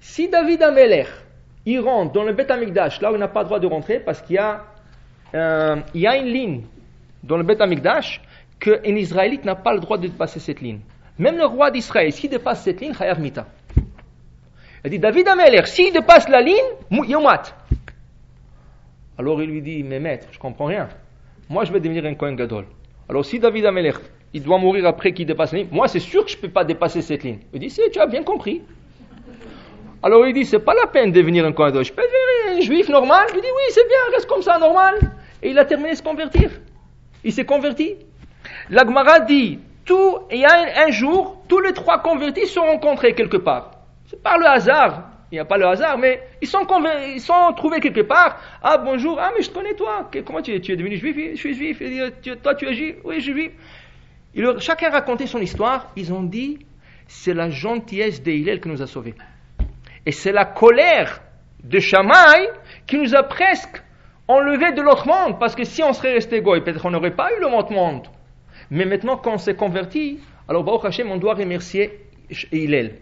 Si 0.00 0.28
David 0.28 0.62
Ameler, 0.62 1.06
il 1.66 1.80
rentre 1.80 2.12
dans 2.12 2.24
le 2.24 2.32
Beth 2.32 2.50
Amikdash, 2.50 3.00
là 3.00 3.12
où 3.12 3.16
il 3.16 3.18
n'a 3.18 3.28
pas 3.28 3.40
le 3.40 3.46
droit 3.46 3.58
de 3.58 3.66
rentrer, 3.66 4.00
parce 4.00 4.22
qu'il 4.22 4.36
y 4.36 4.38
a, 4.38 4.64
euh, 5.34 5.76
il 5.94 6.00
y 6.00 6.06
a 6.06 6.16
une 6.16 6.26
ligne 6.26 6.62
dans 7.22 7.36
le 7.36 7.42
Beth 7.42 7.60
Amikdash 7.60 8.22
qu'un 8.58 8.96
Israélite 8.96 9.44
n'a 9.44 9.56
pas 9.56 9.74
le 9.74 9.80
droit 9.80 9.98
de 9.98 10.06
dépasser 10.06 10.40
cette 10.40 10.60
ligne. 10.60 10.80
Même 11.18 11.36
le 11.36 11.44
roi 11.44 11.70
d'Israël, 11.70 12.12
s'il 12.12 12.30
dépasse 12.30 12.62
cette 12.62 12.80
ligne, 12.80 12.94
Chayav 12.94 13.20
Mita. 13.20 13.46
Il 14.84 14.90
dit 14.90 14.98
David 14.98 15.28
Ameler, 15.28 15.66
s'il 15.66 15.92
dépasse 15.92 16.28
la 16.28 16.40
ligne, 16.40 16.56
Yomat. 16.90 17.42
Alors 19.18 19.42
il 19.42 19.50
lui 19.50 19.60
dit 19.60 19.82
Mais 19.82 20.00
maître, 20.00 20.28
je 20.30 20.38
comprends 20.38 20.64
rien. 20.64 20.88
Moi 21.50 21.64
je 21.64 21.72
vais 21.72 21.80
devenir 21.80 22.06
un 22.06 22.14
Kohen 22.14 22.36
Gadol. 22.36 22.64
Alors 23.08 23.24
si 23.24 23.38
David 23.38 23.66
Ameler, 23.66 23.92
il 24.32 24.42
doit 24.42 24.58
mourir 24.58 24.86
après 24.86 25.12
qu'il 25.12 25.26
dépasse 25.26 25.52
la 25.52 25.58
ligne, 25.58 25.68
moi 25.70 25.88
c'est 25.88 26.00
sûr 26.00 26.24
que 26.24 26.30
je 26.30 26.36
ne 26.36 26.42
peux 26.42 26.50
pas 26.50 26.64
dépasser 26.64 27.02
cette 27.02 27.24
ligne. 27.24 27.40
Il 27.52 27.60
dit 27.60 27.70
Si, 27.70 27.82
tu 27.92 27.98
as 27.98 28.06
bien 28.06 28.22
compris. 28.22 28.62
Alors 30.02 30.26
il 30.26 30.32
dit, 30.32 30.46
c'est 30.46 30.60
pas 30.60 30.74
la 30.74 30.86
peine 30.86 31.12
de 31.12 31.20
devenir 31.20 31.44
un 31.44 31.52
Kohen 31.52 31.84
Je 31.84 31.92
peux 31.92 32.02
devenir 32.02 32.58
un 32.58 32.60
juif 32.60 32.88
normal? 32.88 33.26
Lui 33.34 33.40
dis, 33.40 33.46
oui, 33.46 33.62
c'est 33.68 33.86
bien, 33.86 33.98
reste 34.14 34.26
comme 34.26 34.42
ça, 34.42 34.58
normal. 34.58 34.94
Et 35.42 35.50
il 35.50 35.58
a 35.58 35.64
terminé 35.64 35.90
de 35.90 35.96
se 35.96 36.02
convertir. 36.02 36.50
Il 37.22 37.32
s'est 37.32 37.44
converti. 37.44 37.96
L'Agmara 38.70 39.20
dit, 39.20 39.58
tout, 39.84 40.18
il 40.30 40.38
y 40.38 40.44
a 40.44 40.86
un, 40.86 40.90
jour, 40.90 41.42
tous 41.48 41.60
les 41.60 41.74
trois 41.74 41.98
convertis 41.98 42.46
sont 42.46 42.62
rencontrés 42.62 43.14
quelque 43.14 43.36
part. 43.36 43.72
C'est 44.06 44.22
par 44.22 44.38
le 44.38 44.46
hasard. 44.46 45.08
Il 45.30 45.36
n'y 45.36 45.40
a 45.40 45.44
pas 45.44 45.58
le 45.58 45.66
hasard, 45.66 45.98
mais 45.98 46.20
ils 46.40 46.48
sont, 46.48 46.66
ils 47.14 47.20
sont 47.20 47.52
trouvés 47.54 47.80
quelque 47.80 48.00
part. 48.00 48.40
Ah, 48.62 48.78
bonjour, 48.78 49.18
ah, 49.20 49.30
mais 49.36 49.42
je 49.42 49.50
connais 49.50 49.74
toi. 49.74 50.10
Comment 50.24 50.40
tu 50.40 50.52
es, 50.52 50.58
devenu 50.58 50.96
juif? 50.96 51.16
Je 51.34 51.36
suis 51.36 51.54
juif. 51.54 51.82
toi, 52.42 52.54
tu 52.54 52.66
es 52.66 52.74
juif? 52.74 52.96
Oui, 53.04 53.16
je 53.16 53.20
suis 53.20 53.32
juif. 53.32 53.52
Chacun 54.58 54.90
racontait 54.90 55.26
son 55.26 55.40
histoire. 55.40 55.90
Ils 55.96 56.12
ont 56.12 56.22
dit, 56.22 56.58
c'est 57.06 57.34
la 57.34 57.50
gentillesse 57.50 58.22
d'Hillel 58.22 58.60
qui 58.60 58.68
nous 58.68 58.82
a 58.82 58.86
sauvés. 58.86 59.14
Et 60.06 60.12
c'est 60.12 60.32
la 60.32 60.44
colère 60.44 61.20
de 61.62 61.78
Shamaï 61.78 62.48
qui 62.86 62.98
nous 62.98 63.14
a 63.14 63.22
presque 63.22 63.82
enlevé 64.28 64.72
de 64.72 64.80
l'autre 64.80 65.06
monde. 65.06 65.38
Parce 65.38 65.54
que 65.54 65.64
si 65.64 65.82
on 65.82 65.92
serait 65.92 66.14
resté 66.14 66.40
goy, 66.40 66.62
peut-être 66.62 66.86
on 66.86 66.90
n'aurait 66.90 67.14
pas 67.14 67.30
eu 67.36 67.40
le 67.40 67.48
monde. 67.48 68.06
Mais 68.70 68.84
maintenant, 68.84 69.16
quand 69.16 69.34
on 69.34 69.38
s'est 69.38 69.56
converti, 69.56 70.20
alors 70.48 70.64
Baruch 70.64 70.84
Hashem, 70.84 71.10
on 71.10 71.16
doit 71.16 71.34
remercier 71.34 72.06
Hillel. 72.52 72.96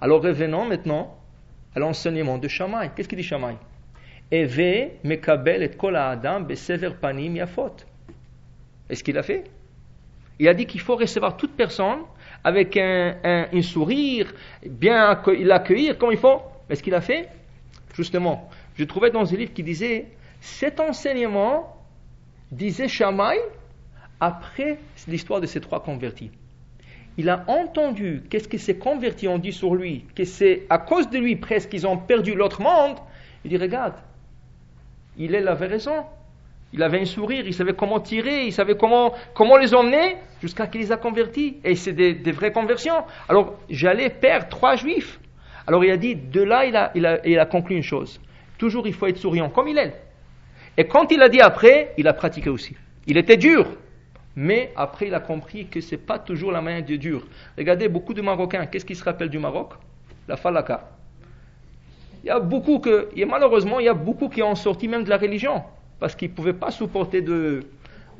Alors 0.00 0.22
revenons 0.22 0.66
maintenant 0.66 1.16
à 1.74 1.78
l'enseignement 1.78 2.38
de 2.38 2.48
Shamaï. 2.48 2.90
Qu'est-ce 2.94 3.08
qu'il 3.08 3.18
dit 3.18 3.24
Shamaï 3.24 3.56
Eve 4.30 4.90
mekabel 5.04 5.62
et 5.62 5.70
kol 5.76 5.94
adam 5.94 6.46
panim 7.00 7.36
yafot. 7.36 7.76
Est-ce 8.88 9.04
qu'il 9.04 9.16
a 9.18 9.22
fait? 9.22 9.44
Il 10.38 10.48
a 10.48 10.54
dit 10.54 10.66
qu'il 10.66 10.80
faut 10.80 10.96
recevoir 10.96 11.36
toute 11.36 11.52
personne 11.52 12.00
avec 12.44 12.76
un, 12.76 13.48
sourire, 13.62 14.32
bien 14.64 15.20
l'accueillir 15.38 15.98
comme 15.98 16.12
il 16.12 16.18
faut. 16.18 16.42
Mais 16.68 16.74
ce 16.74 16.82
qu'il 16.82 16.94
a 16.94 17.00
fait, 17.00 17.28
justement, 17.94 18.48
je 18.74 18.84
trouvais 18.84 19.10
dans 19.10 19.32
un 19.32 19.36
livre 19.36 19.52
qui 19.52 19.62
disait 19.62 20.06
cet 20.40 20.78
enseignement, 20.80 21.76
disait 22.52 22.88
Shamaï, 22.88 23.38
après 24.20 24.78
l'histoire 25.08 25.40
de 25.40 25.46
ces 25.46 25.60
trois 25.60 25.82
convertis. 25.82 26.30
Il 27.18 27.30
a 27.30 27.44
entendu 27.48 28.22
qu'est-ce 28.28 28.48
que 28.48 28.58
ces 28.58 28.76
convertis 28.76 29.28
ont 29.28 29.38
dit 29.38 29.52
sur 29.52 29.74
lui, 29.74 30.04
que 30.14 30.24
c'est 30.24 30.64
à 30.68 30.78
cause 30.78 31.08
de 31.08 31.18
lui 31.18 31.36
presque 31.36 31.70
qu'ils 31.70 31.86
ont 31.86 31.96
perdu 31.96 32.34
l'autre 32.34 32.60
monde. 32.60 32.98
Il 33.44 33.50
dit 33.50 33.56
Regarde, 33.56 33.94
il 35.16 35.34
avait 35.34 35.66
raison. 35.66 36.04
Il 36.76 36.82
avait 36.82 37.00
un 37.00 37.06
sourire, 37.06 37.44
il 37.46 37.54
savait 37.54 37.72
comment 37.72 38.00
tirer, 38.00 38.44
il 38.44 38.52
savait 38.52 38.76
comment, 38.76 39.14
comment 39.32 39.56
les 39.56 39.74
emmener 39.74 40.16
jusqu'à 40.42 40.66
qu'il 40.66 40.82
les 40.82 40.92
a 40.92 40.98
convertis. 40.98 41.56
Et 41.64 41.74
c'est 41.74 41.94
des, 41.94 42.32
vraies 42.32 42.52
conversions. 42.52 43.02
Alors, 43.30 43.54
j'allais 43.70 44.10
perdre 44.10 44.48
trois 44.48 44.76
juifs. 44.76 45.18
Alors, 45.66 45.82
il 45.84 45.90
a 45.90 45.96
dit, 45.96 46.14
de 46.14 46.42
là, 46.42 46.66
il 46.94 47.38
a, 47.38 47.46
conclu 47.46 47.76
une 47.76 47.82
chose. 47.82 48.20
Toujours, 48.58 48.86
il 48.86 48.92
faut 48.92 49.06
être 49.06 49.16
souriant, 49.16 49.48
comme 49.48 49.68
il 49.68 49.78
est. 49.78 49.94
Et 50.76 50.86
quand 50.86 51.10
il 51.10 51.22
a 51.22 51.30
dit 51.30 51.40
après, 51.40 51.94
il 51.96 52.06
a 52.08 52.12
pratiqué 52.12 52.50
aussi. 52.50 52.76
Il 53.06 53.16
était 53.16 53.38
dur. 53.38 53.66
Mais 54.36 54.70
après, 54.76 55.06
il 55.06 55.14
a 55.14 55.20
compris 55.20 55.68
que 55.68 55.80
ce 55.80 55.94
n'est 55.94 56.00
pas 56.02 56.18
toujours 56.18 56.52
la 56.52 56.60
manière 56.60 56.84
de 56.84 56.96
dur. 56.96 57.26
Regardez, 57.56 57.88
beaucoup 57.88 58.12
de 58.12 58.20
Marocains, 58.20 58.66
qu'est-ce 58.66 58.84
qu'ils 58.84 58.96
se 58.96 59.04
rappellent 59.04 59.30
du 59.30 59.38
Maroc? 59.38 59.72
La 60.28 60.36
falaka. 60.36 60.90
Il 62.22 62.26
y 62.26 62.30
a 62.30 62.38
beaucoup 62.38 62.80
que, 62.80 63.08
malheureusement, 63.24 63.80
il 63.80 63.86
y 63.86 63.88
a 63.88 63.94
beaucoup 63.94 64.28
qui 64.28 64.42
ont 64.42 64.54
sorti 64.54 64.88
même 64.88 65.04
de 65.04 65.08
la 65.08 65.16
religion 65.16 65.62
parce 65.98 66.14
qu'ils 66.14 66.30
ne 66.30 66.34
pouvaient 66.34 66.52
pas 66.52 66.70
supporter 66.70 67.22
de 67.22 67.64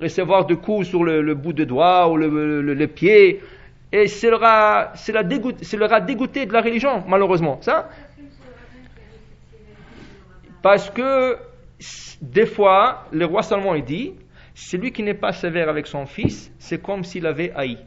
recevoir 0.01 0.47
de 0.47 0.55
coups 0.55 0.89
sur 0.89 1.05
le, 1.05 1.35
bout 1.35 1.53
de 1.53 1.65
doigt 1.65 2.09
ou 2.11 2.17
le, 2.17 2.87
pied. 2.87 3.41
Et 3.93 4.09
ça 4.09 4.31
leur, 4.31 4.43
a, 4.43 4.93
leur 5.13 5.93
a 5.93 6.01
dégoûté 6.01 6.47
de 6.47 6.53
la 6.53 6.61
religion, 6.61 7.05
malheureusement. 7.07 7.59
Ça 7.61 7.89
Parce 10.63 10.91
que 10.91 11.37
des 12.21 12.47
fois, 12.47 13.07
le 13.13 13.25
roi 13.27 13.43
Salomon 13.43 13.75
il 13.75 13.85
dit, 13.85 14.15
celui 14.55 14.91
qui 14.93 15.03
n'est 15.03 15.15
pas 15.15 15.33
sévère 15.33 15.69
avec 15.69 15.87
son 15.87 16.07
fils, 16.07 16.51
c'est 16.59 16.83
comme 16.83 17.05
s'il 17.05 17.27
avait 17.27 17.53
haï. 17.55 17.79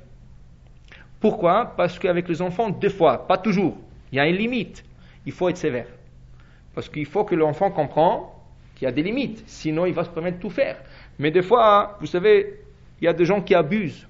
Pourquoi? 1.19 1.73
Parce 1.75 1.99
qu'avec 1.99 2.30
les 2.30 2.41
enfants, 2.41 2.69
des 2.69 2.89
fois, 2.89 3.28
pas 3.28 3.38
toujours, 3.38 3.75
il 4.12 4.17
y 4.17 4.19
a 4.19 4.28
une 4.28 4.38
limite. 4.38 4.86
Il 5.25 5.34
faut 5.34 5.49
être 5.49 5.58
sévère. 5.58 5.88
Parce 6.73 6.88
qu'il 6.88 7.06
faut 7.06 7.25
que 7.25 7.36
l'enfant 7.36 7.71
comprenne 7.71 8.21
qu'il 8.80 8.86
y 8.86 8.89
a 8.89 8.94
des 8.94 9.04
limites. 9.04 9.44
Sinon, 9.46 9.86
il 9.86 9.94
va 9.94 10.06
se 10.06 10.10
permettre 10.10 10.38
de 10.38 10.42
tout 10.42 10.50
faire. 10.50 10.78
Mais 11.20 11.32
des 11.32 11.42
fois, 11.42 11.98
vous 12.00 12.08
savez, 12.08 12.62
il 13.02 13.06
y 13.06 13.08
a 13.10 13.13
des 13.13 13.26
gens 13.26 13.42
qui 13.42 13.54
abusent. 13.54 14.08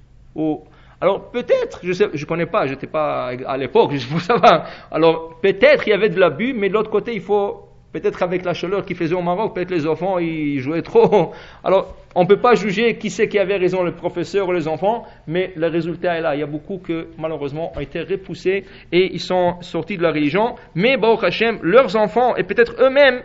Alors 1.01 1.31
peut-être, 1.31 1.79
je 1.81 2.03
ne 2.03 2.09
je 2.13 2.25
connais 2.25 2.45
pas, 2.45 2.67
j'étais 2.67 2.87
pas 2.87 3.31
à 3.47 3.57
l'époque, 3.57 3.91
je 3.95 4.07
vous 4.07 4.19
savoir. 4.19 4.67
Alors 4.91 5.39
peut-être 5.41 5.87
il 5.87 5.89
y 5.89 5.93
avait 5.93 6.09
de 6.09 6.19
l'abus, 6.19 6.53
mais 6.53 6.69
de 6.69 6.73
l'autre 6.73 6.91
côté, 6.91 7.13
il 7.13 7.21
faut 7.21 7.65
Peut-être 7.91 8.21
avec 8.21 8.45
la 8.45 8.53
chaleur 8.53 8.85
qu'il 8.85 8.95
faisait 8.95 9.15
au 9.15 9.21
Maroc, 9.23 9.55
peut-être 9.55 9.71
les 9.71 9.87
enfants 9.87 10.19
ils 10.19 10.59
jouaient 10.59 10.83
trop. 10.83 11.33
Alors, 11.63 11.95
on 12.13 12.21
ne 12.21 12.27
peut 12.27 12.37
pas 12.37 12.53
juger 12.53 12.97
qui 12.97 13.09
c'est 13.09 13.27
qui 13.27 13.39
avait 13.39 13.57
raison, 13.57 13.81
le 13.81 13.93
professeur 13.93 14.47
ou 14.47 14.51
les 14.51 14.67
enfants, 14.67 15.07
mais 15.25 15.53
le 15.55 15.65
résultat 15.67 16.15
est 16.15 16.21
là. 16.21 16.35
Il 16.35 16.39
y 16.39 16.43
a 16.43 16.47
beaucoup 16.47 16.77
qui, 16.77 16.93
malheureusement, 17.17 17.71
ont 17.75 17.79
été 17.79 18.01
repoussés 18.01 18.65
et 18.91 19.11
ils 19.11 19.19
sont 19.19 19.55
sortis 19.61 19.97
de 19.97 20.03
la 20.03 20.11
religion. 20.11 20.53
Mais, 20.75 20.97
Baruch 20.97 21.23
Hashem, 21.23 21.57
leurs 21.63 21.95
enfants 21.95 22.35
et 22.35 22.43
peut-être 22.43 22.75
eux-mêmes 22.79 23.23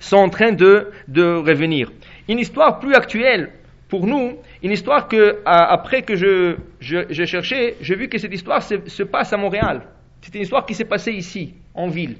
sont 0.00 0.16
en 0.16 0.28
train 0.28 0.52
de, 0.52 0.90
de 1.08 1.22
revenir. 1.22 1.90
Une 2.28 2.38
histoire 2.38 2.78
plus 2.78 2.94
actuelle 2.94 3.50
pour 3.88 4.06
nous, 4.06 4.38
une 4.62 4.70
histoire 4.70 5.06
que, 5.08 5.40
après 5.44 6.02
que 6.02 6.16
je, 6.16 6.56
j'ai 6.80 7.26
cherché, 7.26 7.76
j'ai 7.80 7.94
vu 7.94 8.08
que 8.08 8.18
cette 8.18 8.32
histoire 8.32 8.62
se, 8.62 8.76
se 8.86 9.02
passe 9.02 9.32
à 9.32 9.36
Montréal. 9.36 9.82
C'est 10.22 10.34
une 10.34 10.42
histoire 10.42 10.64
qui 10.64 10.74
s'est 10.74 10.86
passée 10.86 11.12
ici, 11.12 11.54
en 11.74 11.88
ville. 11.88 12.16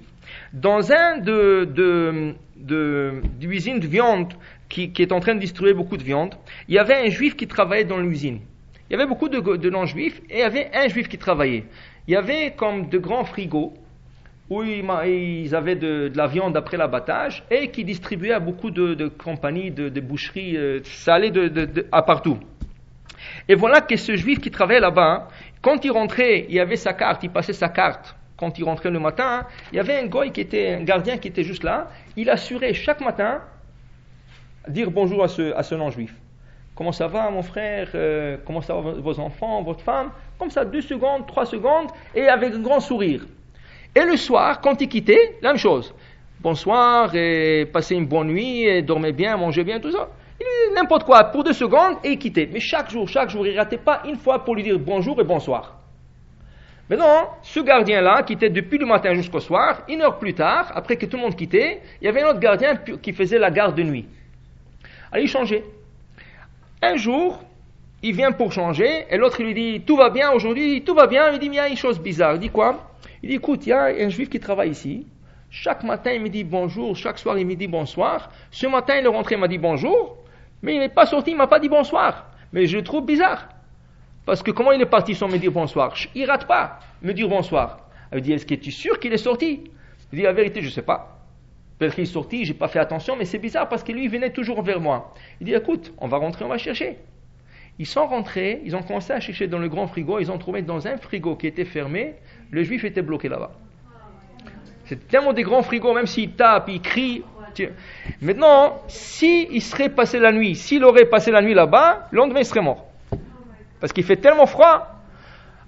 Dans 0.52 0.92
un 0.92 1.18
de, 1.18 1.64
de, 1.64 2.34
de, 2.56 3.22
de 3.40 3.86
viande 3.86 4.34
qui, 4.68 4.92
qui, 4.92 5.02
est 5.02 5.12
en 5.12 5.20
train 5.20 5.34
de 5.34 5.40
distribuer 5.40 5.72
beaucoup 5.72 5.96
de 5.96 6.02
viande, 6.02 6.34
il 6.68 6.74
y 6.74 6.78
avait 6.78 7.06
un 7.06 7.08
juif 7.08 7.36
qui 7.36 7.46
travaillait 7.46 7.84
dans 7.84 7.98
l'usine. 7.98 8.40
Il 8.90 8.92
y 8.92 8.96
avait 8.96 9.06
beaucoup 9.06 9.28
de, 9.28 9.40
de 9.56 9.70
non-juifs 9.70 10.20
et 10.28 10.34
il 10.36 10.40
y 10.40 10.42
avait 10.42 10.68
un 10.74 10.88
juif 10.88 11.08
qui 11.08 11.16
travaillait. 11.16 11.64
Il 12.06 12.12
y 12.12 12.16
avait 12.16 12.52
comme 12.54 12.88
de 12.90 12.98
grands 12.98 13.24
frigos 13.24 13.72
où 14.52 14.62
ils 14.62 15.54
avaient 15.54 15.76
de, 15.76 16.08
de 16.08 16.16
la 16.16 16.26
viande 16.26 16.56
après 16.56 16.76
l'abattage 16.76 17.44
et 17.50 17.70
qui 17.70 17.84
distribuaient 17.84 18.32
à 18.32 18.40
beaucoup 18.40 18.70
de, 18.70 18.94
de 18.94 19.08
compagnies, 19.08 19.70
de, 19.70 20.00
boucheries. 20.00 20.56
Euh, 20.56 20.80
ça 20.84 21.14
allait 21.14 21.30
de, 21.30 21.86
à 21.90 22.02
partout. 22.02 22.38
Et 23.48 23.54
voilà 23.54 23.80
que 23.80 23.96
ce 23.96 24.14
juif 24.16 24.40
qui 24.40 24.50
travaillait 24.50 24.80
là-bas, 24.80 25.28
quand 25.62 25.84
il 25.84 25.90
rentrait, 25.90 26.46
il 26.48 26.60
avait 26.60 26.76
sa 26.76 26.92
carte, 26.92 27.22
il 27.22 27.30
passait 27.30 27.52
sa 27.52 27.68
carte 27.68 28.16
quand 28.36 28.58
il 28.58 28.64
rentrait 28.64 28.90
le 28.90 28.98
matin, 28.98 29.46
il 29.70 29.76
y 29.76 29.78
avait 29.78 29.98
un 29.98 30.06
goy 30.06 30.32
qui 30.32 30.40
était 30.40 30.74
un 30.74 30.82
gardien 30.82 31.16
qui 31.16 31.28
était 31.28 31.44
juste 31.44 31.62
là. 31.62 31.88
Il 32.16 32.28
assurait 32.28 32.74
chaque 32.74 33.00
matin 33.00 33.40
dire 34.68 34.90
bonjour 34.90 35.22
à 35.22 35.28
ce, 35.28 35.54
à 35.54 35.62
ce 35.62 35.76
non-juif. 35.76 36.12
Comment 36.74 36.90
ça 36.90 37.06
va, 37.06 37.30
mon 37.30 37.42
frère? 37.42 37.90
Euh, 37.94 38.38
Comment 38.44 38.60
ça 38.60 38.74
va 38.74 38.92
vos 38.92 39.20
enfants, 39.20 39.62
votre 39.62 39.82
femme? 39.82 40.10
Comme 40.38 40.50
ça, 40.50 40.64
deux 40.64 40.80
secondes, 40.80 41.26
trois 41.26 41.46
secondes, 41.46 41.88
et 42.14 42.26
avec 42.26 42.54
un 42.54 42.60
grand 42.60 42.80
sourire. 42.80 43.24
Et 43.94 44.04
le 44.04 44.16
soir, 44.16 44.60
quand 44.60 44.80
il 44.80 44.88
quittait, 44.88 45.36
la 45.42 45.50
même 45.50 45.58
chose. 45.58 45.94
Bonsoir, 46.40 47.14
et 47.14 47.66
passez 47.72 47.94
une 47.94 48.06
bonne 48.06 48.28
nuit, 48.28 48.64
et 48.64 48.82
dormez 48.82 49.12
bien, 49.12 49.36
mangez 49.36 49.64
bien, 49.64 49.80
tout 49.80 49.90
ça. 49.90 50.08
Il 50.40 50.74
n'importe 50.74 51.04
quoi, 51.04 51.24
pour 51.24 51.44
deux 51.44 51.52
secondes, 51.52 51.98
et 52.02 52.12
il 52.12 52.18
quittait. 52.18 52.48
Mais 52.50 52.58
chaque 52.58 52.90
jour, 52.90 53.08
chaque 53.08 53.28
jour, 53.28 53.46
il 53.46 53.52
ne 53.52 53.58
ratait 53.58 53.76
pas 53.76 54.02
une 54.06 54.16
fois 54.16 54.44
pour 54.44 54.54
lui 54.54 54.62
dire 54.62 54.78
bonjour 54.78 55.20
et 55.20 55.24
bonsoir. 55.24 55.78
Maintenant, 56.88 57.36
ce 57.42 57.60
gardien-là, 57.60 58.22
qui 58.22 58.32
était 58.32 58.50
depuis 58.50 58.78
le 58.78 58.86
matin 58.86 59.14
jusqu'au 59.14 59.40
soir, 59.40 59.82
une 59.88 60.02
heure 60.02 60.18
plus 60.18 60.34
tard, 60.34 60.72
après 60.74 60.96
que 60.96 61.06
tout 61.06 61.16
le 61.16 61.22
monde 61.22 61.36
quittait, 61.36 61.80
il 62.00 62.06
y 62.06 62.08
avait 62.08 62.22
un 62.22 62.30
autre 62.30 62.40
gardien 62.40 62.76
qui 62.76 63.12
faisait 63.12 63.38
la 63.38 63.50
garde 63.50 63.76
de 63.76 63.82
nuit. 63.82 64.06
Alors 65.12 65.24
il 65.24 65.28
changeait. 65.28 65.64
Un 66.82 66.96
jour, 66.96 67.40
il 68.02 68.16
vient 68.16 68.32
pour 68.32 68.52
changer, 68.52 69.06
et 69.08 69.16
l'autre 69.16 69.42
lui 69.42 69.54
dit 69.54 69.82
Tout 69.86 69.96
va 69.96 70.10
bien 70.10 70.32
aujourd'hui, 70.32 70.82
tout 70.82 70.94
va 70.94 71.06
bien? 71.06 71.30
Il 71.32 71.38
dit 71.38 71.48
Mais 71.48 71.56
il 71.56 71.58
y 71.58 71.60
a 71.60 71.68
une 71.68 71.76
chose 71.76 72.00
bizarre. 72.00 72.34
Il 72.34 72.40
dit 72.40 72.50
Quoi? 72.50 72.91
Il 73.22 73.28
dit 73.28 73.36
Écoute, 73.36 73.66
il 73.66 73.70
y 73.70 73.72
a 73.72 73.84
un 73.84 74.08
juif 74.08 74.28
qui 74.28 74.40
travaille 74.40 74.70
ici. 74.70 75.06
Chaque 75.50 75.84
matin, 75.84 76.12
il 76.12 76.22
me 76.22 76.30
dit 76.30 76.44
bonjour, 76.44 76.96
chaque 76.96 77.18
soir, 77.18 77.38
il 77.38 77.46
me 77.46 77.54
dit 77.54 77.68
bonsoir. 77.68 78.30
Ce 78.50 78.66
matin, 78.66 78.96
il 78.96 79.04
est 79.04 79.08
rentré, 79.08 79.34
il 79.34 79.38
m'a 79.38 79.48
dit 79.48 79.58
bonjour, 79.58 80.16
mais 80.62 80.74
il 80.74 80.80
n'est 80.80 80.88
pas 80.88 81.04
sorti, 81.04 81.32
il 81.32 81.36
m'a 81.36 81.46
pas 81.46 81.60
dit 81.60 81.68
bonsoir. 81.68 82.30
Mais 82.52 82.66
je 82.66 82.78
le 82.78 82.82
trouve 82.82 83.04
bizarre. 83.04 83.48
Parce 84.24 84.42
que 84.42 84.50
comment 84.50 84.72
il 84.72 84.80
est 84.80 84.86
parti 84.86 85.14
sans 85.14 85.28
me 85.28 85.36
dire 85.36 85.52
bonsoir? 85.52 85.94
Il 86.14 86.24
rate 86.24 86.46
pas 86.46 86.78
me 87.02 87.12
dire 87.12 87.28
bonsoir. 87.28 87.88
Elle 88.10 88.22
dit 88.22 88.32
Est-ce 88.32 88.46
que 88.46 88.54
tu 88.54 88.68
es 88.68 88.72
sûr 88.72 88.98
qu'il 88.98 89.12
est 89.12 89.18
sorti? 89.18 89.64
Il 90.12 90.16
dit 90.16 90.22
La 90.22 90.32
vérité, 90.32 90.60
je 90.60 90.66
ne 90.66 90.72
sais 90.72 90.82
pas. 90.82 91.18
Peut-être 91.78 91.96
qu'il 91.96 92.04
est 92.04 92.06
sorti, 92.06 92.44
j'ai 92.44 92.54
pas 92.54 92.68
fait 92.68 92.78
attention, 92.78 93.16
mais 93.16 93.24
c'est 93.24 93.38
bizarre 93.38 93.68
parce 93.68 93.82
que 93.82 93.92
lui, 93.92 94.04
il 94.04 94.10
venait 94.10 94.30
toujours 94.30 94.62
vers 94.62 94.80
moi. 94.80 95.12
Il 95.40 95.46
dit 95.46 95.54
Écoute, 95.54 95.92
on 95.98 96.08
va 96.08 96.16
rentrer, 96.16 96.44
on 96.44 96.48
va 96.48 96.58
chercher. 96.58 96.98
Ils 97.78 97.86
sont 97.86 98.06
rentrés, 98.06 98.60
ils 98.64 98.76
ont 98.76 98.82
commencé 98.82 99.12
à 99.12 99.20
chercher 99.20 99.48
dans 99.48 99.58
le 99.58 99.68
grand 99.68 99.86
frigo, 99.86 100.18
ils 100.18 100.30
ont 100.30 100.38
trouvé 100.38 100.62
dans 100.62 100.86
un 100.86 100.96
frigo 100.98 101.36
qui 101.36 101.46
était 101.46 101.64
fermé, 101.64 102.14
le 102.52 102.62
juif 102.62 102.84
était 102.84 103.02
bloqué 103.02 103.28
là-bas. 103.28 103.50
C'est 104.84 105.08
tellement 105.08 105.32
des 105.32 105.42
grands 105.42 105.62
frigos, 105.62 105.94
même 105.94 106.06
s'il 106.06 106.32
tape, 106.32 106.68
il 106.68 106.80
crie. 106.80 107.24
Maintenant, 108.20 108.82
s'il 108.88 109.60
serait 109.60 109.88
passé 109.88 110.18
la 110.18 110.32
nuit, 110.32 110.54
s'il 110.54 110.84
aurait 110.84 111.06
passé 111.06 111.30
la 111.30 111.42
nuit 111.42 111.54
là-bas, 111.54 112.08
le 112.12 112.18
lendemain 112.18 112.40
il 112.40 112.46
serait 112.46 112.62
mort 112.62 112.86
parce 113.82 113.92
qu'il 113.92 114.04
fait 114.04 114.16
tellement 114.16 114.46
froid. 114.46 115.02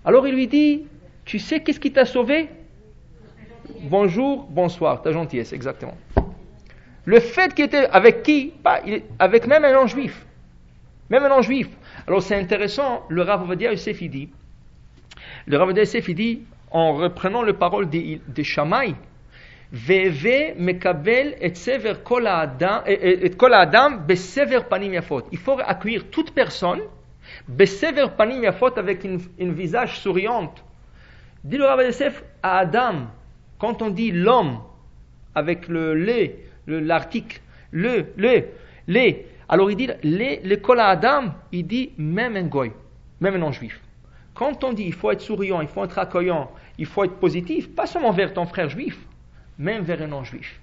Alors 0.05 0.29
il 0.29 0.37
lui 0.37 0.47
dit, 0.47 0.87
tu 1.25 1.41
sais 1.41 1.61
qu'est-ce 1.65 1.81
qui 1.81 1.91
t'a 1.91 2.05
sauvé? 2.05 2.49
Bonjour, 3.81 4.47
bonsoir, 4.49 5.03
ta 5.03 5.11
gentillesse, 5.11 5.53
exactement. 5.53 5.97
Le 7.07 7.19
fait 7.19 7.53
qu'il 7.53 7.65
était 7.65 7.87
avec 7.87 8.23
qui? 8.23 8.53
Avec 9.19 9.49
même 9.49 9.65
un 9.65 9.73
non-juif. 9.73 10.25
Même 11.11 11.25
un 11.25 11.29
non-juif. 11.29 11.69
Alors 12.07 12.23
c'est 12.23 12.37
intéressant, 12.37 13.03
le 13.09 13.23
Rav 13.23 13.43
Ovadia 13.43 13.73
Yosef 13.73 14.01
dit, 14.05 14.29
le 15.47 15.57
Rav 15.57 15.77
Yosef 15.77 16.09
dit, 16.11 16.43
en 16.75 16.95
reprenant 16.95 17.43
les 17.45 17.53
paroles 17.53 17.89
de, 17.89 18.19
de 18.27 18.43
Shammai, 18.43 18.97
kol. 22.05 22.27
Il 25.33 25.39
faut 25.39 25.59
accueillir 25.65 26.11
toute 26.11 26.33
personne 26.33 26.81
avec 28.77 29.05
une, 29.05 29.53
visage 29.53 30.01
souriante. 30.01 30.65
Dit 31.45 31.57
le 31.59 31.65
Rav 31.65 31.81
Yosef 31.83 32.25
à 32.43 32.59
Adam, 32.59 33.07
quand 33.59 33.81
on 33.81 33.91
dit 33.91 34.11
l'homme 34.11 34.59
avec 35.35 35.69
le 35.69 35.95
lait, 35.95 36.41
l'article, 36.67 37.41
le, 37.71 38.07
le, 38.17 38.47
les, 38.89 39.27
alors 39.49 39.71
il 39.71 39.77
dit 39.77 39.91
l'école 40.03 40.81
à 40.81 40.89
Adam, 40.89 41.35
il 41.53 41.67
dit 41.67 41.93
même 41.99 42.35
un 42.37 42.45
goy, 42.45 42.73
même 43.21 43.37
un 43.37 43.39
non-juif. 43.39 43.81
Quand 44.35 44.65
on 44.65 44.73
dit 44.73 44.85
il 44.85 44.93
faut 44.93 45.13
être 45.13 45.21
souriant, 45.21 45.61
il 45.61 45.69
faut 45.69 45.85
être 45.85 45.99
accueillant, 45.99 46.51
il 46.79 46.87
faut 46.87 47.05
être 47.05 47.17
positif, 47.17 47.75
pas 47.75 47.87
seulement 47.87 48.11
vers 48.11 48.33
ton 48.33 48.47
frère 48.47 48.69
juif, 48.69 48.99
même 49.59 49.83
vers 49.83 50.03
un 50.03 50.09
non-juif. 50.09 50.61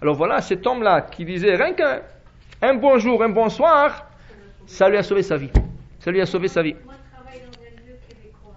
Alors 0.00 0.14
voilà, 0.14 0.40
cet 0.40 0.66
homme-là 0.66 1.00
qui 1.02 1.24
disait 1.24 1.56
rien 1.56 1.72
qu'un 1.72 2.74
bonjour, 2.74 3.22
un 3.22 3.28
bonsoir, 3.30 4.08
ça 4.66 4.88
lui 4.88 4.96
a 4.96 5.02
sauvé 5.02 5.22
sa 5.22 5.36
vie. 5.36 5.50
Ça 5.98 6.10
lui 6.10 6.20
a 6.20 6.26
sauvé 6.26 6.48
sa 6.48 6.62
vie. 6.62 6.74
Moi, 6.84 6.94
je 6.94 7.16
travaille 7.16 7.40
dans 7.40 7.58
un 7.60 7.70
lieu 7.86 7.96
québécois. 8.08 8.56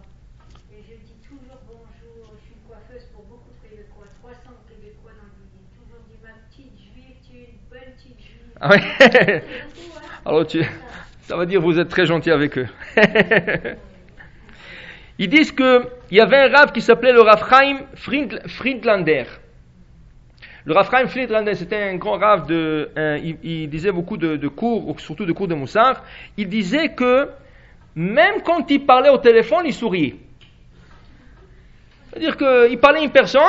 Et 0.71 0.83
je 0.83 0.95
dis 1.05 1.15
toujours 1.27 1.59
bonjour. 1.65 2.33
Je 2.35 2.43
suis 2.43 2.53
une 2.53 2.67
coiffeuse 2.67 3.07
pour 3.13 3.23
beaucoup 3.23 3.49
de 3.49 3.69
Québécois. 3.69 4.05
300 4.21 4.37
Québécois 4.67 5.11
dans 5.15 5.29
l'usine. 5.39 5.65
Toujours 5.79 6.03
dit 6.07 6.17
ma 6.21 6.33
petite 6.49 6.77
juive, 6.77 7.15
tu 7.25 7.37
es 7.37 7.49
une 7.51 7.63
bonne 7.69 7.93
petite 7.95 8.19
juive. 8.19 8.51
Ah 8.59 8.69
ouais. 8.69 9.43
Alors 10.25 10.45
tu, 10.45 10.63
ça 11.21 11.37
veut 11.37 11.45
dire 11.45 11.61
vous 11.61 11.79
êtes 11.79 11.89
très 11.89 12.05
gentil 12.05 12.31
avec 12.31 12.57
eux. 12.57 12.67
Ils 15.19 15.29
disent 15.29 15.51
qu'il 15.51 15.87
y 16.11 16.19
avait 16.19 16.37
un 16.37 16.55
rave 16.55 16.71
qui 16.71 16.81
s'appelait 16.81 17.13
le 17.13 17.21
Rav 17.21 17.43
Friedlander. 17.95 19.23
Le 20.65 20.73
Rav 20.73 21.07
Friedlander, 21.07 21.55
c'était 21.55 21.81
un 21.81 21.95
grand 21.95 22.17
rave 22.17 22.45
de, 22.47 22.89
il, 23.43 23.69
disait 23.69 23.91
beaucoup 23.91 24.17
de, 24.17 24.35
de, 24.35 24.47
cours, 24.47 24.99
surtout 24.99 25.25
de 25.25 25.33
cours 25.33 25.47
de 25.47 25.55
Moussard. 25.55 26.03
Il 26.37 26.49
disait 26.49 26.89
que 26.89 27.29
même 27.95 28.41
quand 28.43 28.69
il 28.69 28.85
parlait 28.85 29.09
au 29.09 29.17
téléphone, 29.17 29.63
il 29.65 29.73
souriait. 29.73 30.15
C'est-à-dire 32.09 32.37
qu'il 32.37 32.77
parlait 32.79 32.99
à 32.99 33.03
une 33.03 33.11
personne 33.11 33.41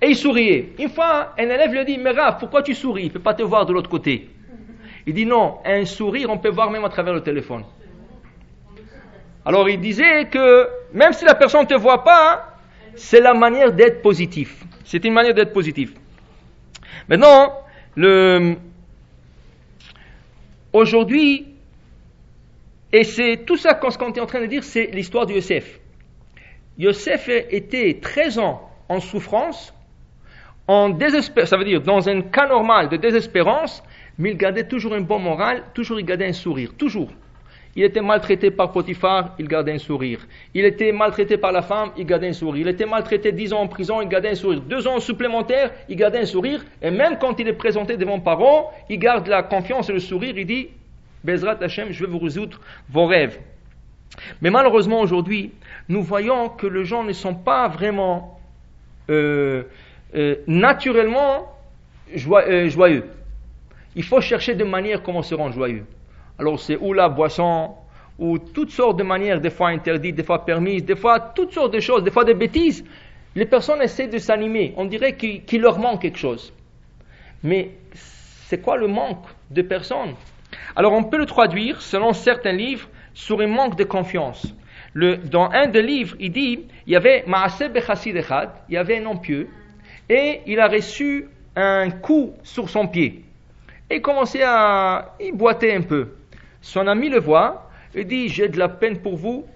et 0.00 0.10
il 0.10 0.16
souriait. 0.16 0.72
Une 0.78 0.88
fois, 0.88 1.34
un 1.36 1.44
élève 1.44 1.72
lui 1.72 1.78
a 1.80 1.84
dit, 1.84 1.98
mais 1.98 2.10
Rav, 2.10 2.38
pourquoi 2.38 2.62
tu 2.62 2.74
souris? 2.74 3.02
Il 3.02 3.08
ne 3.08 3.12
peut 3.12 3.18
pas 3.18 3.34
te 3.34 3.42
voir 3.42 3.66
de 3.66 3.72
l'autre 3.72 3.90
côté. 3.90 4.28
Il 5.06 5.14
dit 5.14 5.26
non, 5.26 5.58
un 5.64 5.84
sourire, 5.84 6.28
on 6.30 6.38
peut 6.38 6.50
voir 6.50 6.70
même 6.70 6.84
à 6.84 6.90
travers 6.90 7.14
le 7.14 7.22
téléphone. 7.22 7.64
Alors 9.44 9.68
il 9.68 9.80
disait 9.80 10.26
que 10.26 10.68
même 10.92 11.12
si 11.12 11.24
la 11.24 11.34
personne 11.34 11.62
ne 11.62 11.66
te 11.66 11.74
voit 11.74 12.04
pas, 12.04 12.58
c'est 12.96 13.20
la 13.20 13.34
manière 13.34 13.72
d'être 13.72 14.02
positif. 14.02 14.64
C'est 14.84 15.04
une 15.04 15.12
manière 15.12 15.34
d'être 15.34 15.52
positif. 15.52 15.92
Maintenant, 17.08 17.52
le, 17.96 18.56
aujourd'hui, 20.72 21.46
et 22.92 23.04
c'est 23.04 23.44
tout 23.46 23.56
ça 23.56 23.74
qu'on 23.74 24.12
est 24.12 24.20
en 24.20 24.26
train 24.26 24.40
de 24.40 24.46
dire, 24.46 24.64
c'est 24.64 24.86
l'histoire 24.86 25.26
de 25.26 25.34
Yosef. 25.34 25.78
Yosef 26.78 27.28
était 27.28 27.98
13 28.00 28.38
ans 28.38 28.70
en 28.88 29.00
souffrance 29.00 29.74
en 30.68 30.90
désespérance, 30.90 31.48
ça 31.48 31.56
veut 31.56 31.64
dire 31.64 31.80
dans 31.80 32.08
un 32.08 32.20
cas 32.20 32.46
normal 32.46 32.90
de 32.90 32.98
désespérance, 32.98 33.82
mais 34.18 34.32
il 34.32 34.36
gardait 34.36 34.68
toujours 34.68 34.92
un 34.92 35.00
bon 35.00 35.18
moral, 35.18 35.64
toujours 35.72 35.98
il 35.98 36.04
gardait 36.04 36.26
un 36.26 36.34
sourire, 36.34 36.74
toujours. 36.76 37.10
Il 37.76 37.84
était 37.84 38.00
maltraité 38.00 38.50
par 38.50 38.72
Potiphar, 38.72 39.34
il 39.38 39.46
gardait 39.46 39.72
un 39.72 39.78
sourire. 39.78 40.26
Il 40.54 40.64
était 40.64 40.90
maltraité 40.90 41.36
par 41.36 41.52
la 41.52 41.62
femme, 41.62 41.90
il 41.96 42.06
gardait 42.06 42.28
un 42.28 42.32
sourire. 42.32 42.66
Il 42.66 42.68
était 42.68 42.86
maltraité 42.86 43.32
dix 43.32 43.52
ans 43.52 43.60
en 43.60 43.68
prison, 43.68 44.00
il 44.00 44.08
gardait 44.08 44.30
un 44.30 44.34
sourire. 44.34 44.60
Deux 44.60 44.86
ans 44.86 44.98
supplémentaires, 45.00 45.70
il 45.88 45.96
gardait 45.96 46.20
un 46.20 46.26
sourire. 46.26 46.64
Et 46.82 46.90
même 46.90 47.18
quand 47.18 47.38
il 47.38 47.46
est 47.46 47.52
présenté 47.52 47.96
devant 47.96 48.20
parents, 48.20 48.72
il 48.88 48.98
garde 48.98 49.28
la 49.28 49.42
confiance 49.42 49.88
et 49.90 49.92
le 49.92 50.00
sourire. 50.00 50.36
Il 50.36 50.46
dit, 50.46 50.68
Bezrat 51.22 51.58
Hashem, 51.60 51.92
je 51.92 52.04
vais 52.04 52.10
vous 52.10 52.18
résoudre 52.18 52.60
vos 52.88 53.06
rêves. 53.06 53.38
Mais 54.40 54.50
malheureusement 54.50 55.00
aujourd'hui, 55.00 55.52
nous 55.88 56.02
voyons 56.02 56.48
que 56.48 56.66
les 56.66 56.84
gens 56.84 57.04
ne 57.04 57.12
sont 57.12 57.34
pas 57.34 57.68
vraiment 57.68 58.40
euh, 59.10 59.62
euh, 60.14 60.36
naturellement 60.46 61.54
euh, 62.26 62.68
joyeux. 62.68 63.04
Il 63.96 64.04
faut 64.04 64.20
chercher 64.20 64.54
de 64.54 64.64
manière 64.64 65.02
comment 65.02 65.22
se 65.22 65.34
rendre 65.34 65.54
joyeux. 65.54 65.84
Alors 66.38 66.60
c'est 66.60 66.76
ou 66.76 66.92
la 66.92 67.08
boisson, 67.08 67.74
ou 68.18 68.38
toutes 68.38 68.70
sortes 68.70 68.98
de 68.98 69.02
manières, 69.02 69.40
des 69.40 69.50
fois 69.50 69.68
interdites, 69.68 70.16
des 70.16 70.22
fois 70.22 70.44
permises, 70.44 70.84
des 70.84 70.96
fois 70.96 71.20
toutes 71.20 71.52
sortes 71.52 71.72
de 71.72 71.80
choses, 71.80 72.02
des 72.04 72.10
fois 72.10 72.24
des 72.24 72.34
bêtises. 72.34 72.84
Les 73.34 73.46
personnes 73.46 73.82
essaient 73.82 74.08
de 74.08 74.18
s'animer. 74.18 74.74
On 74.76 74.84
dirait 74.84 75.14
qu'il 75.16 75.60
leur 75.60 75.78
manque 75.78 76.02
quelque 76.02 76.18
chose. 76.18 76.52
Mais 77.42 77.70
c'est 77.94 78.60
quoi 78.60 78.76
le 78.76 78.88
manque 78.88 79.26
de 79.50 79.62
personnes? 79.62 80.14
Alors 80.74 80.92
on 80.92 81.04
peut 81.04 81.18
le 81.18 81.26
traduire, 81.26 81.80
selon 81.80 82.12
certains 82.12 82.52
livres, 82.52 82.88
sur 83.14 83.40
un 83.40 83.46
manque 83.46 83.76
de 83.76 83.84
confiance. 83.84 84.54
Dans 84.94 85.50
un 85.52 85.66
des 85.68 85.82
livres, 85.82 86.16
il 86.18 86.32
dit, 86.32 86.66
il 86.86 86.92
y 86.92 86.96
avait 86.96 87.22
Maaseh 87.26 87.68
Bechassid 87.68 88.16
Echad, 88.16 88.50
il 88.68 88.74
y 88.74 88.78
avait 88.78 88.98
un 88.98 89.06
homme 89.06 89.20
pieux, 89.20 89.48
et 90.08 90.40
il 90.46 90.58
a 90.58 90.66
reçu 90.66 91.28
un 91.54 91.90
coup 91.90 92.32
sur 92.42 92.68
son 92.68 92.88
pied. 92.88 93.24
Et 93.90 93.96
il 93.96 94.02
commençait 94.02 94.42
à 94.42 95.14
y 95.20 95.30
boiter 95.30 95.74
un 95.74 95.82
peu. 95.82 96.14
Son 96.60 96.86
ami 96.86 97.08
le 97.08 97.20
voit 97.20 97.70
et 97.94 98.04
dit 98.04 98.28
J'ai 98.28 98.48
de 98.48 98.58
la 98.58 98.68
peine 98.68 98.98
pour 98.98 99.16
vous 99.16 99.46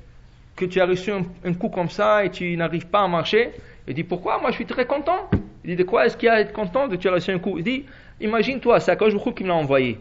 que 0.57 0.65
tu 0.65 0.81
as 0.81 0.87
reçu 0.87 1.11
un, 1.11 1.55
coup 1.55 1.69
comme 1.69 1.89
ça 1.89 2.25
et 2.25 2.31
tu 2.31 2.57
n'arrives 2.57 2.87
pas 2.87 3.01
à 3.01 3.09
marcher. 3.09 3.53
Il 3.89 3.95
dit 3.95 4.05
Pourquoi? 4.05 4.39
Moi 4.39 4.51
je 4.51 4.57
suis 4.57 4.67
très 4.67 4.87
content. 4.87 5.29
Il 5.65 5.71
dit 5.71 5.77
De 5.77 5.85
quoi 5.85 6.07
est-ce 6.07 6.17
qu'il 6.17 6.27
y 6.27 6.31
a 6.31 6.35
à 6.35 6.41
être 6.41 6.53
content 6.53 6.89
de 6.89 6.97
tu 6.97 7.09
as 7.09 7.13
reçu 7.13 7.31
un 7.31 7.39
coup? 7.39 7.59
Il 7.59 7.65
dit 7.65 7.85
Imagine-toi, 8.21 8.81
c'est 8.81 8.93
Akash 8.93 9.13
qui 9.35 9.43
me 9.43 9.49
l'a 9.49 9.55
envoyé. 9.55 9.99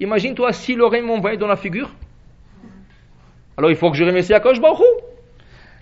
Imagine-toi 0.00 0.52
s'il 0.52 0.82
aurait 0.82 1.00
m'envoyé 1.00 1.36
dans 1.36 1.46
la 1.46 1.56
figure. 1.56 1.90
Alors 3.56 3.70
il 3.70 3.76
faut 3.76 3.90
que 3.90 3.96
je 3.96 4.04
remercie 4.04 4.34
Akash 4.34 4.60
Baruch 4.60 4.80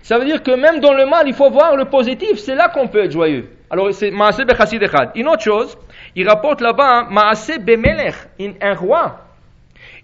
Ça 0.02 0.18
veut 0.18 0.24
dire 0.24 0.42
que 0.42 0.50
même 0.50 0.80
dans 0.80 0.92
le 0.92 1.06
mal, 1.06 1.26
il 1.26 1.34
faut 1.34 1.50
voir 1.50 1.76
le 1.76 1.86
positif. 1.86 2.38
C'est 2.38 2.54
là 2.54 2.68
qu'on 2.68 2.88
peut 2.88 3.04
être 3.04 3.12
joyeux. 3.12 3.48
Alors 3.70 3.92
c'est 3.92 4.10
Maaseh 4.10 4.44
Bechassid. 4.44 4.84
Une 5.14 5.28
autre 5.28 5.42
chose, 5.42 5.78
il 6.16 6.28
rapporte 6.28 6.60
là-bas 6.60 7.06
Maaseh 7.10 7.58
Bemelech, 7.58 8.14
un 8.60 8.74
roi 8.74 9.29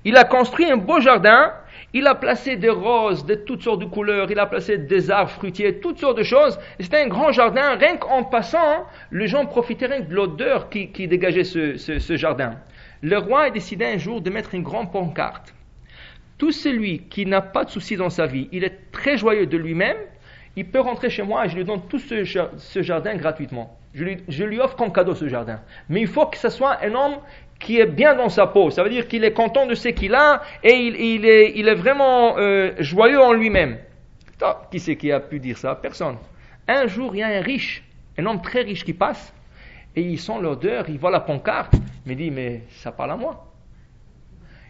il 0.06 0.16
a 0.16 0.22
construit 0.22 0.70
un 0.70 0.76
beau 0.76 1.00
jardin, 1.00 1.52
il 1.92 2.06
a 2.06 2.14
placé 2.14 2.54
des 2.54 2.70
roses 2.70 3.26
de 3.26 3.34
toutes 3.34 3.62
sortes 3.62 3.80
de 3.80 3.86
couleurs, 3.86 4.30
il 4.30 4.38
a 4.38 4.46
placé 4.46 4.78
des 4.78 5.10
arbres 5.10 5.32
fruitiers, 5.32 5.80
toutes 5.80 5.98
sortes 5.98 6.16
de 6.16 6.22
choses. 6.22 6.60
C'était 6.78 7.02
un 7.02 7.08
grand 7.08 7.32
jardin, 7.32 7.74
rien 7.74 7.96
qu'en 7.96 8.22
passant, 8.22 8.86
les 9.10 9.26
gens 9.26 9.46
profiteraient 9.46 10.02
de 10.02 10.14
l'odeur 10.14 10.68
qui, 10.70 11.08
dégageait 11.08 11.42
ce, 11.42 12.16
jardin. 12.16 12.54
Le 13.02 13.18
roi 13.18 13.46
a 13.46 13.50
décidé 13.50 13.84
un 13.84 13.98
jour 13.98 14.20
de 14.20 14.30
mettre 14.30 14.54
une 14.54 14.62
grande 14.62 14.92
pancarte. 14.92 15.52
Tout 16.38 16.52
celui 16.52 17.08
qui 17.08 17.26
n'a 17.26 17.40
pas 17.40 17.64
de 17.64 17.70
soucis 17.70 17.96
dans 17.96 18.10
sa 18.10 18.26
vie, 18.26 18.48
il 18.52 18.62
est 18.62 18.92
très 18.92 19.16
joyeux 19.16 19.46
de 19.46 19.56
lui-même, 19.56 19.96
il 20.54 20.70
peut 20.70 20.78
rentrer 20.78 21.10
chez 21.10 21.24
moi 21.24 21.46
et 21.46 21.48
je 21.48 21.56
lui 21.56 21.64
donne 21.64 21.82
tout 21.88 21.98
ce, 21.98 22.24
ce 22.24 22.82
jardin 22.82 23.16
gratuitement. 23.16 23.76
Je 23.92 24.04
lui, 24.04 24.18
je 24.28 24.44
lui, 24.44 24.60
offre 24.60 24.76
comme 24.76 24.92
cadeau 24.92 25.14
ce 25.14 25.26
jardin. 25.26 25.60
Mais 25.88 26.02
il 26.02 26.06
faut 26.06 26.26
que 26.26 26.36
ce 26.36 26.50
soit 26.50 26.78
un 26.84 26.94
homme 26.94 27.16
qui 27.58 27.78
est 27.80 27.86
bien 27.86 28.14
dans 28.14 28.28
sa 28.28 28.46
peau. 28.46 28.70
Ça 28.70 28.82
veut 28.82 28.90
dire 28.90 29.08
qu'il 29.08 29.24
est 29.24 29.32
content 29.32 29.66
de 29.66 29.74
ce 29.74 29.88
qu'il 29.88 30.14
a 30.14 30.42
et 30.62 30.74
il, 30.74 31.26
est, 31.26 31.52
il 31.56 31.68
est, 31.68 31.74
vraiment 31.74 32.36
euh, 32.38 32.72
joyeux 32.78 33.20
en 33.20 33.32
lui-même. 33.32 33.78
Qui 34.70 34.80
c'est 34.80 34.96
qui 34.96 35.10
a 35.10 35.20
pu 35.20 35.40
dire 35.40 35.56
ça? 35.56 35.74
Personne. 35.74 36.16
Un 36.68 36.86
jour, 36.86 37.14
il 37.14 37.20
y 37.20 37.22
a 37.22 37.28
un 37.28 37.40
riche, 37.40 37.82
un 38.18 38.26
homme 38.26 38.42
très 38.42 38.62
riche 38.62 38.84
qui 38.84 38.92
passe 38.92 39.32
et 39.94 40.02
il 40.02 40.18
sent 40.18 40.38
l'odeur, 40.40 40.88
il 40.88 40.98
voit 40.98 41.10
la 41.10 41.20
pancarte, 41.20 41.74
mais 42.04 42.12
il 42.12 42.16
dit 42.16 42.30
Mais 42.30 42.62
ça 42.68 42.92
parle 42.92 43.12
à 43.12 43.16
moi. 43.16 43.46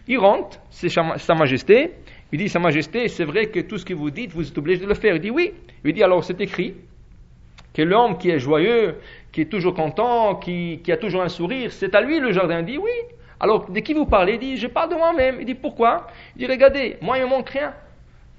Il 0.07 0.19
rentre, 0.19 0.61
c'est 0.71 0.89
Sa 0.89 1.35
Majesté. 1.35 1.91
Il 2.31 2.39
dit 2.39 2.49
Sa 2.49 2.61
Majesté, 2.61 3.09
c'est 3.09 3.25
vrai 3.25 3.47
que 3.47 3.61
tout 3.61 3.77
ce 3.77 3.85
que 3.85 3.95
vous 3.95 4.11
dites, 4.11 4.33
vous 4.33 4.47
êtes 4.47 4.57
obligé 4.57 4.83
de 4.83 4.87
le 4.87 4.95
faire. 4.95 5.17
Il 5.17 5.21
dit 5.21 5.31
Oui. 5.31 5.53
Il 5.85 5.93
dit 5.93 6.03
Alors 6.03 6.23
c'est 6.23 6.41
écrit 6.41 6.75
que 7.75 7.83
l'homme 7.83 8.17
qui 8.19 8.31
est 8.31 8.39
joyeux, 8.39 8.97
qui 9.37 9.43
est 9.43 9.51
toujours 9.51 9.75
content, 9.75 10.37
qui, 10.37 10.81
a 10.89 10.97
toujours 10.97 11.21
un 11.21 11.29
sourire, 11.29 11.71
c'est 11.71 11.95
à 11.95 12.01
lui 12.01 12.19
le 12.21 12.33
jardin. 12.33 12.61
Il 12.61 12.65
dit 12.65 12.79
oui. 12.79 12.91
Alors, 13.39 13.71
de 13.71 13.81
qui 13.81 13.93
vous 13.93 14.07
parlez? 14.07 14.33
Il 14.33 14.39
dit, 14.39 14.57
je 14.57 14.67
parle 14.67 14.89
de 14.89 14.95
moi-même. 14.95 15.37
Il 15.41 15.45
dit, 15.45 15.55
pourquoi? 15.55 16.07
Il 16.35 16.39
dit, 16.39 16.51
regardez, 16.51 16.97
moi, 17.03 17.19
il 17.19 17.25
me 17.25 17.29
manque 17.29 17.51
rien. 17.51 17.75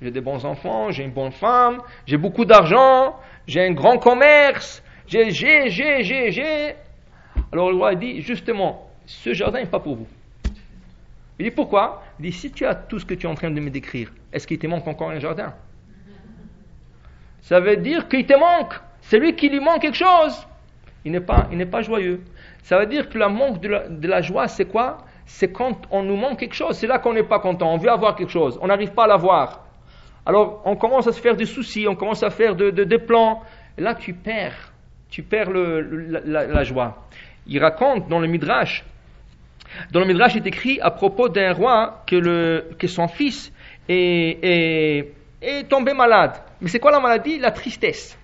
J'ai 0.02 0.10
des 0.10 0.22
bons 0.22 0.44
enfants, 0.44 0.90
j'ai 0.90 1.04
une 1.04 1.12
bonne 1.12 1.32
femme, 1.32 1.84
j'ai 2.08 2.18
beaucoup 2.18 2.46
d'argent, 2.46 3.16
j'ai 3.46 3.64
un 3.64 3.74
grand 3.74 4.00
commerce, 4.00 4.82
j'ai, 5.06 5.30
j'ai, 5.30 5.70
j'ai, 5.70 6.02
j'ai, 6.02 6.32
j'ai. 6.32 6.74
Alors 7.54 7.70
le 7.70 7.78
roi 7.78 7.94
dit, 7.94 8.22
justement, 8.24 8.90
ce 9.06 9.34
jardin 9.34 9.60
n'est 9.60 9.68
pas 9.68 9.80
pour 9.80 9.98
vous. 9.98 10.08
Il 11.38 11.46
dit, 11.46 11.52
pourquoi? 11.52 12.02
Il 12.20 12.24
dit, 12.24 12.32
si 12.32 12.52
tu 12.52 12.66
as 12.66 12.74
tout 12.74 12.98
ce 12.98 13.06
que 13.06 13.14
tu 13.14 13.28
es 13.28 13.30
en 13.30 13.36
train 13.36 13.52
de 13.52 13.60
me 13.60 13.70
décrire, 13.70 14.12
est-ce 14.34 14.48
qu'il 14.48 14.58
te 14.58 14.66
manque 14.66 14.88
encore 14.88 15.12
un 15.12 15.20
jardin? 15.20 15.54
Ça 17.42 17.60
veut 17.60 17.78
dire 17.78 18.08
qu'il 18.08 18.26
te 18.26 18.34
manque. 18.34 18.74
C'est 19.02 19.20
lui 19.20 19.36
qui 19.36 19.48
lui 19.48 19.60
manque 19.60 19.84
quelque 19.84 19.94
chose 19.94 20.48
il 21.08 21.14
n'est 21.14 21.22
pas, 21.22 21.48
il 21.54 21.58
n'est 21.58 21.66
pas 21.66 21.82
joyeux. 21.82 22.20
Ça 22.64 22.78
veut 22.78 22.86
dire 22.86 23.08
que 23.08 23.18
le 23.18 23.30
manque 23.30 23.62
de 23.62 24.08
la, 24.08 24.22
joie, 24.22 24.50
c'est 24.50 24.66
quoi? 24.66 24.98
C'est 25.26 25.54
quand 25.54 25.88
on 25.90 26.04
nous 26.04 26.18
manque 26.18 26.38
quelque 26.40 26.54
chose. 26.54 26.76
C'est 26.76 26.86
là 26.86 27.00
qu'on 27.00 27.14
n'est 27.14 27.24
pas 27.24 27.40
content. 27.40 27.74
On 27.74 27.78
veut 27.78 27.90
avoir 27.90 28.18
quelque 28.18 28.30
chose. 28.30 28.60
On 28.62 28.68
n'arrive 28.68 28.92
pas 28.92 29.06
à 29.06 29.08
l'avoir. 29.08 29.66
Alors, 30.26 30.62
on 30.66 30.76
commence 30.76 31.08
à 31.08 31.14
se 31.14 31.22
faire 31.22 31.38
des 31.38 31.46
soucis, 31.46 31.88
on 31.88 31.96
commence 31.96 32.24
à 32.24 32.30
faire 32.30 32.56
des 32.56 32.98
plans. 32.98 33.42
Là, 33.78 33.96
tu 33.96 34.14
perds. 34.14 34.74
Tu 35.10 35.24
perds 35.24 35.50
la, 35.50 36.64
joie. 36.66 37.08
Il 37.48 37.64
raconte 37.64 38.10
dans 38.10 38.20
le 38.20 38.28
Midrash, 38.28 38.84
dans 39.92 40.02
le 40.02 40.06
Midrash, 40.08 40.36
il 40.36 40.44
est 40.44 40.48
écrit 40.48 40.82
à 40.82 40.92
propos 40.92 41.30
d'un 41.30 41.54
roi 41.54 42.04
que, 42.06 42.88
son 42.88 43.08
fils 43.08 43.54
est 43.88 45.14
tombé 45.70 45.94
malade. 45.94 46.34
Mais 46.60 46.68
c'est 46.68 46.80
quoi 46.80 46.92
la 46.92 47.00
maladie? 47.00 47.40
La 47.40 47.52
tristesse. 47.52 48.18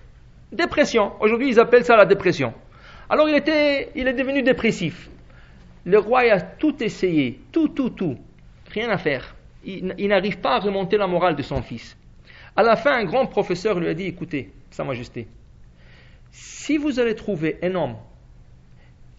Dépression. 0.52 1.12
Aujourd'hui, 1.20 1.48
ils 1.48 1.58
appellent 1.58 1.86
ça 1.86 1.96
la 1.96 2.04
dépression. 2.04 2.52
Alors 3.08 3.28
il, 3.28 3.34
était, 3.34 3.90
il 3.94 4.08
est 4.08 4.14
devenu 4.14 4.42
dépressif. 4.42 5.10
Le 5.84 5.98
roi 5.98 6.20
a 6.20 6.40
tout 6.40 6.82
essayé, 6.82 7.40
tout, 7.52 7.68
tout, 7.68 7.90
tout. 7.90 8.16
Rien 8.70 8.88
à 8.90 8.98
faire. 8.98 9.36
Il, 9.64 10.08
n'arrive 10.08 10.38
pas 10.38 10.56
à 10.56 10.58
remonter 10.58 10.96
la 10.96 11.06
morale 11.06 11.36
de 11.36 11.42
son 11.42 11.62
fils. 11.62 11.96
À 12.56 12.62
la 12.62 12.76
fin, 12.76 12.96
un 12.96 13.04
grand 13.04 13.26
professeur 13.26 13.78
lui 13.78 13.88
a 13.88 13.94
dit, 13.94 14.06
écoutez, 14.06 14.50
Sa 14.70 14.84
Majesté, 14.84 15.26
si 16.30 16.76
vous 16.76 16.98
allez 17.00 17.14
trouver 17.14 17.58
un 17.62 17.74
homme 17.74 17.96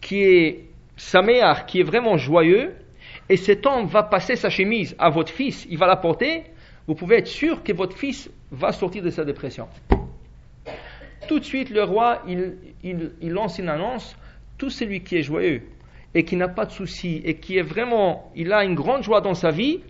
qui 0.02 0.24
est 0.24 0.66
saméar, 0.98 1.66
qui 1.66 1.80
est 1.80 1.84
vraiment 1.84 2.18
joyeux, 2.18 2.76
et 3.30 3.38
cet 3.38 3.66
homme 3.66 3.88
va 3.88 4.04
passer 4.04 4.36
sa 4.36 4.50
chemise 4.50 4.96
à 5.00 5.10
votre 5.10 5.32
fils, 5.32 5.66
il 5.70 5.78
va 5.78 5.88
la 5.88 5.96
porter, 5.96 6.44
vous 6.88 6.96
pouvez 6.96 7.18
être 7.18 7.28
sûr 7.28 7.64
que 7.64 7.74
votre 7.74 7.98
fils 7.98 8.30
va 8.52 8.72
sortir 8.72 9.02
de 9.04 9.10
sa 9.10 9.26
dépression. 9.26 9.68
Tout 11.28 11.40
de 11.40 11.44
suite, 11.44 11.72
le 11.72 11.84
roi, 11.84 12.22
il, 12.28 12.56
lance 12.94 13.60
une 13.60 13.70
annonce, 13.70 14.16
tout 14.58 14.70
celui 14.70 15.04
qui 15.04 15.18
est 15.18 15.24
joyeux 15.24 15.64
et 16.14 16.24
qui 16.24 16.36
n'a 16.36 16.48
pas 16.48 16.66
de 16.66 16.72
soucis 16.72 17.22
et 17.26 17.36
qui 17.36 17.58
est 17.58 17.62
vraiment, 17.62 18.32
il 18.36 18.54
a 18.54 18.64
une 18.64 18.76
grande 18.76 19.04
joie 19.04 19.22
dans 19.22 19.34
sa 19.34 19.52
vie, 19.52 19.82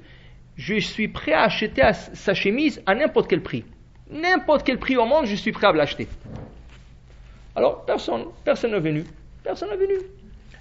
je 0.55 0.79
suis 0.79 1.07
prêt 1.07 1.33
à 1.33 1.43
acheter 1.43 1.83
sa 2.13 2.33
chemise 2.33 2.81
à 2.85 2.95
n'importe 2.95 3.29
quel 3.29 3.41
prix. 3.41 3.63
N'importe 4.09 4.65
quel 4.65 4.79
prix 4.79 4.97
au 4.97 5.05
monde, 5.05 5.25
je 5.25 5.35
suis 5.35 5.51
prêt 5.51 5.67
à 5.67 5.71
l'acheter. 5.71 6.07
Alors, 7.55 7.85
personne, 7.85 8.25
personne 8.43 8.71
n'est 8.71 8.79
venu. 8.79 9.03
Personne 9.43 9.69
n'est 9.69 9.77
venu. 9.77 9.95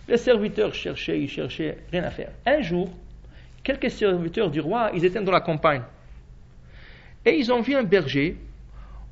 Les 0.07 0.17
serviteurs 0.17 0.75
cherchaient, 0.75 1.21
ils 1.21 1.31
cherchaient, 1.31 1.79
rien 1.91 2.05
à 2.05 2.11
faire. 2.11 2.31
Un 2.45 2.61
jour, 2.61 2.91
quelques 3.63 3.91
serviteurs 3.91 4.51
du 4.51 4.61
roi, 4.61 4.91
ils 4.95 5.05
étaient 5.05 5.23
dans 5.23 5.33
la 5.33 5.41
campagne. 5.41 5.83
Et 7.25 7.39
ils 7.39 7.51
ont 7.53 7.63
vu 7.63 7.75
un 7.75 7.83
berger 7.83 8.37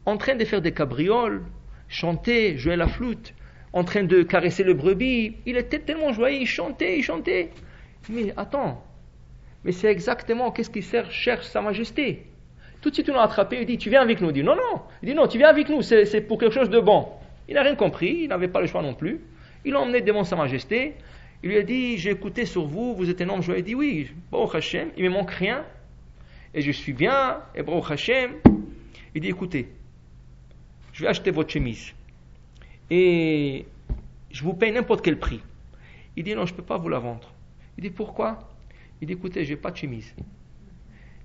en 0.05 0.17
train 0.17 0.35
de 0.35 0.45
faire 0.45 0.61
des 0.61 0.73
cabrioles, 0.73 1.43
chanter, 1.93 2.57
jouer 2.59 2.77
la 2.77 2.89
flûte, 2.89 3.35
en 3.73 3.85
train 3.85 4.03
de 4.03 4.23
caresser 4.23 4.65
le 4.65 4.75
brebis. 4.75 5.37
Il 5.47 5.57
était 5.57 5.79
tellement 5.79 6.13
joyeux, 6.13 6.41
il 6.41 6.47
chantait, 6.47 6.99
il 6.99 7.03
chantait. 7.03 7.51
Mais 8.09 8.33
attends, 8.37 8.83
mais 9.65 9.73
c'est 9.73 9.91
exactement 9.91 10.51
qu'est-ce 10.51 10.71
qu'il 10.71 10.85
cherche 10.85 11.47
Sa 11.47 11.61
Majesté. 11.61 12.27
Tout 12.81 12.91
de 12.91 12.95
suite, 12.95 13.09
on 13.11 13.15
l'a 13.15 13.23
attrapé, 13.23 13.59
il 13.61 13.67
dit 13.67 13.79
Tu 13.79 13.91
viens 13.91 14.03
avec 14.03 14.21
nous 14.21 14.31
Il 14.31 14.33
dit 14.33 14.43
Non, 14.43 14.57
non. 14.57 14.83
Il 15.03 15.09
dit 15.09 15.15
Non, 15.15 15.29
tu 15.29 15.39
viens 15.39 15.49
avec 15.49 15.69
nous, 15.69 15.83
c'est 15.83 16.21
pour 16.23 16.39
quelque 16.39 16.55
chose 16.55 16.71
de 16.71 16.81
bon. 16.81 17.07
Il 17.49 17.55
n'a 17.55 17.63
rien 17.63 17.77
compris, 17.77 18.23
il 18.23 18.29
n'avait 18.29 18.49
pas 18.49 18.61
le 18.61 18.67
choix 18.67 18.83
non 18.83 18.95
plus. 18.95 19.21
Il 19.65 19.73
l'a 19.73 19.81
emmené 19.81 20.01
devant 20.01 20.25
Sa 20.25 20.35
Majesté. 20.35 20.95
Il 21.45 21.51
lui 21.51 21.59
a 21.59 21.63
dit 21.63 21.99
J'ai 21.99 22.11
écouté 22.11 22.45
sur 22.45 22.67
vous, 22.67 22.95
vous 22.97 23.09
êtes 23.09 23.21
un 23.21 23.29
homme 23.29 23.43
joyeux. 23.43 23.61
Il 23.61 23.65
dit 23.65 23.75
Oui, 23.77 24.11
bon 24.33 24.47
Hachem, 24.49 24.89
il 24.97 25.05
me 25.05 25.11
manque 25.11 25.31
rien. 25.31 25.65
Et 26.55 26.61
je 26.61 26.73
suis 26.73 26.93
bien, 26.93 27.39
et 27.55 27.63
bon 27.63 27.81
Hachem. 27.81 28.33
Il 29.15 29.21
dit 29.21 29.29
Écoutez, 29.29 29.69
je 30.93 31.03
vais 31.03 31.09
acheter 31.09 31.31
votre 31.31 31.51
chemise. 31.51 31.93
Et 32.91 33.65
je 34.31 34.43
vous 34.43 34.55
paye 34.55 34.73
n'importe 34.73 35.05
quel 35.05 35.19
prix. 35.19 35.41
Il 36.17 36.25
dit, 36.25 36.35
non, 36.35 36.45
je 36.45 36.53
ne 36.53 36.57
peux 36.57 36.65
pas 36.65 36.77
vous 36.77 36.89
la 36.89 36.99
vendre. 36.99 37.33
Il 37.79 37.83
dit, 37.83 37.91
pourquoi? 37.91 38.39
Il 39.01 39.07
dit, 39.07 39.15
écoutez, 39.15 39.45
je 39.45 39.51
n'ai 39.51 39.57
pas 39.57 39.71
de 39.71 39.77
chemise. 39.77 40.15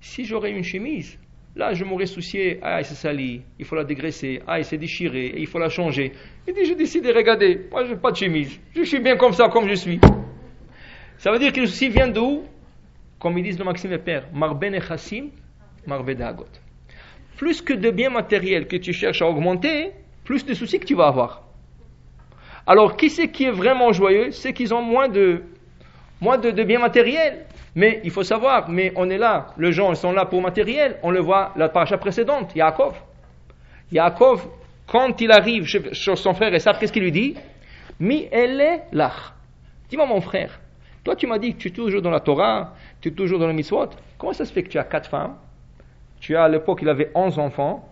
Si 0.00 0.24
j'aurais 0.24 0.52
une 0.52 0.64
chemise, 0.64 1.18
là, 1.54 1.74
je 1.74 1.84
m'aurais 1.84 2.06
soucié, 2.06 2.58
ah, 2.62 2.82
c'est 2.82 2.94
sali, 2.94 3.42
il 3.58 3.64
faut 3.64 3.76
la 3.76 3.84
dégraisser, 3.84 4.40
ah, 4.46 4.62
c'est 4.62 4.78
déchiré, 4.78 5.34
il 5.36 5.46
faut 5.46 5.58
la 5.58 5.68
changer. 5.68 6.12
Il 6.46 6.54
dit, 6.54 6.64
je 6.64 6.74
décide 6.74 7.04
de 7.04 7.12
regarder, 7.12 7.68
moi, 7.70 7.84
je 7.84 7.92
n'ai 7.92 8.00
pas 8.00 8.12
de 8.12 8.16
chemise. 8.16 8.58
Je 8.74 8.82
suis 8.84 9.00
bien 9.00 9.16
comme 9.16 9.32
ça, 9.32 9.48
comme 9.48 9.68
je 9.68 9.74
suis. 9.74 10.00
Ça 11.18 11.32
veut 11.32 11.38
dire 11.38 11.52
que 11.52 11.60
le 11.60 11.66
souci 11.66 11.88
vient 11.88 12.08
d'où 12.08 12.44
Comme 13.18 13.36
ils 13.36 13.42
disent 13.42 13.58
le 13.58 13.64
Maxime 13.64 13.92
et 13.92 13.98
Père, 13.98 14.28
Marben 14.32 14.74
et 14.74 14.80
Chassim, 14.80 15.30
Marbedagot. 15.86 16.46
Plus 17.38 17.62
que 17.62 17.72
de 17.72 17.90
biens 17.90 18.10
matériels 18.10 18.66
que 18.66 18.76
tu 18.76 18.92
cherches 18.92 19.22
à 19.22 19.26
augmenter, 19.26 19.92
plus 20.24 20.44
de 20.44 20.52
soucis 20.54 20.78
que 20.78 20.84
tu 20.84 20.94
vas 20.94 21.06
avoir. 21.06 21.44
Alors, 22.66 22.96
qui 22.96 23.08
c'est 23.08 23.28
qui 23.28 23.44
est 23.44 23.50
vraiment 23.50 23.92
joyeux? 23.92 24.32
C'est 24.32 24.52
qu'ils 24.52 24.74
ont 24.74 24.82
moins 24.82 25.08
de, 25.08 25.42
moins 26.20 26.36
de, 26.36 26.50
biens 26.64 26.80
matériels. 26.80 27.46
Mais 27.74 28.00
il 28.02 28.10
faut 28.10 28.24
savoir, 28.24 28.68
mais 28.68 28.92
on 28.96 29.08
est 29.08 29.18
là, 29.18 29.48
les 29.56 29.72
gens 29.72 29.90
ils 29.90 29.96
sont 29.96 30.10
là 30.10 30.24
pour 30.26 30.42
matériel. 30.42 30.98
On 31.04 31.10
le 31.12 31.20
voit 31.20 31.52
la 31.54 31.68
paracha 31.68 31.96
précédente, 31.96 32.54
Yaakov. 32.56 32.94
Yaakov, 33.92 34.48
quand 34.86 35.20
il 35.20 35.30
arrive 35.30 35.64
chez, 35.64 36.16
son 36.16 36.34
frère 36.34 36.52
et 36.52 36.58
qu'est-ce 36.58 36.92
qu'il 36.92 37.04
lui 37.04 37.12
dit? 37.12 37.36
Mi 38.00 38.28
elle 38.32 38.82
là. 38.90 39.12
Dis-moi 39.88 40.06
mon 40.06 40.20
frère, 40.20 40.58
toi, 41.04 41.14
tu 41.14 41.26
m'as 41.26 41.38
dit 41.38 41.54
que 41.54 41.58
tu 41.58 41.68
es 41.68 41.70
toujours 41.70 42.02
dans 42.02 42.10
la 42.10 42.20
Torah, 42.20 42.74
tu 43.00 43.08
es 43.08 43.12
toujours 43.12 43.38
dans 43.38 43.46
le 43.46 43.52
mitzvot. 43.52 43.90
Comment 44.18 44.32
ça 44.32 44.44
se 44.44 44.52
fait 44.52 44.64
que 44.64 44.68
tu 44.68 44.78
as 44.78 44.84
quatre 44.84 45.08
femmes? 45.08 45.36
Tu 46.20 46.36
as 46.36 46.44
à 46.44 46.48
l'époque, 46.48 46.80
il 46.82 46.88
avait 46.88 47.10
onze 47.14 47.38
enfants. 47.38 47.88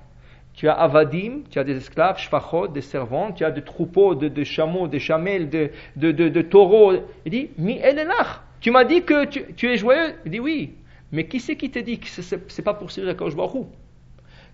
Tu 0.54 0.68
as 0.68 0.72
avadim, 0.72 1.42
tu 1.50 1.58
as 1.58 1.64
des 1.64 1.76
esclaves, 1.76 2.18
shfachot, 2.18 2.68
des 2.68 2.80
servantes, 2.80 3.36
tu 3.36 3.44
as 3.44 3.50
des 3.50 3.62
troupeaux 3.62 4.14
de, 4.14 4.44
chameaux, 4.44 4.88
des 4.88 4.98
chamelles, 4.98 5.50
de, 5.50 5.70
de, 5.96 6.42
taureaux. 6.42 6.94
Il 7.26 7.30
dit, 7.30 7.50
mi 7.58 7.78
là. 7.78 8.42
Tu 8.60 8.70
m'as 8.70 8.84
dit 8.84 9.02
que 9.02 9.26
tu, 9.26 9.70
es 9.70 9.76
joyeux 9.76 10.14
Il 10.24 10.32
dit 10.32 10.40
oui. 10.40 10.74
Mais 11.12 11.26
qui 11.26 11.40
c'est 11.40 11.56
qui 11.56 11.70
te 11.70 11.78
dit 11.78 11.98
que 11.98 12.08
ce 12.08 12.34
n'est 12.34 12.64
pas 12.64 12.74
pour 12.74 12.90
servir 12.90 13.14
à 13.14 13.30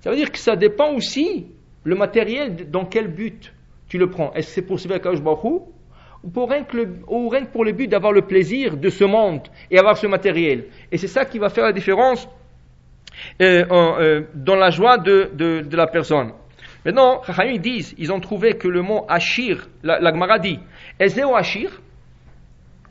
Ça 0.00 0.10
veut 0.10 0.16
dire 0.16 0.30
que 0.30 0.38
ça 0.38 0.56
dépend 0.56 0.92
aussi 0.92 1.46
le 1.84 1.94
matériel, 1.94 2.70
dans 2.70 2.84
quel 2.84 3.08
but 3.08 3.52
tu 3.88 3.96
le 3.96 4.10
prends. 4.10 4.32
Est-ce 4.34 4.48
que 4.48 4.52
c'est 4.54 4.62
pour 4.62 4.80
servir 4.80 5.00
à 5.06 5.12
ou 6.24 6.30
pour 6.30 6.50
rien 6.50 6.62
que, 6.62 7.44
pour 7.44 7.64
le 7.64 7.72
but 7.72 7.88
d'avoir 7.88 8.12
le 8.12 8.22
plaisir 8.22 8.76
de 8.76 8.88
ce 8.90 9.04
monde 9.04 9.42
et 9.70 9.78
avoir 9.78 9.96
ce 9.96 10.06
matériel? 10.06 10.66
Et 10.90 10.98
c'est 10.98 11.08
ça 11.08 11.24
qui 11.24 11.38
va 11.38 11.48
faire 11.48 11.64
la 11.64 11.72
différence 11.72 12.28
euh, 13.40 13.64
euh, 13.70 14.22
dans 14.34 14.56
la 14.56 14.70
joie 14.70 14.98
de, 14.98 15.30
de, 15.34 15.76
la 15.76 15.86
personne. 15.86 16.32
Maintenant, 16.84 17.22
ils 17.46 17.60
disent, 17.60 17.94
ils 17.98 18.12
ont 18.12 18.20
trouvé 18.20 18.54
que 18.54 18.68
le 18.68 18.82
mot 18.82 19.04
Ashir, 19.08 19.68
la, 19.82 20.00
la 20.00 20.12
Gemara 20.12 20.38
dit, 20.38 20.58
Ashir, 21.00 21.80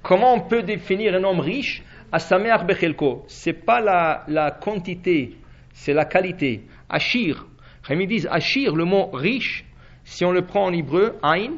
comment 0.01 0.33
on 0.33 0.41
peut 0.41 0.63
définir 0.63 1.15
un 1.15 1.23
homme 1.23 1.39
riche 1.39 1.83
Asamer 2.11 2.65
Bechelko, 2.65 3.23
c'est 3.27 3.53
pas 3.53 3.79
la, 3.79 4.25
la 4.27 4.51
quantité, 4.51 5.37
c'est 5.73 5.93
la 5.93 6.03
qualité. 6.03 6.63
Ashir, 6.89 7.47
ils 7.89 8.07
disent 8.07 8.27
Ashir, 8.29 8.75
le 8.75 8.83
mot 8.83 9.09
riche, 9.13 9.65
si 10.03 10.25
on 10.25 10.31
le 10.31 10.41
prend 10.41 10.65
en 10.65 10.73
hébreu, 10.73 11.17
Ain, 11.23 11.53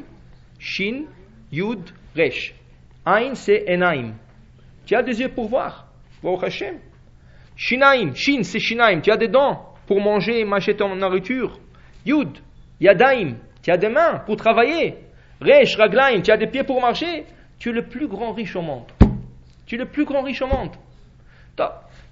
Shin, 0.58 1.04
Yud, 1.50 1.90
Resh. 2.16 2.54
Ain, 3.04 3.34
c'est 3.34 3.68
Enaim. 3.68 4.14
Tu 4.86 4.94
as 4.94 5.02
des 5.02 5.20
yeux 5.20 5.28
pour 5.28 5.48
voir? 5.48 5.88
Hashem. 6.42 6.78
Shinaim, 7.56 8.14
Shin, 8.14 8.42
c'est 8.42 8.58
Shinaim. 8.58 9.00
Tu 9.00 9.10
as 9.10 9.16
des 9.16 9.28
dents 9.28 9.74
pour 9.86 10.00
manger 10.00 10.40
et 10.40 10.44
mâcher 10.44 10.74
ton 10.74 10.94
nourriture. 10.96 11.58
Yud, 12.04 12.38
Yadaim. 12.80 13.36
Tu 13.62 13.70
as 13.70 13.76
des 13.76 13.88
mains 13.88 14.18
pour 14.26 14.36
travailler. 14.36 14.96
Resh, 15.40 15.76
Raglaim. 15.76 16.20
Tu 16.22 16.30
as 16.30 16.36
des 16.36 16.46
pieds 16.46 16.64
pour 16.64 16.80
marcher. 16.80 17.24
Tu 17.58 17.70
es 17.70 17.72
le 17.72 17.86
plus 17.86 18.08
grand 18.08 18.32
riche 18.32 18.56
au 18.56 18.62
monde. 18.62 18.84
Tu 19.66 19.76
es 19.76 19.78
le 19.78 19.86
plus 19.86 20.04
grand 20.04 20.22
riche 20.22 20.42
au 20.42 20.46
monde. 20.46 20.72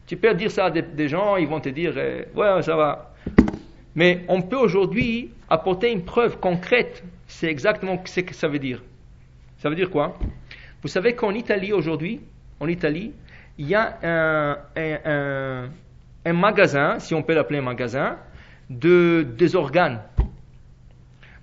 Tu 0.07 0.17
peux 0.17 0.35
dire 0.35 0.51
ça 0.51 0.67
à 0.67 0.71
des, 0.71 1.09
gens, 1.09 1.37
ils 1.37 1.47
vont 1.47 1.61
te 1.61 1.69
dire, 1.69 1.95
euh, 1.97 2.25
ouais, 2.35 2.63
ça 2.63 2.77
va. 2.77 3.13
Mais 3.95 4.25
on 4.29 4.43
peut 4.43 4.57
aujourd'hui 4.57 5.31
apporter 5.49 5.93
une 5.93 6.05
preuve 6.05 6.39
concrète. 6.39 7.03
C'est 7.27 7.49
exactement 7.49 8.01
ce 8.05 8.21
que 8.21 8.35
ça 8.35 8.49
veut 8.49 8.59
dire. 8.59 8.83
Ça 9.59 9.69
veut 9.69 9.77
dire 9.77 9.91
quoi? 9.91 10.19
Vous 10.83 10.89
savez 10.89 11.15
qu'en 11.15 11.33
Italie 11.33 11.73
aujourd'hui, 11.73 12.21
en 12.61 12.69
Italie, 12.69 13.13
il 13.59 13.69
y 13.69 13.75
a 13.75 13.99
un, 14.75 16.33
magasin, 16.33 16.99
si 16.99 17.15
on 17.15 17.23
peut 17.23 17.35
l'appeler 17.35 17.59
un 17.59 17.63
magasin, 17.63 18.19
de, 18.71 19.27
des 19.37 19.55
organes. 19.57 20.01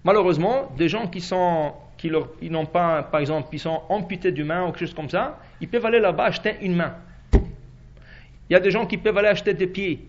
Malheureusement, 0.03 0.72
des 0.78 0.88
gens 0.88 1.07
qui 1.07 1.22
sont 1.22 1.74
qui 1.97 2.49
n'ont 2.49 2.66
pas, 2.66 3.03
par 3.03 3.20
exemple, 3.20 3.49
qui 3.49 3.60
sont 3.60 3.82
amputés 3.89 4.32
d'une 4.32 4.47
main 4.47 4.64
ou 4.64 4.68
quelque 4.68 4.80
chose 4.80 4.93
comme 4.93 5.10
ça, 5.10 5.38
ils 5.60 5.68
peuvent 5.68 5.86
aller 5.86 5.99
là-bas 5.99 6.26
acheter 6.26 6.55
une 6.62 6.78
main. 6.78 6.95
Il 7.34 8.53
y 8.53 8.55
a 8.55 8.62
des 8.62 8.72
gens 8.72 8.86
qui 8.86 8.97
peuvent 8.97 9.18
aller 9.18 9.28
acheter 9.28 9.53
des 9.53 9.68
pieds, 9.68 10.07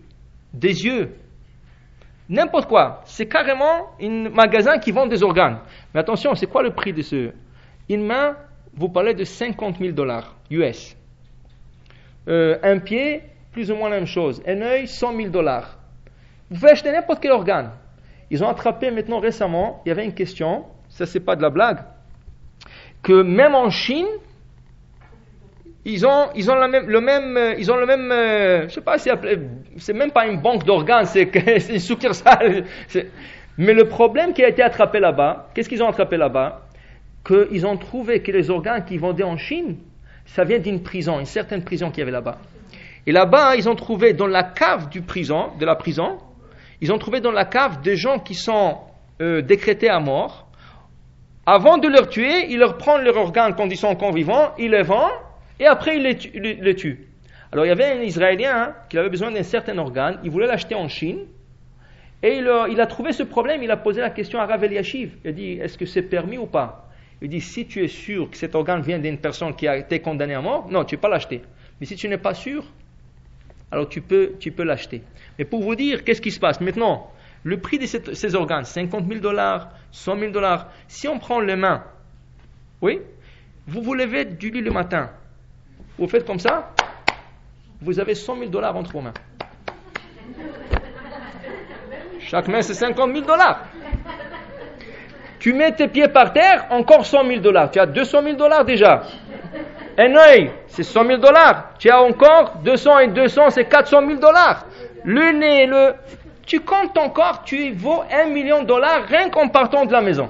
des 0.53 0.85
yeux, 0.85 1.13
n'importe 2.29 2.69
quoi. 2.69 3.01
C'est 3.05 3.27
carrément 3.27 3.89
un 4.01 4.29
magasin 4.29 4.79
qui 4.79 4.91
vend 4.91 5.05
des 5.05 5.21
organes. 5.21 5.59
Mais 5.93 5.99
attention, 5.99 6.33
c'est 6.33 6.47
quoi 6.47 6.63
le 6.63 6.71
prix 6.71 6.93
de 6.93 7.01
ce? 7.01 7.31
Une 7.89 8.05
main, 8.05 8.37
vous 8.73 8.87
parlez 8.87 9.13
de 9.13 9.25
50 9.25 9.77
000 9.77 9.91
dollars 9.91 10.37
US. 10.49 10.95
Euh, 12.27 12.57
un 12.63 12.79
pied, 12.79 13.23
plus 13.51 13.71
ou 13.71 13.75
moins 13.75 13.89
la 13.89 13.97
même 13.97 14.05
chose. 14.05 14.41
Un 14.45 14.61
œil, 14.61 14.87
100 14.87 15.15
000 15.15 15.29
dollars. 15.29 15.77
Vous 16.49 16.59
pouvez 16.59 16.71
acheter 16.71 16.91
n'importe 16.91 17.21
quel 17.21 17.31
organe. 17.31 17.71
Ils 18.29 18.43
ont 18.43 18.49
attrapé 18.49 18.91
maintenant 18.91 19.19
récemment, 19.19 19.81
il 19.85 19.89
y 19.89 19.91
avait 19.91 20.05
une 20.05 20.13
question, 20.13 20.65
ça 20.89 21.05
c'est 21.05 21.19
pas 21.19 21.35
de 21.35 21.41
la 21.41 21.49
blague, 21.49 21.79
que 23.03 23.21
même 23.23 23.55
en 23.55 23.69
Chine, 23.69 24.07
ils 25.83 26.05
ont, 26.05 26.29
ils 26.35 26.49
ont 26.49 26.55
le 26.55 27.01
même, 27.01 27.37
euh, 27.37 27.55
ils 27.57 27.71
ont 27.71 27.75
le 27.75 27.85
même, 27.85 28.11
euh, 28.11 28.69
je 28.69 28.75
sais 28.75 28.81
pas, 28.81 28.97
c'est 28.97 29.93
même 29.93 30.11
pas 30.11 30.27
une 30.27 30.39
banque 30.39 30.63
d'organes, 30.63 31.05
c'est 31.05 31.29
une 31.69 31.79
succursale. 31.79 32.65
Mais 33.57 33.73
le 33.73 33.87
problème 33.87 34.33
qui 34.33 34.43
a 34.43 34.47
été 34.47 34.61
attrapé 34.61 34.99
là-bas, 34.99 35.49
qu'est-ce 35.53 35.67
qu'ils 35.67 35.83
ont 35.83 35.89
attrapé 35.89 36.17
là-bas? 36.17 36.67
Qu'ils 37.25 37.65
ont 37.65 37.77
trouvé 37.77 38.21
que 38.21 38.31
les 38.31 38.49
organes 38.49 38.85
qu'ils 38.85 38.99
vendaient 38.99 39.23
en 39.23 39.37
Chine, 39.37 39.77
ça 40.25 40.43
vient 40.43 40.59
d'une 40.59 40.81
prison, 40.81 41.19
une 41.19 41.25
certaine 41.25 41.63
prison 41.63 41.89
qu'il 41.89 41.99
y 41.99 42.01
avait 42.03 42.11
là-bas. 42.11 42.37
Et 43.07 43.11
là-bas, 43.11 43.55
ils 43.55 43.67
ont 43.67 43.75
trouvé 43.75 44.13
dans 44.13 44.27
la 44.27 44.43
cave 44.43 44.89
du 44.89 45.01
prison, 45.01 45.49
de 45.59 45.65
la 45.65 45.75
prison, 45.75 46.19
ils 46.81 46.91
ont 46.91 46.97
trouvé 46.97 47.19
dans 47.19 47.31
la 47.31 47.45
cave 47.45 47.81
des 47.81 47.95
gens 47.95 48.19
qui 48.19 48.33
sont 48.33 48.77
euh, 49.21 49.41
décrétés 49.41 49.89
à 49.89 49.99
mort. 49.99 50.47
Avant 51.45 51.77
de 51.77 51.87
leur 51.87 52.09
tuer, 52.09 52.47
ils 52.49 52.57
leur 52.57 52.77
prennent 52.77 53.03
leurs 53.03 53.17
organes 53.17 53.55
quand 53.55 53.67
ils 53.67 53.77
sont 53.77 53.87
encore 53.87 54.13
vivants, 54.13 54.51
ils 54.57 54.71
les 54.71 54.83
vendent, 54.83 55.11
et 55.59 55.65
après 55.65 55.97
ils 55.97 56.03
les, 56.03 56.75
tuent. 56.75 57.07
Alors 57.51 57.65
il 57.65 57.69
y 57.69 57.71
avait 57.71 57.85
un 57.85 58.01
Israélien 58.01 58.55
hein, 58.55 58.75
qui 58.89 58.97
avait 58.97 59.09
besoin 59.09 59.31
d'un 59.31 59.43
certain 59.43 59.77
organe, 59.77 60.19
il 60.23 60.31
voulait 60.31 60.47
l'acheter 60.47 60.75
en 60.75 60.87
Chine, 60.87 61.19
et 62.23 62.37
il 62.37 62.47
a, 62.47 62.67
il 62.69 62.79
a, 62.79 62.85
trouvé 62.85 63.13
ce 63.13 63.23
problème, 63.23 63.63
il 63.63 63.71
a 63.71 63.77
posé 63.77 63.99
la 63.99 64.11
question 64.11 64.39
à 64.39 64.45
Rav 64.45 64.63
Eliashiv. 64.63 65.17
Il 65.23 65.29
a 65.29 65.33
dit, 65.33 65.51
est-ce 65.53 65.75
que 65.75 65.87
c'est 65.87 66.03
permis 66.03 66.37
ou 66.37 66.45
pas? 66.45 66.87
Il 67.21 67.29
dit, 67.29 67.41
si 67.41 67.67
tu 67.67 67.83
es 67.83 67.87
sûr 67.87 68.29
que 68.29 68.37
cet 68.37 68.55
organe 68.55 68.81
vient 68.81 68.97
d'une 68.97 69.17
personne 69.17 69.55
qui 69.55 69.67
a 69.67 69.77
été 69.77 69.99
condamnée 69.99 70.33
à 70.33 70.41
mort, 70.41 70.67
non, 70.71 70.83
tu 70.83 70.95
ne 70.95 70.97
peux 70.97 71.01
pas 71.01 71.09
l'acheter. 71.09 71.43
Mais 71.79 71.85
si 71.85 71.95
tu 71.95 72.07
n'es 72.07 72.17
pas 72.17 72.33
sûr, 72.33 72.65
alors 73.71 73.87
tu 73.87 74.01
peux, 74.01 74.33
tu 74.39 74.51
peux 74.51 74.63
l'acheter. 74.63 75.03
Mais 75.37 75.45
pour 75.45 75.61
vous 75.61 75.75
dire, 75.75 76.03
qu'est-ce 76.03 76.21
qui 76.21 76.31
se 76.31 76.39
passe 76.39 76.59
maintenant? 76.61 77.11
Le 77.43 77.59
prix 77.59 77.77
de 77.79 77.85
ces 77.85 78.35
organes, 78.35 78.65
50 78.65 79.07
000 79.07 79.19
dollars, 79.19 79.69
100 79.91 80.19
000 80.19 80.31
dollars, 80.31 80.67
si 80.87 81.07
on 81.07 81.19
prend 81.19 81.39
les 81.39 81.55
mains, 81.55 81.83
oui, 82.81 82.99
vous 83.67 83.81
vous 83.81 83.93
levez 83.93 84.25
du 84.25 84.49
lit 84.49 84.61
le 84.61 84.71
matin, 84.71 85.11
vous 85.97 86.07
faites 86.07 86.25
comme 86.25 86.39
ça, 86.39 86.73
vous 87.81 87.99
avez 87.99 88.15
100 88.15 88.37
000 88.37 88.49
dollars 88.49 88.75
entre 88.75 88.91
vos 88.91 89.01
mains. 89.01 89.13
Chaque 92.19 92.47
main, 92.47 92.61
c'est 92.61 92.75
50 92.75 93.11
000 93.13 93.25
dollars. 93.25 93.65
Tu 95.41 95.53
mets 95.53 95.71
tes 95.71 95.87
pieds 95.87 96.07
par 96.07 96.33
terre, 96.33 96.67
encore 96.69 97.03
100 97.03 97.25
000 97.25 97.39
dollars. 97.39 97.71
Tu 97.71 97.79
as 97.79 97.87
200 97.87 98.21
000 98.21 98.35
dollars 98.35 98.63
déjà. 98.63 99.01
Un 99.97 100.15
œil, 100.15 100.51
c'est 100.67 100.83
100 100.83 101.03
000 101.03 101.17
dollars. 101.17 101.71
Tu 101.79 101.89
as 101.89 101.99
encore 101.99 102.57
200 102.63 102.99
et 102.99 103.07
200, 103.07 103.49
c'est 103.49 103.65
400 103.65 104.05
000 104.05 104.19
dollars. 104.19 104.67
Le 105.03 105.31
nez, 105.31 105.65
le... 105.65 105.95
Tu 106.45 106.59
comptes 106.59 106.95
encore, 106.95 107.41
tu 107.43 107.71
vaux 107.71 108.03
1 108.11 108.25
million 108.25 108.61
de 108.61 108.67
dollars 108.67 109.01
rien 109.07 109.31
qu'en 109.31 109.47
partant 109.47 109.85
de 109.85 109.91
la 109.91 110.01
maison. 110.01 110.29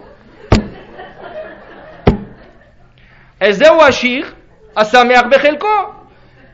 Ezewashir, 3.41 4.33
Asamer 4.77 5.27
Bechelko. 5.29 5.67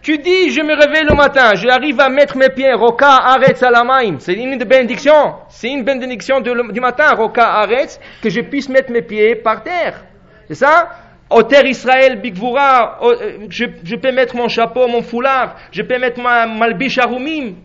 Tu 0.08 0.18
dis, 0.20 0.52
je 0.52 0.62
me 0.62 0.74
réveille 0.74 1.04
le 1.04 1.14
matin, 1.16 1.54
j'arrive 1.56 2.00
à 2.00 2.08
mettre 2.08 2.38
mes 2.38 2.48
pieds, 2.48 2.72
Roka 2.72 3.10
Aretz 3.10 3.62
Alamaim. 3.62 4.20
C'est 4.20 4.36
une 4.36 4.58
bénédiction. 4.58 5.36
C'est 5.50 5.68
une 5.68 5.84
bénédiction 5.84 6.40
du 6.40 6.80
matin, 6.80 7.14
Roka 7.14 7.44
Aretz, 7.44 8.00
que 8.24 8.30
je 8.30 8.40
puisse 8.40 8.70
mettre 8.70 8.90
mes 8.90 9.02
pieds 9.02 9.36
par 9.36 9.64
terre. 9.64 10.06
C'est 10.48 10.56
ça? 10.56 10.92
Au 11.30 11.44
terre 11.44 11.66
Israël, 11.66 12.22
Bigvura, 12.22 13.00
euh, 13.04 13.48
je, 13.50 13.66
je, 13.84 13.96
peux 13.98 14.14
mettre 14.14 14.38
mon 14.38 14.48
chapeau, 14.48 14.88
mon 14.88 15.02
foulard, 15.02 15.58
je 15.74 15.82
peux 15.82 16.00
mettre 16.00 16.22
ma 16.22 16.48
malbish 16.48 16.98
arumim. 17.00 17.56